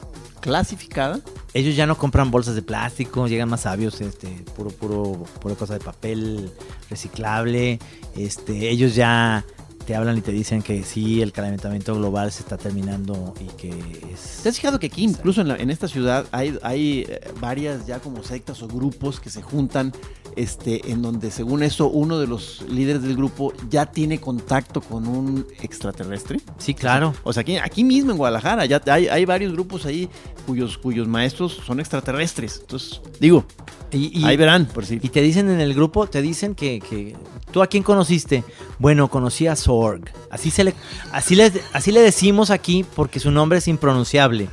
clasificada. 0.45 1.21
Ellos 1.55 1.75
ya 1.75 1.87
no 1.87 1.97
compran 1.97 2.31
bolsas 2.31 2.55
de 2.55 2.61
plástico, 2.61 3.27
llegan 3.27 3.49
más 3.49 3.63
sabios, 3.63 3.99
este, 4.03 4.29
puro, 4.55 4.69
puro, 4.69 5.25
pura 5.41 5.55
cosa 5.55 5.73
de 5.73 5.81
papel 5.81 6.53
reciclable. 6.91 7.79
Este, 8.15 8.69
ellos 8.69 8.95
ya 8.95 9.47
te 9.85 9.95
hablan 9.95 10.19
y 10.19 10.21
te 10.21 10.33
dicen 10.33 10.63
que 10.63 10.83
sí, 10.83 11.21
el 11.23 11.33
calentamiento 11.33 11.95
global 11.95 12.33
se 12.33 12.43
está 12.43 12.57
terminando 12.57 13.35
y 13.41 13.47
que 13.57 13.69
es. 14.13 14.41
¿Te 14.43 14.49
has 14.49 14.57
fijado 14.57 14.79
que 14.79 14.87
aquí, 14.87 15.05
incluso 15.05 15.41
en, 15.43 15.49
la- 15.49 15.57
en 15.57 15.71
esta 15.71 15.87
ciudad, 15.89 16.27
hay, 16.33 16.59
hay 16.63 17.07
eh, 17.09 17.21
varias 17.41 17.87
ya 17.87 17.99
como 18.01 18.23
sectas 18.23 18.63
o 18.63 18.69
grupos 18.69 19.21
que 19.21 19.31
se 19.31 19.43
juntan, 19.43 19.93
este, 20.37 20.91
en 20.91 21.03
donde 21.03 21.31
según 21.31 21.63
eso 21.63 21.89
uno 21.89 22.19
de 22.19 22.27
los 22.27 22.63
líderes 22.69 23.03
del 23.03 23.15
grupo 23.17 23.53
ya 23.71 23.87
tiene 23.87 24.19
contacto 24.21 24.81
con 24.81 25.07
un 25.07 25.47
extraterrestre? 25.61 26.41
Sí, 26.59 26.75
claro. 26.75 27.15
O 27.23 27.33
sea, 27.33 27.43
aquí, 27.43 27.57
aquí 27.59 27.85
mismo 27.85 28.11
en 28.13 28.17
Guadalajara 28.19 28.65
ya 28.67 28.81
hay, 28.87 29.07
hay 29.09 29.25
varios 29.25 29.53
grupos 29.53 29.87
ahí 29.87 30.09
cuyos, 30.47 30.79
cuyos 30.79 31.07
maestros 31.07 31.61
son 31.67 31.79
extraterrestres. 31.81 32.59
Entonces, 32.63 33.01
digo, 33.21 33.45
Y, 33.93 34.21
y- 34.21 34.25
ahí 34.25 34.37
verán, 34.37 34.67
por 34.67 34.85
si. 34.87 34.95
y 34.97 35.09
te 35.09 35.21
dicen 35.21 35.49
en 35.51 35.61
el 35.61 35.73
grupo, 35.75 36.07
te 36.09 36.21
dicen 36.23 36.55
que, 36.55 36.81
que 36.81 37.15
tú 37.55 37.63
a 37.63 37.69
quién 37.69 37.85
conociste. 37.85 38.43
Bueno, 38.81 39.07
conocí 39.09 39.47
a 39.47 39.55
Sorg. 39.55 40.03
Así 40.29 40.51
se 40.51 40.65
le, 40.65 40.75
así 41.13 41.37
le, 41.37 41.53
así 41.73 41.93
le 41.93 42.01
decimos 42.01 42.51
aquí 42.51 42.85
porque 42.97 43.21
su 43.21 43.31
nombre 43.31 43.59
es 43.59 43.69
impronunciable. 43.69 44.49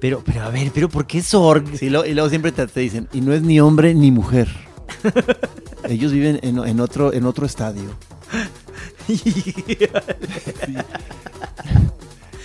Pero, 0.00 0.20
pero 0.26 0.42
a 0.42 0.48
ver, 0.48 0.72
pero 0.74 0.88
¿por 0.88 1.06
qué 1.06 1.22
Sorg? 1.22 1.64
Sí, 1.78 1.90
lo- 1.90 2.04
y 2.04 2.12
luego 2.12 2.28
siempre 2.28 2.50
te, 2.50 2.66
te 2.66 2.80
dicen, 2.80 3.08
y 3.12 3.20
no 3.20 3.32
es 3.32 3.42
ni 3.42 3.60
hombre 3.60 3.94
ni 3.94 4.10
mujer. 4.10 4.48
Ellos 5.88 6.10
viven 6.10 6.40
en, 6.42 6.58
en 6.58 6.80
otro, 6.80 7.12
en 7.12 7.24
otro 7.24 7.46
estadio. 7.46 7.94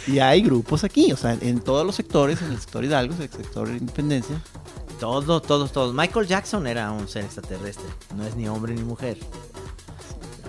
Y 0.08 0.20
hay 0.20 0.44
grupos 0.44 0.84
aquí, 0.84 1.12
o 1.12 1.18
sea, 1.18 1.36
en 1.42 1.62
todos 1.62 1.84
los 1.84 1.96
sectores, 1.96 2.40
en 2.44 2.52
el 2.52 2.60
sector 2.60 2.86
Hidalgo, 2.86 3.16
en 3.16 3.24
el 3.24 3.30
sector 3.32 3.68
Independencia. 3.70 4.40
Todos, 5.00 5.42
todos, 5.42 5.72
todos. 5.72 5.96
Michael 5.96 6.28
Jackson 6.28 6.68
era 6.68 6.92
un 6.92 7.08
ser 7.08 7.26
extraterrestre. 7.26 7.86
No 8.16 8.24
es 8.24 8.36
ni 8.36 8.48
hombre 8.48 8.76
ni 8.76 8.84
mujer. 8.84 9.18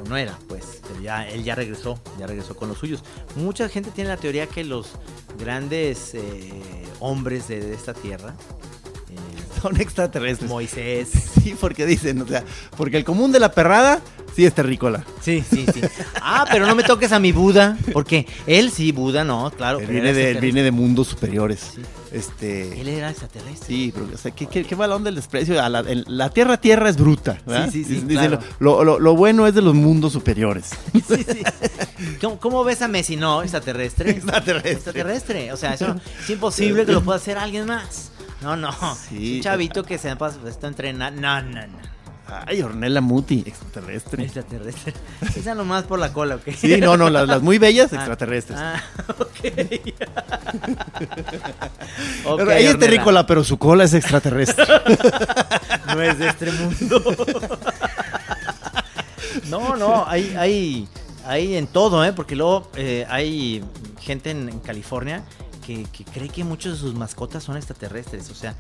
No 0.09 0.17
era, 0.17 0.39
pues. 0.49 0.81
Pero 0.87 1.01
ya, 1.01 1.29
él 1.29 1.43
ya 1.45 1.55
regresó, 1.55 1.99
ya 2.19 2.27
regresó 2.27 2.57
con 2.57 2.69
los 2.69 2.79
suyos. 2.79 3.03
Mucha 3.37 3.69
gente 3.69 3.91
tiene 3.91 4.11
la 4.11 4.17
teoría 4.17 4.47
que 4.47 4.65
los 4.65 4.93
grandes 5.39 6.15
eh, 6.15 6.53
hombres 7.01 7.49
de, 7.49 7.75
esta 7.75 7.95
tierra, 7.95 8.35
Son 9.67 9.81
extraterrestres. 9.81 10.49
Moisés, 10.51 11.09
Sí, 11.43 11.55
porque 11.61 11.87
dicen, 11.87 12.23
o 12.23 12.27
sea, 12.27 12.45
porque 12.77 12.97
el 12.99 13.05
común 13.05 13.33
de 13.33 13.41
la 13.41 13.51
perrada 13.53 14.01
sí 14.35 14.45
es 14.45 14.55
terrícola. 14.55 15.05
Sí, 15.21 15.43
sí, 15.49 15.65
sí. 15.73 15.81
Ah, 16.21 16.45
pero 16.51 16.67
no 16.67 16.75
me 16.75 16.83
toques 16.83 17.11
a 17.13 17.19
mi 17.19 17.33
Buda, 17.33 17.77
porque 17.93 18.27
él 18.47 18.71
sí, 18.71 18.93
Buda, 18.93 19.25
no, 19.25 19.51
claro. 19.51 19.79
Él 19.81 19.87
viene 19.87 20.13
de, 20.13 20.35
viene 20.35 20.63
de 20.63 20.71
mundos 20.71 21.09
superiores. 21.09 21.73
Sí. 21.75 21.83
Este. 22.13 22.81
Él 22.81 22.89
era 22.89 23.11
extraterrestre. 23.11 23.67
Sí, 23.67 23.93
pero, 23.93 24.09
o 24.15 24.17
sea, 24.17 24.31
¿qué, 24.31 24.47
qué, 24.47 24.65
qué 24.65 24.75
balón 24.75 25.03
del 25.05 25.17
desprecio? 25.17 25.61
A 25.63 25.69
la, 25.69 25.83
la 25.85 26.31
tierra 26.31 26.57
tierra 26.59 26.89
es 26.89 26.97
bruta. 26.97 27.39
¿verdad? 27.45 27.69
Sí, 27.71 27.85
sí, 27.85 27.97
sí, 28.01 28.05
Dicen, 28.07 28.39
lo, 28.61 28.85
lo- 28.85 28.99
lo 29.01 29.17
bueno 29.17 29.47
es 29.47 29.55
de 29.55 29.63
los 29.63 29.75
mundos 29.75 30.13
superiores. 30.13 30.71
Sí, 30.95 31.03
sí. 31.29 31.43
¿Cómo, 32.21 32.39
cómo 32.39 32.65
ves 32.65 32.83
a 32.83 32.89
Messi? 32.89 33.17
No, 33.17 33.43
extraterrestre. 33.43 34.11
Extraterrestre. 34.13 34.73
Extraterrestre. 34.73 35.53
O 35.53 35.57
sea, 35.57 35.75
eso 35.75 35.97
es 36.23 36.31
imposible 36.31 36.87
que 36.87 36.93
lo 36.93 37.03
pueda 37.03 37.19
hacer 37.19 37.37
alguien 37.39 37.67
más. 37.67 38.13
No, 38.47 38.57
no. 38.57 38.73
Sí. 39.09 39.33
Es 39.33 39.37
un 39.39 39.43
chavito 39.43 39.83
que 39.85 39.99
se 39.99 40.15
pa- 40.17 40.33
está 40.47 40.69
entrenando. 40.69 41.21
No, 41.21 41.43
no, 41.43 41.67
no. 41.67 41.97
Ay, 42.47 42.61
Ornella 42.61 43.01
Muti, 43.01 43.45
extraterrestre. 43.47 44.25
Extraterrestre. 44.25 44.95
Esa 45.37 45.55
nomás 45.55 45.85
por 45.85 45.99
la 46.01 46.13
cola, 46.13 46.37
¿ok? 46.37 46.49
Sí, 46.57 46.77
no, 46.81 46.97
no, 46.97 47.09
las, 47.09 47.29
las 47.29 47.41
muy 47.41 47.59
bellas, 47.59 47.91
Ah, 47.93 47.97
extraterrestres. 47.97 48.59
Ah, 48.61 48.83
ok. 49.19 49.19
Ok, 52.25 52.37
Pero 52.39 52.51
ella 52.53 52.59
es 52.59 52.75
Ornella. 52.75 52.79
terrícola, 52.79 53.27
pero 53.27 53.45
su 53.45 53.59
cola 53.59 53.85
es 53.85 53.95
extraterrestre. 53.95 54.65
No 55.87 56.03
es 56.03 56.19
de 56.19 56.29
este 56.29 56.51
mundo. 56.53 57.03
No, 59.49 59.77
no, 59.77 60.05
hay, 60.09 60.35
hay, 60.37 60.89
hay 61.27 61.57
en 61.57 61.67
todo, 61.69 62.05
¿eh? 62.05 62.13
Porque 62.13 62.35
luego 62.35 62.71
eh, 62.75 63.07
hay 63.09 63.63
gente 64.01 64.31
en, 64.31 64.49
en 64.49 64.59
California 64.61 65.23
que, 65.67 65.85
que 65.85 66.05
cree 66.05 66.29
que 66.29 66.45
muchos 66.45 66.75
de 66.75 66.79
sus 66.79 66.95
mascotas 66.95 67.43
son 67.43 67.57
extraterrestres. 67.57 68.31
O 68.31 68.35
sea, 68.35 68.55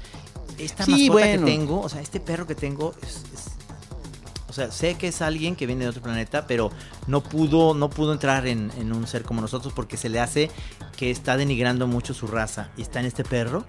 esta 0.58 0.84
Sí, 0.84 0.92
mascota 1.08 1.12
bueno. 1.12 1.46
que 1.46 1.52
tengo, 1.52 1.80
o 1.80 1.88
sea, 1.88 2.00
este 2.00 2.18
perro 2.20 2.46
que 2.46 2.54
tengo 2.54 2.94
es, 3.02 3.22
es- 3.32 3.46
o 4.48 4.52
sea, 4.52 4.70
sé 4.70 4.94
que 4.94 5.08
es 5.08 5.20
alguien 5.22 5.54
que 5.54 5.66
viene 5.66 5.84
de 5.84 5.90
otro 5.90 6.02
planeta, 6.02 6.46
pero 6.46 6.70
no 7.06 7.22
pudo, 7.22 7.74
no 7.74 7.90
pudo 7.90 8.12
entrar 8.14 8.46
en, 8.46 8.70
en 8.78 8.92
un 8.92 9.06
ser 9.06 9.22
como 9.22 9.40
nosotros 9.42 9.72
porque 9.74 9.96
se 9.98 10.08
le 10.08 10.18
hace 10.18 10.50
que 10.96 11.10
está 11.10 11.36
denigrando 11.36 11.86
mucho 11.86 12.14
su 12.14 12.26
raza. 12.26 12.70
Y 12.76 12.82
está 12.82 13.00
en 13.00 13.06
este 13.06 13.22
perro. 13.22 13.64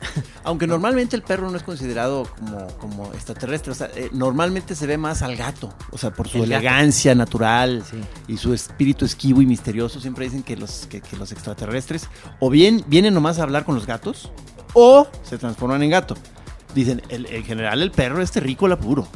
Aunque 0.44 0.66
normalmente 0.66 1.16
el 1.16 1.22
perro 1.22 1.50
no 1.50 1.56
es 1.56 1.62
considerado 1.62 2.26
como, 2.38 2.66
como 2.78 3.12
extraterrestre. 3.12 3.72
O 3.72 3.74
sea, 3.74 3.90
eh, 3.94 4.08
normalmente 4.12 4.74
se 4.74 4.86
ve 4.86 4.96
más 4.96 5.22
al 5.22 5.36
gato. 5.36 5.72
O 5.90 5.98
sea, 5.98 6.10
por 6.10 6.28
su 6.28 6.38
El 6.38 6.44
gato. 6.50 6.60
elegancia 6.60 7.14
natural 7.14 7.82
Sí. 7.88 8.00
y 8.28 8.36
su 8.36 8.54
espíritu 8.54 9.04
esquivo 9.04 9.42
y 9.42 9.46
misterioso. 9.46 10.00
Siempre 10.00 10.24
dicen 10.24 10.42
que 10.42 10.56
los, 10.56 10.86
que, 10.88 11.00
que 11.00 11.16
los 11.16 11.32
extraterrestres 11.32 12.08
o 12.38 12.50
bien 12.50 12.84
vienen 12.86 13.14
nomás 13.14 13.38
a 13.38 13.42
hablar 13.42 13.64
con 13.64 13.74
los 13.74 13.86
gatos 13.86 14.30
o 14.74 15.06
se 15.22 15.38
transforman 15.38 15.82
en 15.82 15.90
gato. 15.90 16.14
Dicen, 16.74 17.02
el- 17.08 17.26
en 17.26 17.44
general 17.44 17.82
el 17.82 17.90
perro 17.90 18.22
es 18.22 18.30
terrícola 18.30 18.78
puro. 18.78 19.06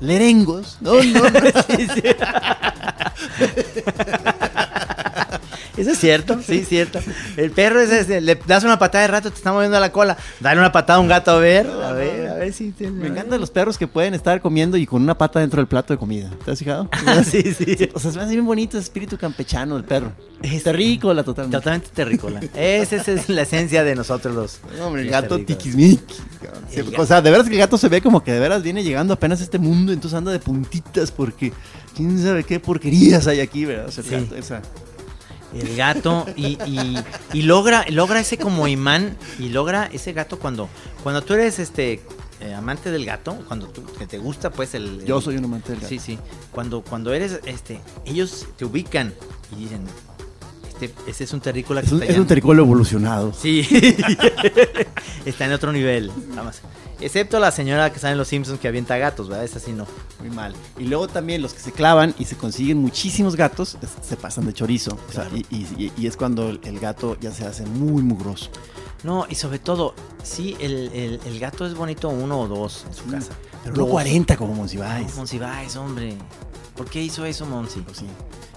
Lerengos. 0.00 0.78
No, 0.80 1.02
no, 1.02 1.22
no. 1.22 1.30
Eso 5.78 5.90
es 5.92 5.98
cierto, 5.98 6.40
sí, 6.44 6.58
es 6.58 6.68
cierto. 6.68 6.98
El 7.36 7.50
perro 7.52 7.80
es 7.80 7.90
ese, 7.90 8.20
le 8.20 8.34
das 8.46 8.64
una 8.64 8.78
patada 8.78 9.02
de 9.02 9.08
rato, 9.08 9.30
te 9.30 9.36
está 9.36 9.52
moviendo 9.52 9.78
la 9.80 9.92
cola. 9.92 10.16
Dale 10.40 10.58
una 10.60 10.72
patada 10.72 10.98
a 10.98 11.00
un 11.00 11.08
gato 11.08 11.30
a 11.30 11.38
ver, 11.38 11.66
a 11.68 11.92
ver, 11.92 12.28
a 12.28 12.34
ver 12.34 12.52
si 12.52 12.72
te... 12.72 12.90
Me 12.90 13.08
encantan 13.08 13.40
los 13.40 13.50
perros 13.50 13.78
que 13.78 13.86
pueden 13.86 14.14
estar 14.14 14.40
comiendo 14.40 14.76
y 14.76 14.86
con 14.86 15.02
una 15.02 15.16
pata 15.16 15.40
dentro 15.40 15.58
del 15.60 15.66
plato 15.68 15.92
de 15.94 15.98
comida. 15.98 16.30
¿Te 16.44 16.50
has 16.50 16.58
fijado? 16.58 16.88
sí, 17.30 17.42
sí. 17.54 17.88
O 17.94 18.00
sea, 18.00 18.10
se 18.10 18.18
me 18.18 18.24
hace 18.24 18.32
bien 18.34 18.46
bonito 18.46 18.76
ese 18.78 18.84
espíritu 18.84 19.16
campechano 19.16 19.74
del 19.76 19.84
perro. 19.84 20.12
Es- 20.42 20.62
terrícola 20.62 21.22
totalmente. 21.24 21.56
Totalmente 21.56 21.88
terrícola. 21.94 22.40
Esa, 22.54 22.96
es 22.96 23.28
la 23.28 23.42
esencia 23.42 23.84
de 23.84 23.94
nosotros 23.94 24.34
los. 24.34 24.60
No, 24.78 24.86
hombre, 24.86 25.02
el 25.02 25.10
gato 25.10 25.38
gato. 25.38 25.44
O 26.96 27.06
sea, 27.06 27.20
de 27.22 27.30
veras 27.30 27.46
que 27.46 27.54
el 27.54 27.58
gato 27.58 27.78
se 27.78 27.88
ve 27.88 28.00
como 28.00 28.22
que 28.22 28.32
de 28.32 28.40
veras 28.40 28.62
viene 28.62 28.82
llegando 28.84 29.14
apenas 29.14 29.40
a 29.40 29.44
este 29.44 29.58
mundo, 29.58 29.92
entonces 29.92 30.16
anda 30.16 30.32
de 30.32 30.38
puntitas 30.38 31.10
porque 31.10 31.52
quién 31.96 32.22
sabe 32.22 32.44
qué 32.44 32.60
porquerías 32.60 33.26
hay 33.26 33.40
aquí, 33.40 33.64
¿verdad? 33.64 33.86
O 33.88 33.90
sea, 33.92 34.04
Sí. 34.04 34.10
gato, 34.10 34.36
esa- 34.36 34.62
El 35.54 35.76
gato 35.76 36.26
y, 36.36 36.58
y- 36.66 36.98
y 37.32 37.42
logra, 37.42 37.84
logra 37.90 38.20
ese 38.20 38.36
como 38.38 38.68
imán 38.68 39.16
y 39.38 39.48
logra 39.48 39.86
ese 39.92 40.12
gato 40.12 40.38
cuando, 40.38 40.68
cuando 41.02 41.22
tú 41.22 41.34
eres 41.34 41.58
este 41.58 42.02
eh, 42.40 42.54
amante 42.54 42.90
del 42.90 43.04
gato, 43.06 43.36
cuando 43.48 43.66
tú, 43.68 43.82
que 43.98 44.06
te 44.06 44.18
gusta 44.18 44.50
pues 44.50 44.74
el... 44.74 45.04
Yo 45.04 45.20
soy 45.20 45.36
un 45.38 45.44
amante 45.46 45.70
del 45.72 45.80
gato. 45.80 45.88
Sí, 45.88 45.98
sí. 45.98 46.18
Cuando, 46.52 46.82
cuando 46.82 47.12
eres, 47.14 47.40
este, 47.46 47.80
ellos 48.04 48.46
te 48.56 48.64
ubican 48.64 49.14
y 49.56 49.62
dicen, 49.62 49.82
este, 50.68 50.92
ese 51.08 51.24
es 51.24 51.32
un 51.32 51.40
terrícola 51.40 51.80
que 51.80 51.86
Es 51.88 51.92
un, 51.92 52.02
está 52.02 52.12
es 52.12 52.18
un 52.18 52.26
terrícola 52.26 52.60
evolucionado. 52.62 53.32
Sí. 53.32 53.66
está 55.24 55.46
en 55.46 55.52
otro 55.52 55.72
nivel. 55.72 56.12
Nada 56.28 56.44
más. 56.44 56.62
Excepto 57.00 57.38
la 57.38 57.52
señora 57.52 57.92
que 57.92 57.98
sale 58.00 58.12
en 58.12 58.18
Los 58.18 58.28
Simpsons 58.28 58.58
que 58.58 58.66
avienta 58.68 58.96
gatos, 58.98 59.28
¿verdad? 59.28 59.44
Esa 59.44 59.60
sí 59.60 59.72
no. 59.72 59.86
Muy 60.20 60.30
mal. 60.30 60.54
Y 60.78 60.84
luego 60.84 61.06
también 61.06 61.42
los 61.42 61.54
que 61.54 61.60
se 61.60 61.70
clavan 61.72 62.14
y 62.18 62.24
se 62.24 62.36
consiguen 62.36 62.78
muchísimos 62.78 63.36
gatos 63.36 63.76
es- 63.82 64.06
se 64.06 64.16
pasan 64.16 64.46
de 64.46 64.52
chorizo. 64.52 64.98
O 65.08 65.12
sea, 65.12 65.28
y, 65.32 65.46
y- 65.54 65.92
y 65.96 66.06
es 66.08 66.16
cuando 66.16 66.48
el, 66.50 66.60
el 66.64 66.80
gato 66.80 67.16
ya 67.20 67.30
se 67.32 67.44
hace 67.46 67.64
muy 67.66 68.02
mugroso. 68.02 68.50
No, 69.04 69.26
y 69.30 69.36
sobre 69.36 69.60
todo, 69.60 69.94
sí, 70.24 70.56
el, 70.58 70.90
el- 70.92 71.20
el 71.24 71.38
gato 71.38 71.64
es 71.66 71.74
bonito 71.74 72.08
uno 72.08 72.40
o 72.40 72.48
dos 72.48 72.84
en 72.88 72.94
su 72.94 73.04
casa. 73.06 73.32
Pero 73.62 73.76
no 73.76 73.82
Dos. 73.82 73.90
40 73.90 74.36
como 74.36 74.54
Monsiváis. 74.54 75.08
No, 75.10 75.16
Monsiváis, 75.18 75.76
hombre. 75.76 76.16
¿Por 76.76 76.90
qué 76.90 77.02
hizo 77.02 77.24
eso, 77.24 77.46
Monsi? 77.46 77.80
Pues 77.80 77.98
sí. 77.98 78.06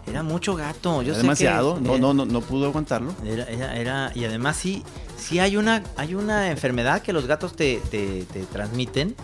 Era 0.08 0.24
mucho 0.24 0.56
gato. 0.56 1.04
Yo 1.04 1.14
sé 1.14 1.22
demasiado. 1.22 1.76
que 1.76 1.82
no, 1.82 1.98
no, 2.00 2.14
no, 2.14 2.26
no 2.26 2.42
pudo 2.42 2.66
aguantarlo. 2.66 3.14
Era, 3.24 3.44
era, 3.46 3.76
era- 3.78 4.12
y 4.16 4.26
además 4.26 4.58
sí, 4.58 4.84
sí 5.22 5.40
hay 5.40 5.58
una, 5.58 5.84
hay 5.96 6.16
una 6.16 6.50
enfermedad 6.50 7.02
que 7.02 7.14
los 7.14 7.28
gatos 7.28 7.56
te, 7.56 7.82
te, 7.90 8.26
te 8.26 8.44
transmiten. 8.46 9.16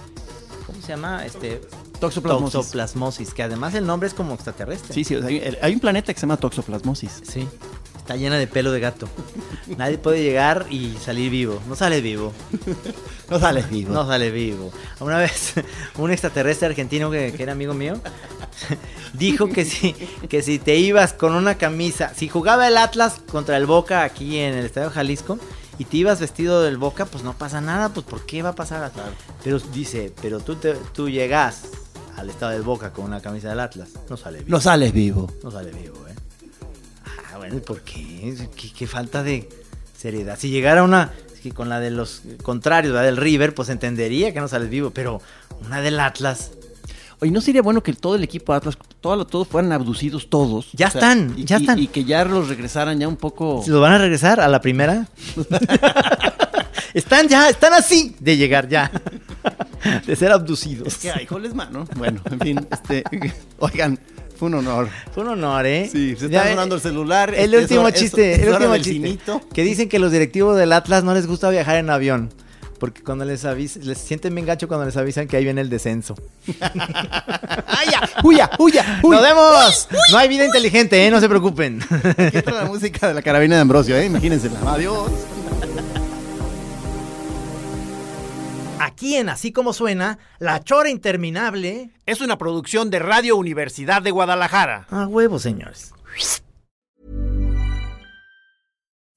¿Cómo 0.66 0.82
se 0.82 0.90
llama? 0.90 1.26
Este, 1.26 1.62
Toxoplasmosis. 2.00 2.54
toxoplasmosis, 2.54 3.34
que 3.34 3.44
además 3.44 3.74
el 3.74 3.86
nombre 3.86 4.08
es 4.08 4.14
como 4.14 4.34
extraterrestre. 4.34 4.94
Sí, 4.94 5.04
sí. 5.04 5.16
o 5.16 5.20
sea, 5.20 5.30
hay, 5.30 5.58
hay 5.62 5.74
un 5.74 5.80
planeta 5.80 6.14
que 6.14 6.20
se 6.20 6.26
llama 6.26 6.38
toxoplasmosis. 6.38 7.22
Sí. 7.30 7.48
Está 7.98 8.16
llena 8.16 8.38
de 8.38 8.48
pelo 8.48 8.72
de 8.72 8.80
gato. 8.80 9.10
Nadie 9.78 9.98
puede 9.98 10.24
llegar 10.24 10.66
y 10.70 10.96
salir 11.04 11.30
vivo. 11.30 11.62
No 11.68 11.76
sale 11.76 12.00
vivo. 12.10 12.34
No 13.30 13.40
sales 13.40 13.70
vivo. 13.70 13.92
No 13.94 14.08
sale 14.08 14.32
vivo. 14.32 14.72
Una 15.00 15.18
vez, 15.18 15.56
un 15.98 16.12
extraterrestre 16.12 16.68
argentino 16.68 17.12
que, 17.12 17.34
que 17.34 17.44
era 17.44 17.52
amigo 17.52 17.74
mío 17.74 18.00
dijo 19.14 19.50
que 19.50 19.66
si, 19.66 19.94
que 20.30 20.42
si 20.42 20.60
te 20.60 20.78
ibas 20.78 21.14
con 21.14 21.34
una 21.34 21.56
camisa, 21.58 22.14
si 22.16 22.30
jugaba 22.30 22.68
el 22.68 22.78
Atlas 22.78 23.22
contra 23.30 23.58
el 23.58 23.66
Boca 23.66 24.04
aquí 24.04 24.38
en 24.38 24.54
el 24.54 24.66
Estadio 24.66 24.90
Jalisco 24.90 25.40
y 25.80 25.86
te 25.86 25.98
ibas 25.98 26.20
vestido 26.20 26.62
del 26.62 26.78
Boca, 26.78 27.06
pues 27.06 27.24
no 27.24 27.34
pasa 27.34 27.62
nada, 27.62 27.90
pues 27.90 28.06
¿por 28.06 28.26
qué 28.26 28.42
va 28.42 28.50
a 28.50 28.56
pasar? 28.56 28.92
Pero 29.44 29.60
dice, 29.60 30.14
pero 30.22 30.40
tú, 30.40 30.56
te, 30.56 30.74
tú 30.94 31.10
llegas 31.10 31.64
al 32.16 32.30
Estadio 32.30 32.54
del 32.56 32.64
Boca 32.64 32.92
con 32.92 33.06
una 33.06 33.22
camisa 33.22 33.50
del 33.50 33.60
Atlas, 33.60 33.90
no 34.10 34.18
sale 34.18 34.40
vivo. 34.40 34.50
No 34.50 34.60
sales 34.62 34.94
vivo. 34.94 35.32
No 35.44 35.52
sale 35.52 35.72
vivo, 35.72 35.96
¿eh? 36.08 36.16
Ah, 37.06 37.38
bueno, 37.38 37.58
¿y 37.58 37.60
por 37.60 37.82
qué? 37.82 38.48
¿Qué, 38.56 38.72
qué 38.74 38.88
falta 38.88 39.22
de 39.22 39.48
seriedad? 39.96 40.38
Si 40.40 40.50
llegara 40.50 40.84
una, 40.84 41.14
es 41.34 41.40
que 41.42 41.52
con 41.52 41.70
la 41.70 41.80
de 41.80 41.92
los 41.92 42.24
contrarios, 42.42 42.94
la 42.94 43.04
del 43.04 43.18
River, 43.18 43.54
pues 43.54 43.70
entendería 43.70 44.34
que 44.34 44.40
no 44.40 44.48
sales 44.48 44.70
vivo, 44.70 44.90
pero 44.90 45.22
una 45.66 45.82
del 45.82 46.00
Atlas, 46.00 46.52
Oye, 47.20 47.32
¿no 47.32 47.42
sería 47.42 47.64
bueno 47.64 47.82
que 47.82 47.94
todo 47.94 48.16
el 48.16 48.24
equipo 48.24 48.54
de 48.54 48.58
Atlas, 48.58 48.78
todos, 49.02 49.28
todos 49.28 49.48
fueran 49.48 49.72
abducidos 49.72 50.30
todos? 50.30 50.70
Ya 50.74 50.88
están, 50.88 51.34
y, 51.36 51.46
ya 51.46 51.58
y- 51.58 51.62
están. 51.62 51.80
Y 51.80 51.88
que 51.88 52.04
ya 52.04 52.24
los 52.26 52.48
regresaran 52.48 53.00
ya 53.00 53.08
un 53.08 53.18
poco... 53.18 53.64
¿lo 53.66 53.82
van 53.82 53.94
a 53.94 53.98
regresar 53.98 54.40
a 54.40 54.48
la 54.48 54.62
primera? 54.62 55.08
están 56.94 57.28
ya, 57.28 57.50
están 57.50 57.74
así 57.74 58.16
de 58.20 58.38
llegar 58.38 58.70
ya, 58.70 58.92
de 60.06 60.16
ser 60.16 60.32
abducidos. 60.32 60.88
Es 60.88 60.98
que 60.98 61.12
hay 61.12 61.26
goles, 61.26 61.56
mano. 61.56 61.88
Bueno, 61.96 62.22
en 62.30 62.40
fin, 62.40 62.68
este... 62.72 63.04
Oigan, 63.58 64.00
fue 64.38 64.50
un 64.50 64.56
honor. 64.56 64.88
Fue 65.12 65.24
un 65.24 65.30
honor, 65.30 65.66
¿eh? 65.66 65.90
Sí, 65.92 66.16
se 66.16 66.28
está 66.28 66.48
eh, 66.48 66.52
sonando 66.52 66.76
el 66.76 66.82
celular. 66.82 67.34
El 67.34 67.54
este, 67.56 67.58
es 67.58 67.62
último 67.64 67.90
chiste, 67.90 68.44
el 68.44 68.50
último 68.54 68.76
chiste. 68.76 68.92
cinito. 68.92 69.42
Que 69.52 69.64
dicen 69.64 69.90
que 69.90 69.98
los 69.98 70.12
directivos 70.12 70.56
del 70.56 70.72
Atlas 70.72 71.04
no 71.04 71.16
les 71.16 71.26
gusta 71.26 71.50
viajar 71.50 71.78
en 71.78 71.90
avión. 71.90 72.30
Porque 72.80 73.04
cuando 73.04 73.26
les 73.26 73.44
avisan, 73.46 73.86
les 73.86 73.98
sienten 73.98 74.34
bien 74.36 74.46
gacho 74.46 74.68
cuando 74.68 74.86
les 74.86 74.96
avisan 74.98 75.28
que 75.28 75.38
ahí 75.38 75.44
viene 75.44 75.62
el 75.62 75.70
descenso. 75.70 76.16
¡Ay, 76.62 77.88
ya! 77.92 78.10
¡Huya, 78.24 78.50
huya! 78.60 79.00
¡Nos 79.04 79.22
vemos! 79.22 79.88
No 80.12 80.18
hay 80.18 80.28
vida 80.28 80.46
inteligente, 80.46 81.06
¿eh? 81.06 81.12
No 81.12 81.20
se 81.20 81.28
preocupen. 81.28 81.82
Aquí 82.18 82.38
entra 82.38 82.54
la 82.54 82.66
música 82.66 83.08
de 83.08 83.14
la 83.14 83.22
carabina 83.22 83.56
de 83.56 83.62
Ambrosio, 83.62 83.96
¿eh? 83.96 84.06
Imagínensela. 84.06 84.60
Adiós. 84.72 85.12
Aquí 88.80 89.16
en 89.16 89.30
Así 89.30 89.52
Como 89.52 89.74
Suena, 89.74 90.20
La 90.40 90.64
Chora 90.64 90.90
Interminable. 90.90 91.92
Es 92.06 92.22
una 92.22 92.38
producción 92.38 92.90
de 92.90 93.00
Radio 93.00 93.36
Universidad 93.36 94.02
de 94.02 94.12
Guadalajara. 94.12 94.86
A 94.90 95.08
huevo, 95.08 95.40
señores. 95.40 95.94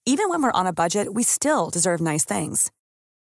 Even 0.06 0.28
when 0.30 0.42
we're 0.42 0.50
on 0.54 0.66
a 0.66 0.72
budget, 0.72 1.08
we 1.12 1.22
still 1.22 1.70
deserve 1.70 2.00
nice 2.00 2.24
things. 2.24 2.70